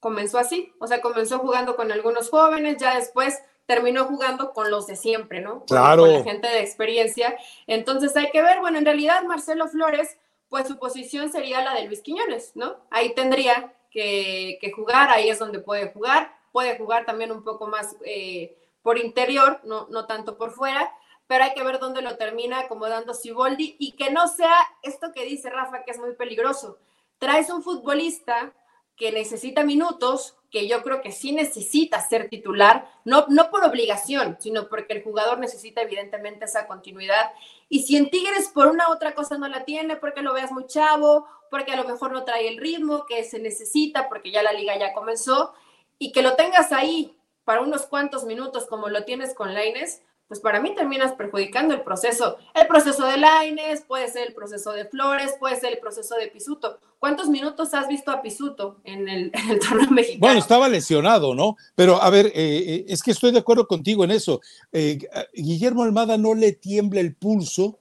comenzó 0.00 0.38
así, 0.38 0.72
o 0.78 0.86
sea, 0.86 1.00
comenzó 1.00 1.38
jugando 1.38 1.76
con 1.76 1.90
algunos 1.90 2.30
jóvenes, 2.30 2.76
ya 2.78 2.96
después 2.96 3.38
terminó 3.66 4.04
jugando 4.04 4.52
con 4.52 4.70
los 4.70 4.86
de 4.86 4.96
siempre, 4.96 5.40
¿no? 5.40 5.64
Claro. 5.64 6.02
Con, 6.02 6.14
la 6.14 6.22
gente 6.22 6.48
de 6.48 6.60
experiencia. 6.60 7.36
Entonces 7.66 8.16
hay 8.16 8.30
que 8.30 8.42
ver, 8.42 8.60
bueno, 8.60 8.78
en 8.78 8.84
realidad 8.84 9.22
Marcelo 9.24 9.68
Flores, 9.68 10.16
pues 10.48 10.68
su 10.68 10.78
posición 10.78 11.30
sería 11.30 11.62
la 11.62 11.74
de 11.74 11.84
Luis 11.84 12.00
Quiñones, 12.02 12.52
¿no? 12.54 12.76
Ahí 12.90 13.14
tendría 13.14 13.74
que, 13.90 14.72
jugar, 14.74 15.10
ahí 15.10 15.30
es 15.30 15.38
donde 15.38 15.58
puede 15.58 15.90
jugar, 15.90 16.34
puede 16.52 16.76
jugar 16.76 17.06
también 17.06 17.32
un 17.32 17.42
poco 17.42 17.66
más 17.66 17.96
eh, 18.04 18.56
por 18.82 18.98
interior, 18.98 19.60
no, 19.64 19.86
no 19.90 20.06
tanto 20.06 20.36
por 20.36 20.52
fuera, 20.52 20.92
pero 21.26 21.44
hay 21.44 21.54
que 21.54 21.64
ver 21.64 21.78
dónde 21.78 22.02
lo 22.02 22.16
termina 22.16 22.60
acomodando 22.60 23.14
Siboldi 23.14 23.76
y 23.78 23.92
que 23.92 24.10
no 24.10 24.28
sea 24.28 24.54
esto 24.82 25.12
que 25.12 25.24
dice 25.24 25.50
Rafa, 25.50 25.82
que 25.82 25.90
es 25.90 25.98
muy 25.98 26.14
peligroso. 26.14 26.78
Traes 27.18 27.50
un 27.50 27.62
futbolista 27.62 28.52
que 28.96 29.12
necesita 29.12 29.62
minutos, 29.62 30.36
que 30.50 30.68
yo 30.68 30.82
creo 30.82 31.02
que 31.02 31.12
sí 31.12 31.32
necesita 31.32 32.00
ser 32.00 32.28
titular, 32.28 32.88
no, 33.04 33.26
no 33.28 33.50
por 33.50 33.64
obligación, 33.64 34.36
sino 34.40 34.68
porque 34.68 34.94
el 34.94 35.02
jugador 35.02 35.38
necesita 35.38 35.82
evidentemente 35.82 36.46
esa 36.46 36.66
continuidad. 36.66 37.32
Y 37.68 37.82
si 37.82 37.96
en 37.96 38.10
Tigres 38.10 38.48
por 38.48 38.68
una 38.68 38.88
otra 38.88 39.14
cosa 39.14 39.36
no 39.36 39.48
la 39.48 39.64
tiene, 39.64 39.96
porque 39.96 40.22
lo 40.22 40.32
veas 40.32 40.52
muy 40.52 40.66
chavo, 40.66 41.26
porque 41.50 41.72
a 41.72 41.76
lo 41.76 41.84
mejor 41.84 42.12
no 42.12 42.24
trae 42.24 42.48
el 42.48 42.58
ritmo 42.58 43.04
que 43.06 43.22
se 43.24 43.38
necesita, 43.38 44.08
porque 44.08 44.30
ya 44.30 44.42
la 44.42 44.52
liga 44.52 44.78
ya 44.78 44.94
comenzó, 44.94 45.52
y 45.98 46.12
que 46.12 46.22
lo 46.22 46.34
tengas 46.34 46.72
ahí 46.72 47.16
para 47.44 47.60
unos 47.60 47.86
cuantos 47.86 48.24
minutos 48.24 48.66
como 48.66 48.88
lo 48.88 49.04
tienes 49.04 49.34
con 49.34 49.54
Laines, 49.54 50.02
pues 50.28 50.40
para 50.40 50.60
mí 50.60 50.74
terminas 50.74 51.12
perjudicando 51.12 51.74
el 51.74 51.82
proceso. 51.82 52.36
El 52.54 52.66
proceso 52.66 53.06
de 53.06 53.16
Laines, 53.16 53.82
puede 53.82 54.08
ser 54.08 54.26
el 54.28 54.34
proceso 54.34 54.72
de 54.72 54.84
Flores, 54.86 55.34
puede 55.38 55.58
ser 55.58 55.72
el 55.72 55.78
proceso 55.78 56.16
de 56.16 56.26
Pisuto. 56.28 56.80
¿Cuántos 56.98 57.28
minutos 57.28 57.74
has 57.74 57.86
visto 57.86 58.10
a 58.10 58.22
Pisuto 58.22 58.80
en 58.84 59.08
el, 59.08 59.30
torneo 59.60 59.90
mexicano? 59.90 60.20
Bueno, 60.20 60.38
estaba 60.40 60.68
lesionado, 60.68 61.34
¿no? 61.34 61.56
Pero 61.74 62.02
a 62.02 62.10
ver, 62.10 62.26
eh, 62.26 62.32
eh, 62.34 62.84
es 62.88 63.02
que 63.02 63.12
estoy 63.12 63.30
de 63.32 63.38
acuerdo 63.38 63.68
contigo 63.68 64.02
en 64.04 64.10
eso. 64.10 64.40
Eh, 64.72 64.98
Guillermo 65.34 65.82
Almada 65.82 66.18
no 66.18 66.34
le 66.34 66.52
tiembla 66.52 67.00
el 67.00 67.14
pulso 67.14 67.78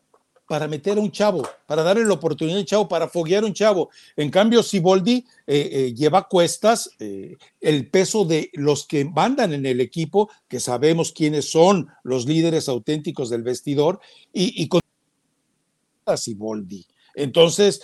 para 0.48 0.68
meter 0.68 0.98
a 0.98 1.02
un 1.02 1.12
chavo, 1.12 1.48
para 1.66 1.84
darle 1.84 2.06
la 2.06 2.14
oportunidad 2.14 2.58
a 2.58 2.62
un 2.62 2.66
chavo, 2.66 2.88
para 2.88 3.08
foguear 3.08 3.44
a 3.44 3.48
un 3.48 3.54
chavo. 3.54 3.90
En 4.16 4.30
cambio, 4.30 4.62
Siboldi 4.62 5.26
eh, 5.48 5.70
eh, 5.72 5.94
lleva 5.94 6.28
cuestas 6.28 6.92
eh, 7.00 7.38
el 7.60 7.90
peso 7.90 8.26
de 8.26 8.52
los 8.54 8.86
que 8.86 9.06
mandan 9.06 9.54
en 9.54 9.66
el 9.66 9.82
equipo, 9.82 10.30
que 10.48 10.60
sabemos 10.60 11.12
quiénes 11.12 11.50
son 11.50 11.88
los 12.04 12.26
líderes 12.26 12.70
auténticos 12.70 13.30
del 13.30 13.44
vestidor, 13.44 14.00
y, 14.32 14.62
y 14.62 14.68
con 14.68 14.82
Siboldi. 16.16 16.86
Entonces, 17.18 17.82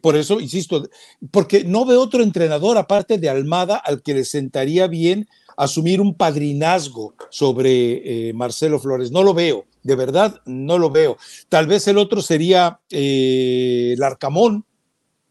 por 0.00 0.16
eso, 0.16 0.40
insisto, 0.40 0.88
porque 1.32 1.64
no 1.64 1.84
ve 1.84 1.96
otro 1.96 2.22
entrenador 2.22 2.78
aparte 2.78 3.18
de 3.18 3.28
Almada 3.28 3.76
al 3.76 4.00
que 4.00 4.14
le 4.14 4.24
sentaría 4.24 4.86
bien 4.86 5.28
asumir 5.56 6.00
un 6.00 6.14
padrinazgo 6.14 7.14
sobre 7.30 8.32
Marcelo 8.32 8.78
Flores. 8.78 9.10
No 9.10 9.24
lo 9.24 9.34
veo 9.34 9.66
de 9.82 9.96
verdad 9.96 10.40
no 10.44 10.78
lo 10.78 10.90
veo. 10.90 11.16
Tal 11.48 11.66
vez 11.66 11.86
el 11.88 11.98
otro 11.98 12.22
sería 12.22 12.80
eh, 12.90 13.92
el 13.94 14.02
Arcamón 14.02 14.64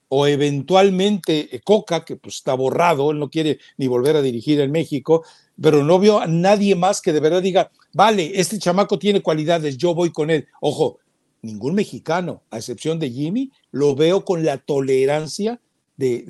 o 0.07 0.25
eventualmente 0.25 1.55
eh, 1.55 1.61
Coca, 1.61 2.03
que 2.03 2.15
pues 2.15 2.35
está 2.35 2.53
borrado, 2.53 3.11
él 3.11 3.19
no 3.19 3.29
quiere 3.29 3.59
ni 3.77 3.87
volver 3.87 4.15
a 4.15 4.21
dirigir 4.21 4.59
en 4.59 4.71
México, 4.71 5.23
pero 5.61 5.83
no 5.83 5.99
veo 5.99 6.19
a 6.19 6.27
nadie 6.27 6.75
más 6.75 7.01
que 7.01 7.13
de 7.13 7.19
verdad 7.19 7.41
diga, 7.41 7.71
vale, 7.93 8.31
este 8.39 8.57
chamaco 8.57 8.97
tiene 8.97 9.21
cualidades, 9.21 9.77
yo 9.77 9.93
voy 9.93 10.11
con 10.11 10.29
él. 10.29 10.47
Ojo, 10.61 10.99
ningún 11.41 11.75
mexicano, 11.75 12.41
a 12.49 12.57
excepción 12.57 12.99
de 12.99 13.11
Jimmy, 13.11 13.51
lo 13.71 13.95
veo 13.95 14.25
con 14.25 14.43
la 14.43 14.57
tolerancia 14.57 15.61
de, 15.95 16.23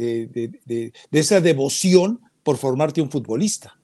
de 1.11 1.20
esa 1.20 1.41
devoción 1.41 2.20
por 2.43 2.57
formarte 2.57 3.01
un 3.01 3.11
futbolista. 3.11 3.80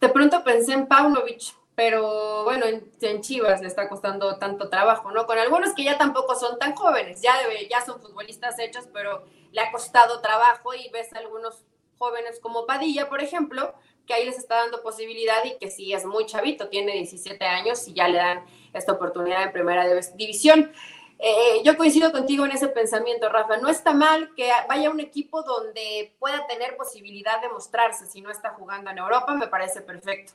De 0.00 0.08
pronto 0.08 0.42
pensé 0.42 0.72
en 0.72 0.86
Paunovic, 0.86 1.54
pero 1.74 2.44
bueno, 2.44 2.66
en, 2.66 3.20
Chivas 3.22 3.60
le 3.60 3.68
está 3.68 3.88
costando 3.88 4.36
tanto 4.38 4.68
trabajo, 4.68 5.10
¿no? 5.12 5.26
Con 5.26 5.38
algunos 5.38 5.74
que 5.74 5.84
ya 5.84 5.96
tampoco 5.96 6.34
son 6.34 6.58
tan 6.58 6.74
jóvenes, 6.74 7.22
ya, 7.22 7.34
ya 7.68 7.84
son 7.84 8.00
futbolistas 8.00 8.58
hechos, 8.58 8.84
pero 8.92 9.24
le 9.52 9.60
ha 9.60 9.72
costado 9.72 10.20
trabajo 10.20 10.74
y 10.74 10.90
ves 10.90 11.12
a 11.14 11.18
algunos 11.18 11.64
jóvenes 11.98 12.38
como 12.40 12.66
Padilla, 12.66 13.08
por 13.08 13.22
ejemplo, 13.22 13.74
que 14.06 14.14
ahí 14.14 14.24
les 14.26 14.38
está 14.38 14.56
dando 14.56 14.82
posibilidad 14.82 15.44
y 15.44 15.58
que 15.58 15.70
sí 15.70 15.92
es 15.92 16.04
muy 16.04 16.26
chavito, 16.26 16.68
tiene 16.68 16.92
17 16.92 17.44
años 17.44 17.86
y 17.88 17.94
ya 17.94 18.08
le 18.08 18.18
dan 18.18 18.44
esta 18.72 18.92
oportunidad 18.92 19.44
en 19.44 19.52
primera 19.52 19.86
división. 20.16 20.72
Eh, 21.18 21.62
yo 21.64 21.76
coincido 21.76 22.10
contigo 22.12 22.46
en 22.46 22.52
ese 22.52 22.68
pensamiento, 22.68 23.28
Rafa. 23.28 23.58
No 23.58 23.68
está 23.68 23.92
mal 23.92 24.34
que 24.34 24.50
vaya 24.68 24.90
un 24.90 25.00
equipo 25.00 25.42
donde 25.42 26.14
pueda 26.18 26.46
tener 26.46 26.76
posibilidad 26.76 27.40
de 27.42 27.50
mostrarse 27.50 28.06
si 28.06 28.22
no 28.22 28.30
está 28.30 28.50
jugando 28.50 28.90
en 28.90 28.98
Europa, 28.98 29.34
me 29.34 29.46
parece 29.46 29.82
perfecto 29.82 30.32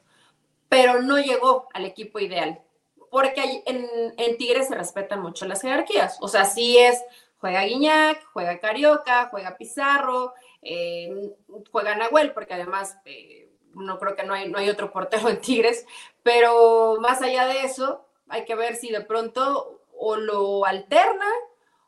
pero 0.75 1.01
no 1.01 1.17
llegó 1.17 1.69
al 1.73 1.85
equipo 1.85 2.19
ideal. 2.19 2.61
Porque 3.09 3.63
en, 3.65 3.87
en 4.17 4.37
Tigres 4.37 4.67
se 4.67 4.75
respetan 4.75 5.21
mucho 5.21 5.45
las 5.45 5.61
jerarquías. 5.61 6.17
O 6.19 6.27
sea, 6.27 6.43
sí 6.43 6.77
es 6.77 7.01
Juega 7.37 7.63
Guiñac, 7.63 8.25
juega 8.33 8.59
Carioca, 8.59 9.29
juega 9.31 9.55
Pizarro, 9.55 10.33
eh, 10.61 11.31
juega 11.71 11.95
Nahuel, 11.95 12.33
porque 12.33 12.55
además 12.55 12.97
eh, 13.05 13.49
no 13.73 13.99
creo 13.99 14.17
que 14.17 14.23
no 14.23 14.33
hay, 14.33 14.49
no 14.49 14.57
hay 14.57 14.69
otro 14.69 14.91
portero 14.91 15.29
en 15.29 15.39
Tigres, 15.39 15.85
pero 16.23 16.97
más 16.99 17.21
allá 17.21 17.45
de 17.45 17.61
eso, 17.61 18.05
hay 18.27 18.43
que 18.43 18.55
ver 18.55 18.75
si 18.75 18.89
de 18.89 19.01
pronto 19.01 19.81
o 19.97 20.17
lo 20.17 20.65
alterna 20.65 21.27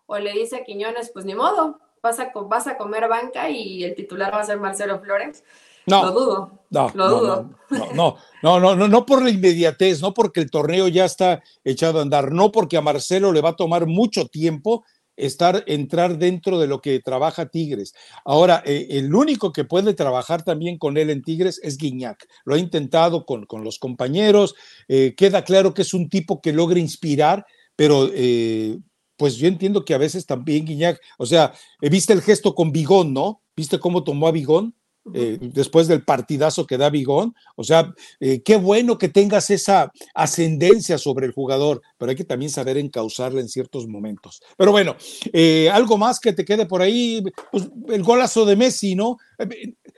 o 0.05 0.17
le 0.17 0.31
dice 0.31 0.55
a 0.55 0.63
Quiñones, 0.63 1.09
pues 1.09 1.25
ni 1.25 1.35
modo, 1.35 1.81
vas 2.01 2.21
a, 2.21 2.31
vas 2.33 2.67
a 2.67 2.77
comer 2.77 3.09
banca 3.09 3.49
y 3.49 3.83
el 3.83 3.95
titular 3.95 4.33
va 4.33 4.39
a 4.39 4.45
ser 4.45 4.59
Marcelo 4.59 5.01
Flores. 5.01 5.43
No, 5.87 6.05
lo 6.05 6.11
dudo. 6.11 6.63
No, 6.69 6.91
lo 6.93 7.09
dudo. 7.09 7.49
No, 7.69 7.93
no, 7.93 8.17
no, 8.43 8.59
no, 8.59 8.75
no, 8.75 8.87
no, 8.87 9.05
por 9.05 9.23
la 9.23 9.29
inmediatez, 9.29 10.01
no 10.01 10.13
porque 10.13 10.41
el 10.41 10.51
torneo 10.51 10.87
ya 10.87 11.05
está 11.05 11.41
echado 11.63 11.99
a 11.99 12.01
andar, 12.01 12.31
no 12.31 12.51
porque 12.51 12.77
a 12.77 12.81
Marcelo 12.81 13.31
le 13.31 13.41
va 13.41 13.49
a 13.49 13.55
tomar 13.55 13.87
mucho 13.87 14.27
tiempo 14.27 14.83
estar, 15.17 15.63
entrar 15.65 16.17
dentro 16.17 16.59
de 16.59 16.67
lo 16.67 16.81
que 16.81 16.99
trabaja 16.99 17.47
Tigres. 17.47 17.93
Ahora, 18.23 18.61
eh, 18.65 18.87
el 18.91 19.13
único 19.13 19.51
que 19.51 19.65
puede 19.65 19.93
trabajar 19.93 20.43
también 20.43 20.77
con 20.77 20.97
él 20.97 21.09
en 21.09 21.23
Tigres 21.23 21.59
es 21.63 21.77
Guiñac. 21.77 22.27
Lo 22.45 22.55
ha 22.55 22.59
intentado 22.59 23.25
con, 23.25 23.45
con 23.45 23.63
los 23.63 23.79
compañeros. 23.79 24.55
Eh, 24.87 25.15
queda 25.17 25.43
claro 25.43 25.73
que 25.73 25.81
es 25.81 25.93
un 25.93 26.09
tipo 26.09 26.41
que 26.41 26.53
logra 26.53 26.79
inspirar, 26.79 27.45
pero 27.75 28.09
eh, 28.13 28.77
pues 29.17 29.35
yo 29.37 29.47
entiendo 29.47 29.83
que 29.83 29.93
a 29.93 29.97
veces 29.97 30.25
también 30.25 30.65
Guiñac, 30.65 31.01
o 31.17 31.25
sea, 31.25 31.53
viste 31.81 32.13
el 32.13 32.21
gesto 32.21 32.53
con 32.53 32.71
Bigón, 32.71 33.13
¿no? 33.13 33.41
¿Viste 33.55 33.79
cómo 33.79 34.03
tomó 34.03 34.27
a 34.27 34.31
Bigón? 34.31 34.75
Eh, 35.13 35.37
después 35.41 35.87
del 35.87 36.03
partidazo 36.03 36.65
que 36.65 36.77
da 36.77 36.89
Bigón. 36.89 37.35
O 37.55 37.63
sea, 37.63 37.93
eh, 38.19 38.41
qué 38.43 38.57
bueno 38.57 38.97
que 38.97 39.09
tengas 39.09 39.49
esa 39.49 39.91
ascendencia 40.13 40.97
sobre 40.97 41.25
el 41.25 41.33
jugador, 41.33 41.81
pero 41.97 42.09
hay 42.09 42.15
que 42.15 42.23
también 42.23 42.51
saber 42.51 42.77
encauzarla 42.77 43.41
en 43.41 43.49
ciertos 43.49 43.87
momentos. 43.87 44.41
Pero 44.57 44.71
bueno, 44.71 44.95
eh, 45.33 45.69
algo 45.71 45.97
más 45.97 46.19
que 46.19 46.33
te 46.33 46.45
quede 46.45 46.65
por 46.65 46.81
ahí, 46.81 47.23
pues 47.51 47.69
el 47.89 48.03
golazo 48.03 48.45
de 48.45 48.55
Messi, 48.55 48.95
¿no? 48.95 49.17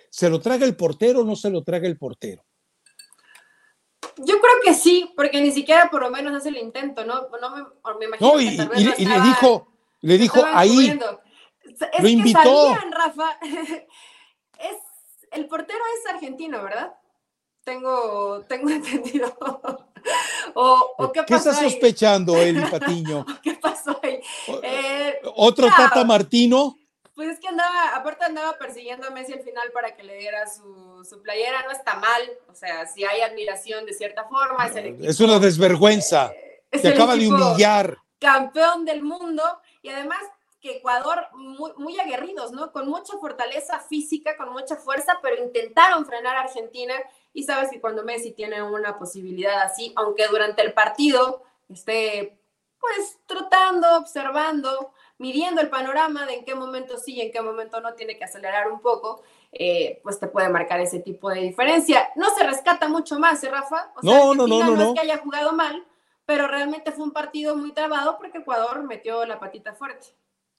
¿Se 0.10 0.30
lo 0.30 0.40
traga 0.40 0.66
el 0.66 0.76
portero 0.76 1.22
o 1.22 1.24
no 1.26 1.36
se 1.36 1.50
lo 1.50 1.64
traga 1.64 1.88
el 1.88 1.98
portero? 1.98 2.44
Yo 4.18 4.40
creo 4.40 4.56
que 4.64 4.74
sí, 4.74 5.12
porque 5.16 5.42
ni 5.42 5.52
siquiera 5.52 5.90
por 5.90 6.02
lo 6.02 6.10
menos 6.10 6.34
hace 6.34 6.50
el 6.50 6.58
intento, 6.58 7.06
¿no? 7.06 7.28
No 7.42 7.98
me, 7.98 8.06
imagino. 8.06 8.34
No, 8.34 8.42
y, 8.42 8.58
le 9.06 9.22
dijo, 9.22 9.68
le 10.02 10.18
dijo 10.18 10.44
ahí. 10.46 11.00
lo 12.00 12.08
invitó. 12.08 12.76
Rafa, 12.92 13.40
es 14.60 14.89
el 15.32 15.48
portero 15.48 15.80
es 15.98 16.14
argentino, 16.14 16.64
¿verdad? 16.64 16.94
Tengo, 17.64 18.42
tengo 18.48 18.70
entendido. 18.70 19.38
o, 20.56 21.12
¿qué, 21.14 21.22
está 21.36 21.54
sospechando 21.54 22.38
Eli 22.38 22.62
Patiño? 22.72 23.26
¿Qué 23.42 23.54
pasó 23.56 24.00
ahí? 24.02 24.20
Eh, 24.64 25.20
¿Otro 25.36 25.68
Tata 25.68 26.04
Martino? 26.04 26.78
Pues 27.14 27.32
es 27.32 27.40
que 27.42 27.50
andaba, 27.50 27.98
aparte 27.98 28.24
andaba 28.24 28.58
persiguiendo 28.58 29.06
a 29.06 29.10
Messi 29.10 29.34
al 29.34 29.42
final 29.42 29.70
para 29.74 29.94
que 29.94 30.04
le 30.04 30.16
diera 30.18 30.48
su, 30.48 31.04
su 31.04 31.22
playera, 31.22 31.64
no 31.64 31.72
está 31.72 31.96
mal, 31.96 32.22
o 32.48 32.56
sea, 32.56 32.88
si 32.88 33.04
hay 33.04 33.20
admiración 33.20 33.86
de 33.86 33.94
cierta 33.94 34.24
forma, 34.24 34.68
es 34.68 34.76
el 34.78 34.86
equipo, 34.86 35.10
Es 35.10 35.20
una 35.20 35.38
desvergüenza, 35.38 36.32
se 36.72 36.88
acaba 36.88 37.18
de 37.18 37.28
humillar. 37.28 37.98
Campeón 38.20 38.86
del 38.86 39.04
mundo 39.04 39.44
y 39.82 39.90
además 39.90 40.20
que 40.62 40.78
Ecuador 40.78 41.28
muy, 41.34 41.72
muy 41.78 42.00
aguerridos, 42.00 42.52
¿no? 42.52 42.72
Con 42.72 42.90
mucha 42.90 43.18
fortaleza 43.18 43.80
física, 43.80 44.36
con 44.36 44.52
mucha 44.52 44.76
fuerza, 44.76 45.20
pero 45.22 45.42
intentaron 45.42 46.06
frenar 46.06 46.36
a 46.36 46.42
Argentina 46.42 46.96
y 47.34 47.44
sabes 47.44 47.70
que 47.70 47.80
cuando 47.80 48.04
Messi 48.04 48.32
tiene 48.32 48.62
una 48.62 48.98
posibilidad 48.98 49.62
así, 49.62 49.94
aunque 49.96 50.28
durante 50.28 50.62
el 50.62 50.74
partido 50.74 51.44
esté 51.70 52.40
pues 52.80 53.20
trotando, 53.26 53.98
observando, 53.98 54.92
midiendo 55.18 55.62
el 55.62 55.70
panorama 55.70 56.26
de 56.26 56.36
en 56.36 56.46
qué 56.46 56.56
momento 56.56 56.98
sí 56.98 57.16
y 57.16 57.22
en 57.22 57.32
qué 57.32 57.42
momento 57.42 57.82
no 57.82 57.94
tiene 57.94 58.18
que 58.18 58.24
acelerar 58.24 58.72
un 58.72 58.80
poco, 58.80 59.22
eh, 59.52 60.00
pues 60.02 60.20
te 60.20 60.28
puede 60.28 60.50
marcar 60.50 60.80
ese 60.80 61.00
tipo 61.00 61.30
de 61.30 61.42
diferencia. 61.42 62.10
No 62.16 62.30
se 62.36 62.46
rescata 62.46 62.88
mucho 62.88 63.20
más, 63.20 63.44
¿eh, 63.44 63.50
Rafa? 63.50 63.92
O 63.96 64.02
sea, 64.02 64.18
no, 64.18 64.34
no, 64.34 64.48
no, 64.48 64.60
no, 64.60 64.76
no 64.76 64.82
es 64.82 64.94
que 64.94 65.02
haya 65.02 65.18
jugado 65.18 65.52
mal, 65.54 65.86
pero 66.26 66.48
realmente 66.48 66.92
fue 66.92 67.04
un 67.04 67.12
partido 67.12 67.56
muy 67.56 67.74
trabado 67.74 68.18
porque 68.18 68.40
Ecuador 68.40 68.84
metió 68.84 69.26
la 69.26 69.40
patita 69.40 69.74
fuerte. 69.74 70.08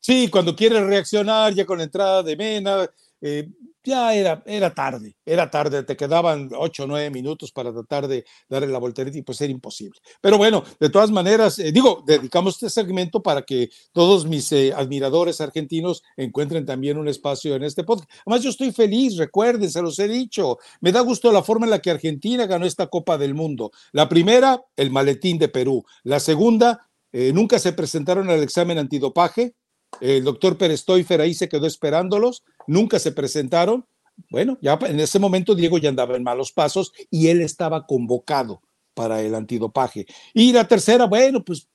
Sí, 0.00 0.28
cuando 0.28 0.56
quiere 0.56 0.82
reaccionar, 0.82 1.54
ya 1.54 1.66
con 1.66 1.76
la 1.78 1.84
entrada 1.84 2.22
de 2.22 2.34
Mena, 2.34 2.88
eh, 3.20 3.48
ya 3.84 4.14
era, 4.14 4.42
era 4.46 4.72
tarde, 4.72 5.16
era 5.26 5.50
tarde, 5.50 5.82
te 5.82 5.96
quedaban 5.96 6.50
ocho 6.56 6.84
o 6.84 6.86
nueve 6.86 7.10
minutos 7.10 7.52
para 7.52 7.70
tratar 7.70 8.08
de 8.08 8.24
darle 8.48 8.68
la 8.68 8.78
voltereta 8.78 9.18
y 9.18 9.22
pues 9.22 9.40
era 9.42 9.52
imposible. 9.52 10.00
Pero 10.22 10.38
bueno, 10.38 10.64
de 10.78 10.88
todas 10.88 11.10
maneras, 11.10 11.58
eh, 11.58 11.70
digo, 11.70 12.02
dedicamos 12.06 12.54
este 12.54 12.70
segmento 12.70 13.22
para 13.22 13.42
que 13.42 13.70
todos 13.92 14.26
mis 14.26 14.50
eh, 14.52 14.72
admiradores 14.74 15.40
argentinos 15.42 16.02
encuentren 16.16 16.64
también 16.64 16.96
un 16.96 17.08
espacio 17.08 17.54
en 17.54 17.64
este 17.64 17.84
podcast. 17.84 18.10
Además, 18.24 18.42
yo 18.42 18.50
estoy 18.50 18.72
feliz, 18.72 19.18
recuerden, 19.18 19.70
se 19.70 19.82
los 19.82 19.98
he 19.98 20.08
dicho, 20.08 20.58
me 20.80 20.92
da 20.92 21.00
gusto 21.00 21.30
la 21.30 21.42
forma 21.42 21.66
en 21.66 21.70
la 21.70 21.80
que 21.80 21.90
Argentina 21.90 22.46
ganó 22.46 22.64
esta 22.64 22.86
Copa 22.86 23.18
del 23.18 23.34
Mundo. 23.34 23.70
La 23.92 24.08
primera, 24.08 24.62
el 24.76 24.90
maletín 24.90 25.38
de 25.38 25.48
Perú. 25.48 25.84
La 26.04 26.20
segunda, 26.20 26.86
nunca 27.12 27.58
se 27.58 27.72
presentaron 27.72 28.30
al 28.30 28.42
examen 28.42 28.78
antidopaje, 28.78 29.54
el 30.00 30.24
doctor 30.24 30.56
Pérez 30.56 30.84
Toifer 30.84 31.20
ahí 31.20 31.34
se 31.34 31.48
quedó 31.48 31.66
esperándolos, 31.66 32.44
nunca 32.66 32.98
se 32.98 33.12
presentaron. 33.12 33.86
Bueno, 34.30 34.58
ya 34.60 34.78
en 34.82 35.00
ese 35.00 35.18
momento 35.18 35.54
Diego 35.54 35.78
ya 35.78 35.88
andaba 35.88 36.16
en 36.16 36.22
malos 36.22 36.52
pasos 36.52 36.92
y 37.10 37.28
él 37.28 37.40
estaba 37.40 37.86
convocado 37.86 38.62
para 38.94 39.22
el 39.22 39.34
antidopaje. 39.34 40.06
Y 40.34 40.52
la 40.52 40.68
tercera, 40.68 41.06
bueno, 41.06 41.44
pues 41.44 41.68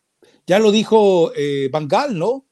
ya 0.45 0.59
lo 0.59 0.72
dijo 0.72 1.32
eh, 1.36 1.70
Bangal, 1.72 2.18
¿no? 2.18 2.44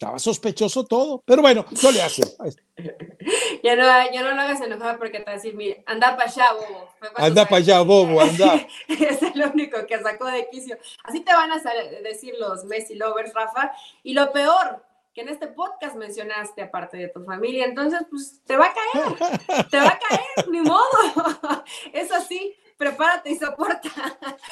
Estaba 0.00 0.18
sospechoso 0.18 0.86
todo, 0.86 1.22
pero 1.26 1.42
bueno, 1.42 1.66
no 1.82 1.90
le 1.90 2.00
hace. 2.00 2.22
ya, 3.62 3.76
no, 3.76 3.82
ya 4.10 4.22
no 4.22 4.34
lo 4.34 4.40
hagas 4.40 4.62
enojar 4.62 4.96
porque 4.96 5.18
te 5.18 5.26
va 5.26 5.32
a 5.32 5.34
decir, 5.34 5.54
mire, 5.54 5.84
anda 5.84 6.16
para 6.16 6.30
allá, 6.30 6.54
bobo. 6.54 6.88
Anda 7.16 7.44
para 7.44 7.56
allá, 7.58 7.80
bobo, 7.82 8.18
anda. 8.18 8.66
es 8.88 9.36
lo 9.36 9.50
único 9.50 9.84
que 9.86 10.00
sacó 10.00 10.24
de 10.24 10.48
quicio. 10.48 10.78
Así 11.04 11.20
te 11.20 11.34
van 11.34 11.52
a 11.52 11.60
decir 12.02 12.32
los 12.38 12.64
Messi 12.64 12.94
lovers, 12.94 13.34
Rafa. 13.34 13.72
Y 14.02 14.14
lo 14.14 14.32
peor, 14.32 14.82
que 15.12 15.20
en 15.20 15.28
este 15.28 15.48
podcast 15.48 15.96
mencionaste 15.96 16.62
aparte 16.62 16.96
de 16.96 17.08
tu 17.08 17.22
familia, 17.22 17.66
entonces 17.66 18.00
pues 18.08 18.40
te 18.46 18.56
va 18.56 18.68
a 18.68 18.72
caer, 18.72 19.68
te 19.68 19.76
va 19.76 19.88
a 19.88 19.98
caer, 19.98 20.48
ni 20.48 20.62
modo. 20.62 20.80
es 21.92 22.10
así 22.10 22.56
prepárate 22.80 23.30
y 23.30 23.36
soporta. 23.36 23.90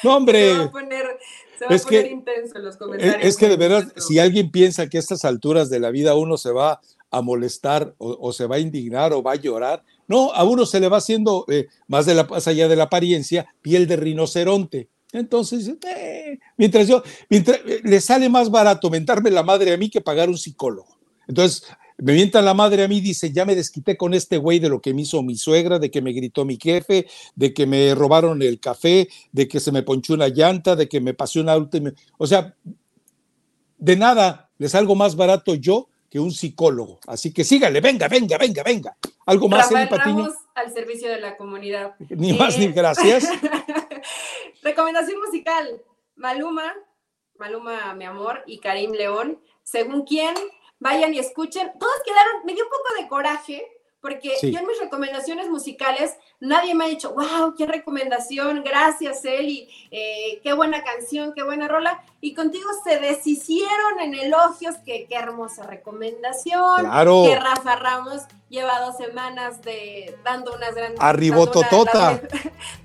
No, 0.03 0.15
hombre. 0.15 0.51
Se 0.51 0.57
va 0.59 0.63
a 0.65 0.71
poner, 0.71 1.05
es 1.69 1.85
que, 1.85 2.07
intenso 2.07 2.57
en 2.57 2.63
los 2.63 2.77
comentarios. 2.77 3.17
Es, 3.21 3.35
que 3.35 3.49
de 3.49 3.57
verdad, 3.57 3.91
si 3.97 4.19
alguien 4.19 4.51
piensa 4.51 4.87
que 4.87 4.97
a 4.97 4.99
estas 4.99 5.25
alturas 5.25 5.69
de 5.69 5.79
la 5.79 5.89
vida 5.89 6.15
uno 6.15 6.37
se 6.37 6.51
va 6.51 6.79
a 7.11 7.21
molestar 7.21 7.95
o, 7.97 8.31
se 8.31 8.45
va 8.45 8.57
a 8.57 8.59
indignar 8.59 9.13
o 9.13 9.23
va 9.23 9.31
a 9.31 9.35
llorar, 9.35 9.83
no, 10.07 10.31
a 10.31 10.43
uno 10.43 10.67
se 10.67 10.79
le 10.79 10.87
va 10.87 10.97
haciendo, 10.97 11.43
eh, 11.49 11.67
más, 11.87 12.05
de 12.05 12.13
la, 12.13 12.23
más 12.25 12.47
allá 12.47 12.67
de 12.67 12.75
la 12.75 12.83
apariencia, 12.83 13.47
piel 13.63 13.87
de 13.87 13.95
rinoceronte. 13.95 14.89
Entonces, 15.11 15.67
eh, 15.87 16.39
mientras 16.55 16.87
yo, 16.87 17.01
mientras, 17.29 17.59
eh, 17.65 17.81
le 17.83 17.99
sale 17.99 18.29
más 18.29 18.51
barato 18.51 18.91
mentarme 18.91 19.31
la 19.31 19.41
madre 19.41 19.73
a 19.73 19.77
mí 19.77 19.89
que 19.89 20.01
pagar 20.01 20.29
un 20.29 20.37
psicólogo. 20.37 20.99
Entonces, 21.27 21.63
me 22.01 22.13
mienta 22.13 22.41
la 22.41 22.53
madre 22.53 22.83
a 22.83 22.87
mí, 22.87 23.01
dice, 23.01 23.31
ya 23.31 23.45
me 23.45 23.55
desquité 23.55 23.97
con 23.97 24.13
este 24.13 24.37
güey 24.37 24.59
de 24.59 24.69
lo 24.69 24.81
que 24.81 24.93
me 24.93 25.01
hizo 25.01 25.21
mi 25.21 25.35
suegra, 25.35 25.79
de 25.79 25.91
que 25.91 26.01
me 26.01 26.13
gritó 26.13 26.45
mi 26.45 26.57
jefe, 26.61 27.07
de 27.35 27.53
que 27.53 27.65
me 27.65 27.93
robaron 27.93 28.41
el 28.41 28.59
café, 28.59 29.09
de 29.31 29.47
que 29.47 29.59
se 29.59 29.71
me 29.71 29.83
ponchó 29.83 30.13
una 30.13 30.29
llanta, 30.29 30.75
de 30.75 30.87
que 30.87 31.01
me 31.01 31.13
pasó 31.13 31.41
una 31.41 31.57
última... 31.57 31.91
O 32.17 32.25
sea, 32.25 32.55
de 33.77 33.95
nada, 33.95 34.49
les 34.57 34.71
salgo 34.71 34.95
más 34.95 35.15
barato 35.15 35.55
yo 35.55 35.89
que 36.09 36.19
un 36.19 36.31
psicólogo. 36.31 36.99
Así 37.07 37.33
que 37.33 37.43
sígale, 37.43 37.81
venga, 37.81 38.07
venga, 38.07 38.37
venga, 38.37 38.63
venga. 38.63 38.97
Algo 39.25 39.47
más, 39.47 39.69
Rafael 39.69 39.89
Ramos 39.89 40.33
al 40.55 40.73
servicio 40.73 41.09
de 41.09 41.19
la 41.19 41.37
comunidad. 41.37 41.95
Ni 42.09 42.33
más 42.33 42.57
ni 42.57 42.65
eh, 42.65 42.71
gracias. 42.71 43.27
Recomendación 44.63 45.19
musical, 45.19 45.81
Maluma, 46.15 46.73
Maluma, 47.37 47.93
mi 47.95 48.05
amor, 48.05 48.43
y 48.45 48.59
Karim 48.59 48.91
León. 48.91 49.39
Según 49.63 50.03
quién, 50.03 50.33
vayan 50.79 51.13
y 51.13 51.19
escuchen. 51.19 51.71
Todos 51.79 52.01
quedaron, 52.05 52.45
me 52.45 52.53
dio 52.53 52.63
un 52.63 52.69
poco 52.69 53.01
de 53.01 53.07
coraje, 53.07 53.78
porque 54.01 54.33
yo 54.41 54.59
en 54.59 54.67
mis 54.67 54.79
recomendaciones 54.79 55.49
musicales 55.49 56.15
nadie 56.39 56.73
me 56.73 56.85
ha 56.85 56.87
dicho, 56.87 57.13
wow, 57.13 57.53
qué 57.57 57.65
recomendación, 57.65 58.63
gracias 58.63 59.25
Eli, 59.25 59.69
eh, 59.91 60.39
qué 60.41 60.53
buena 60.53 60.83
canción, 60.83 61.33
qué 61.33 61.43
buena 61.43 61.67
rola. 61.67 62.01
Y 62.21 62.33
contigo 62.33 62.69
se 62.83 62.99
deshicieron 62.99 63.99
en 64.01 64.13
elogios, 64.13 64.77
que 64.85 65.05
qué 65.07 65.15
hermosa 65.15 65.63
recomendación, 65.63 66.81
claro. 66.81 67.23
que 67.25 67.35
Rafa 67.35 67.75
Ramos 67.75 68.21
lleva 68.49 68.79
dos 68.79 68.97
semanas 68.97 69.61
de 69.61 70.17
dando 70.23 70.53
unas 70.55 70.73
grandes... 70.73 70.99
Arribototota. 71.01 72.21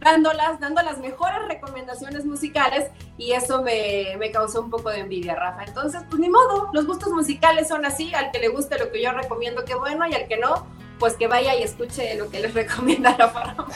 Dando, 0.01 0.33
las, 0.33 0.61
dando 0.61 0.83
las 0.83 0.99
mejores 0.99 1.47
recomendaciones 1.49 2.25
musicales 2.25 2.91
y 3.17 3.33
eso 3.33 3.63
me, 3.63 4.17
me 4.19 4.31
causó 4.31 4.61
un 4.61 4.71
poco 4.71 4.91
de 4.91 5.01
envidia, 5.01 5.35
Rafa. 5.35 5.65
Entonces, 5.65 6.03
pues 6.09 6.21
ni 6.21 6.29
modo, 6.29 6.71
los 6.73 6.87
gustos 6.87 7.13
musicales 7.13 7.69
son 7.69 7.85
así, 7.85 8.13
al 8.15 8.31
que 8.31 8.41
le 8.41 8.49
guste 8.49 8.79
lo 8.79 8.91
que 8.91 9.03
yo 9.03 9.13
recomiendo, 9.13 9.65
qué 9.65 9.75
bueno, 9.75 10.07
y 10.07 10.15
al 10.15 10.29
que 10.29 10.37
no, 10.37 10.67
pues 11.05 11.19
que 11.19 11.27
vaya 11.27 11.55
y 11.55 11.63
escuche 11.63 12.15
lo 12.15 12.31
que 12.31 12.41
les 12.41 12.55
recomienda 12.63 13.15
Rafa 13.15 13.53
Ramos. 13.53 13.75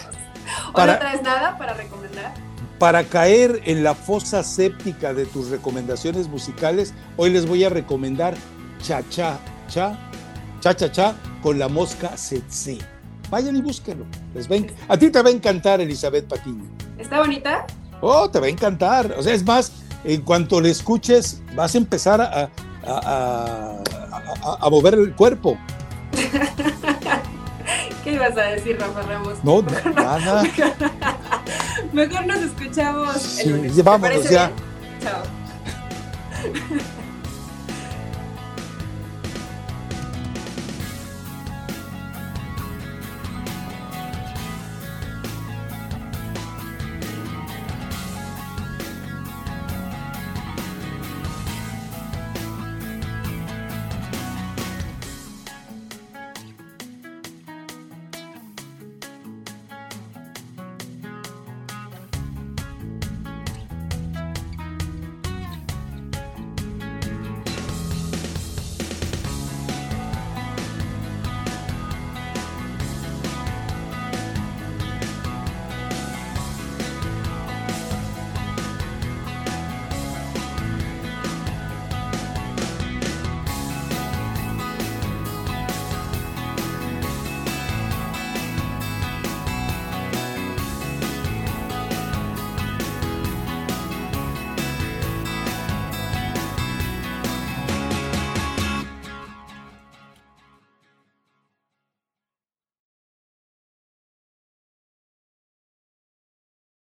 ¿O 0.73 0.87
no 0.87 0.99
traes 0.99 1.21
nada 1.21 1.59
para 1.59 1.75
recomendar? 1.75 2.33
Para 2.79 3.05
caer 3.05 3.61
en 3.67 3.85
la 3.85 3.95
fosa 3.95 4.43
séptica 4.43 5.13
de 5.13 5.27
tus 5.27 5.51
recomendaciones 5.51 6.27
musicales, 6.27 6.95
hoy 7.19 7.29
les 7.29 7.45
voy 7.45 7.65
a 7.65 7.69
recomendar 7.69 8.35
cha 8.83 9.03
cha 9.11 9.39
cha, 9.69 9.99
cha 10.61 10.75
cha 10.75 10.91
cha 10.91 11.17
con 11.43 11.59
la 11.59 11.69
mosca 11.69 12.15
tsetse. 12.15 12.79
Vayan 13.29 13.57
y 13.57 13.61
búsquenlo. 13.61 14.07
Les 14.35 14.49
ven. 14.49 14.73
A 14.89 14.97
ti 14.97 15.11
te 15.11 15.21
va 15.21 15.29
a 15.29 15.33
encantar, 15.33 15.83
Elizabeth 15.83 16.27
Patiño. 16.29 16.65
¿Está 16.97 17.19
bonita? 17.19 17.67
Oh, 18.01 18.31
te 18.31 18.41
va 18.41 18.47
a 18.47 18.49
encantar. 18.49 19.15
O 19.19 19.23
sea, 19.23 19.35
es 19.35 19.45
más, 19.45 19.71
en 20.03 20.23
cuanto 20.23 20.63
le 20.63 20.71
escuches, 20.71 21.43
vas 21.55 21.75
a 21.75 21.77
empezar 21.77 22.23
a, 22.23 22.49
a, 22.87 24.71
mover 24.71 24.95
el 24.95 25.15
cuerpo. 25.15 25.59
¿Qué 28.09 28.15
ibas 28.15 28.39
a 28.39 28.43
decir, 28.45 28.79
Rafa 28.81 29.03
Ramos? 29.03 29.45
No, 29.45 29.61
nada. 29.95 30.43
Mejor 31.93 32.27
nos 32.27 32.39
escuchamos 32.39 33.39
el 33.41 33.51
lunes. 33.51 33.85
Vámonos 33.85 34.31
ya. 34.31 34.51
Chao. 35.03 35.23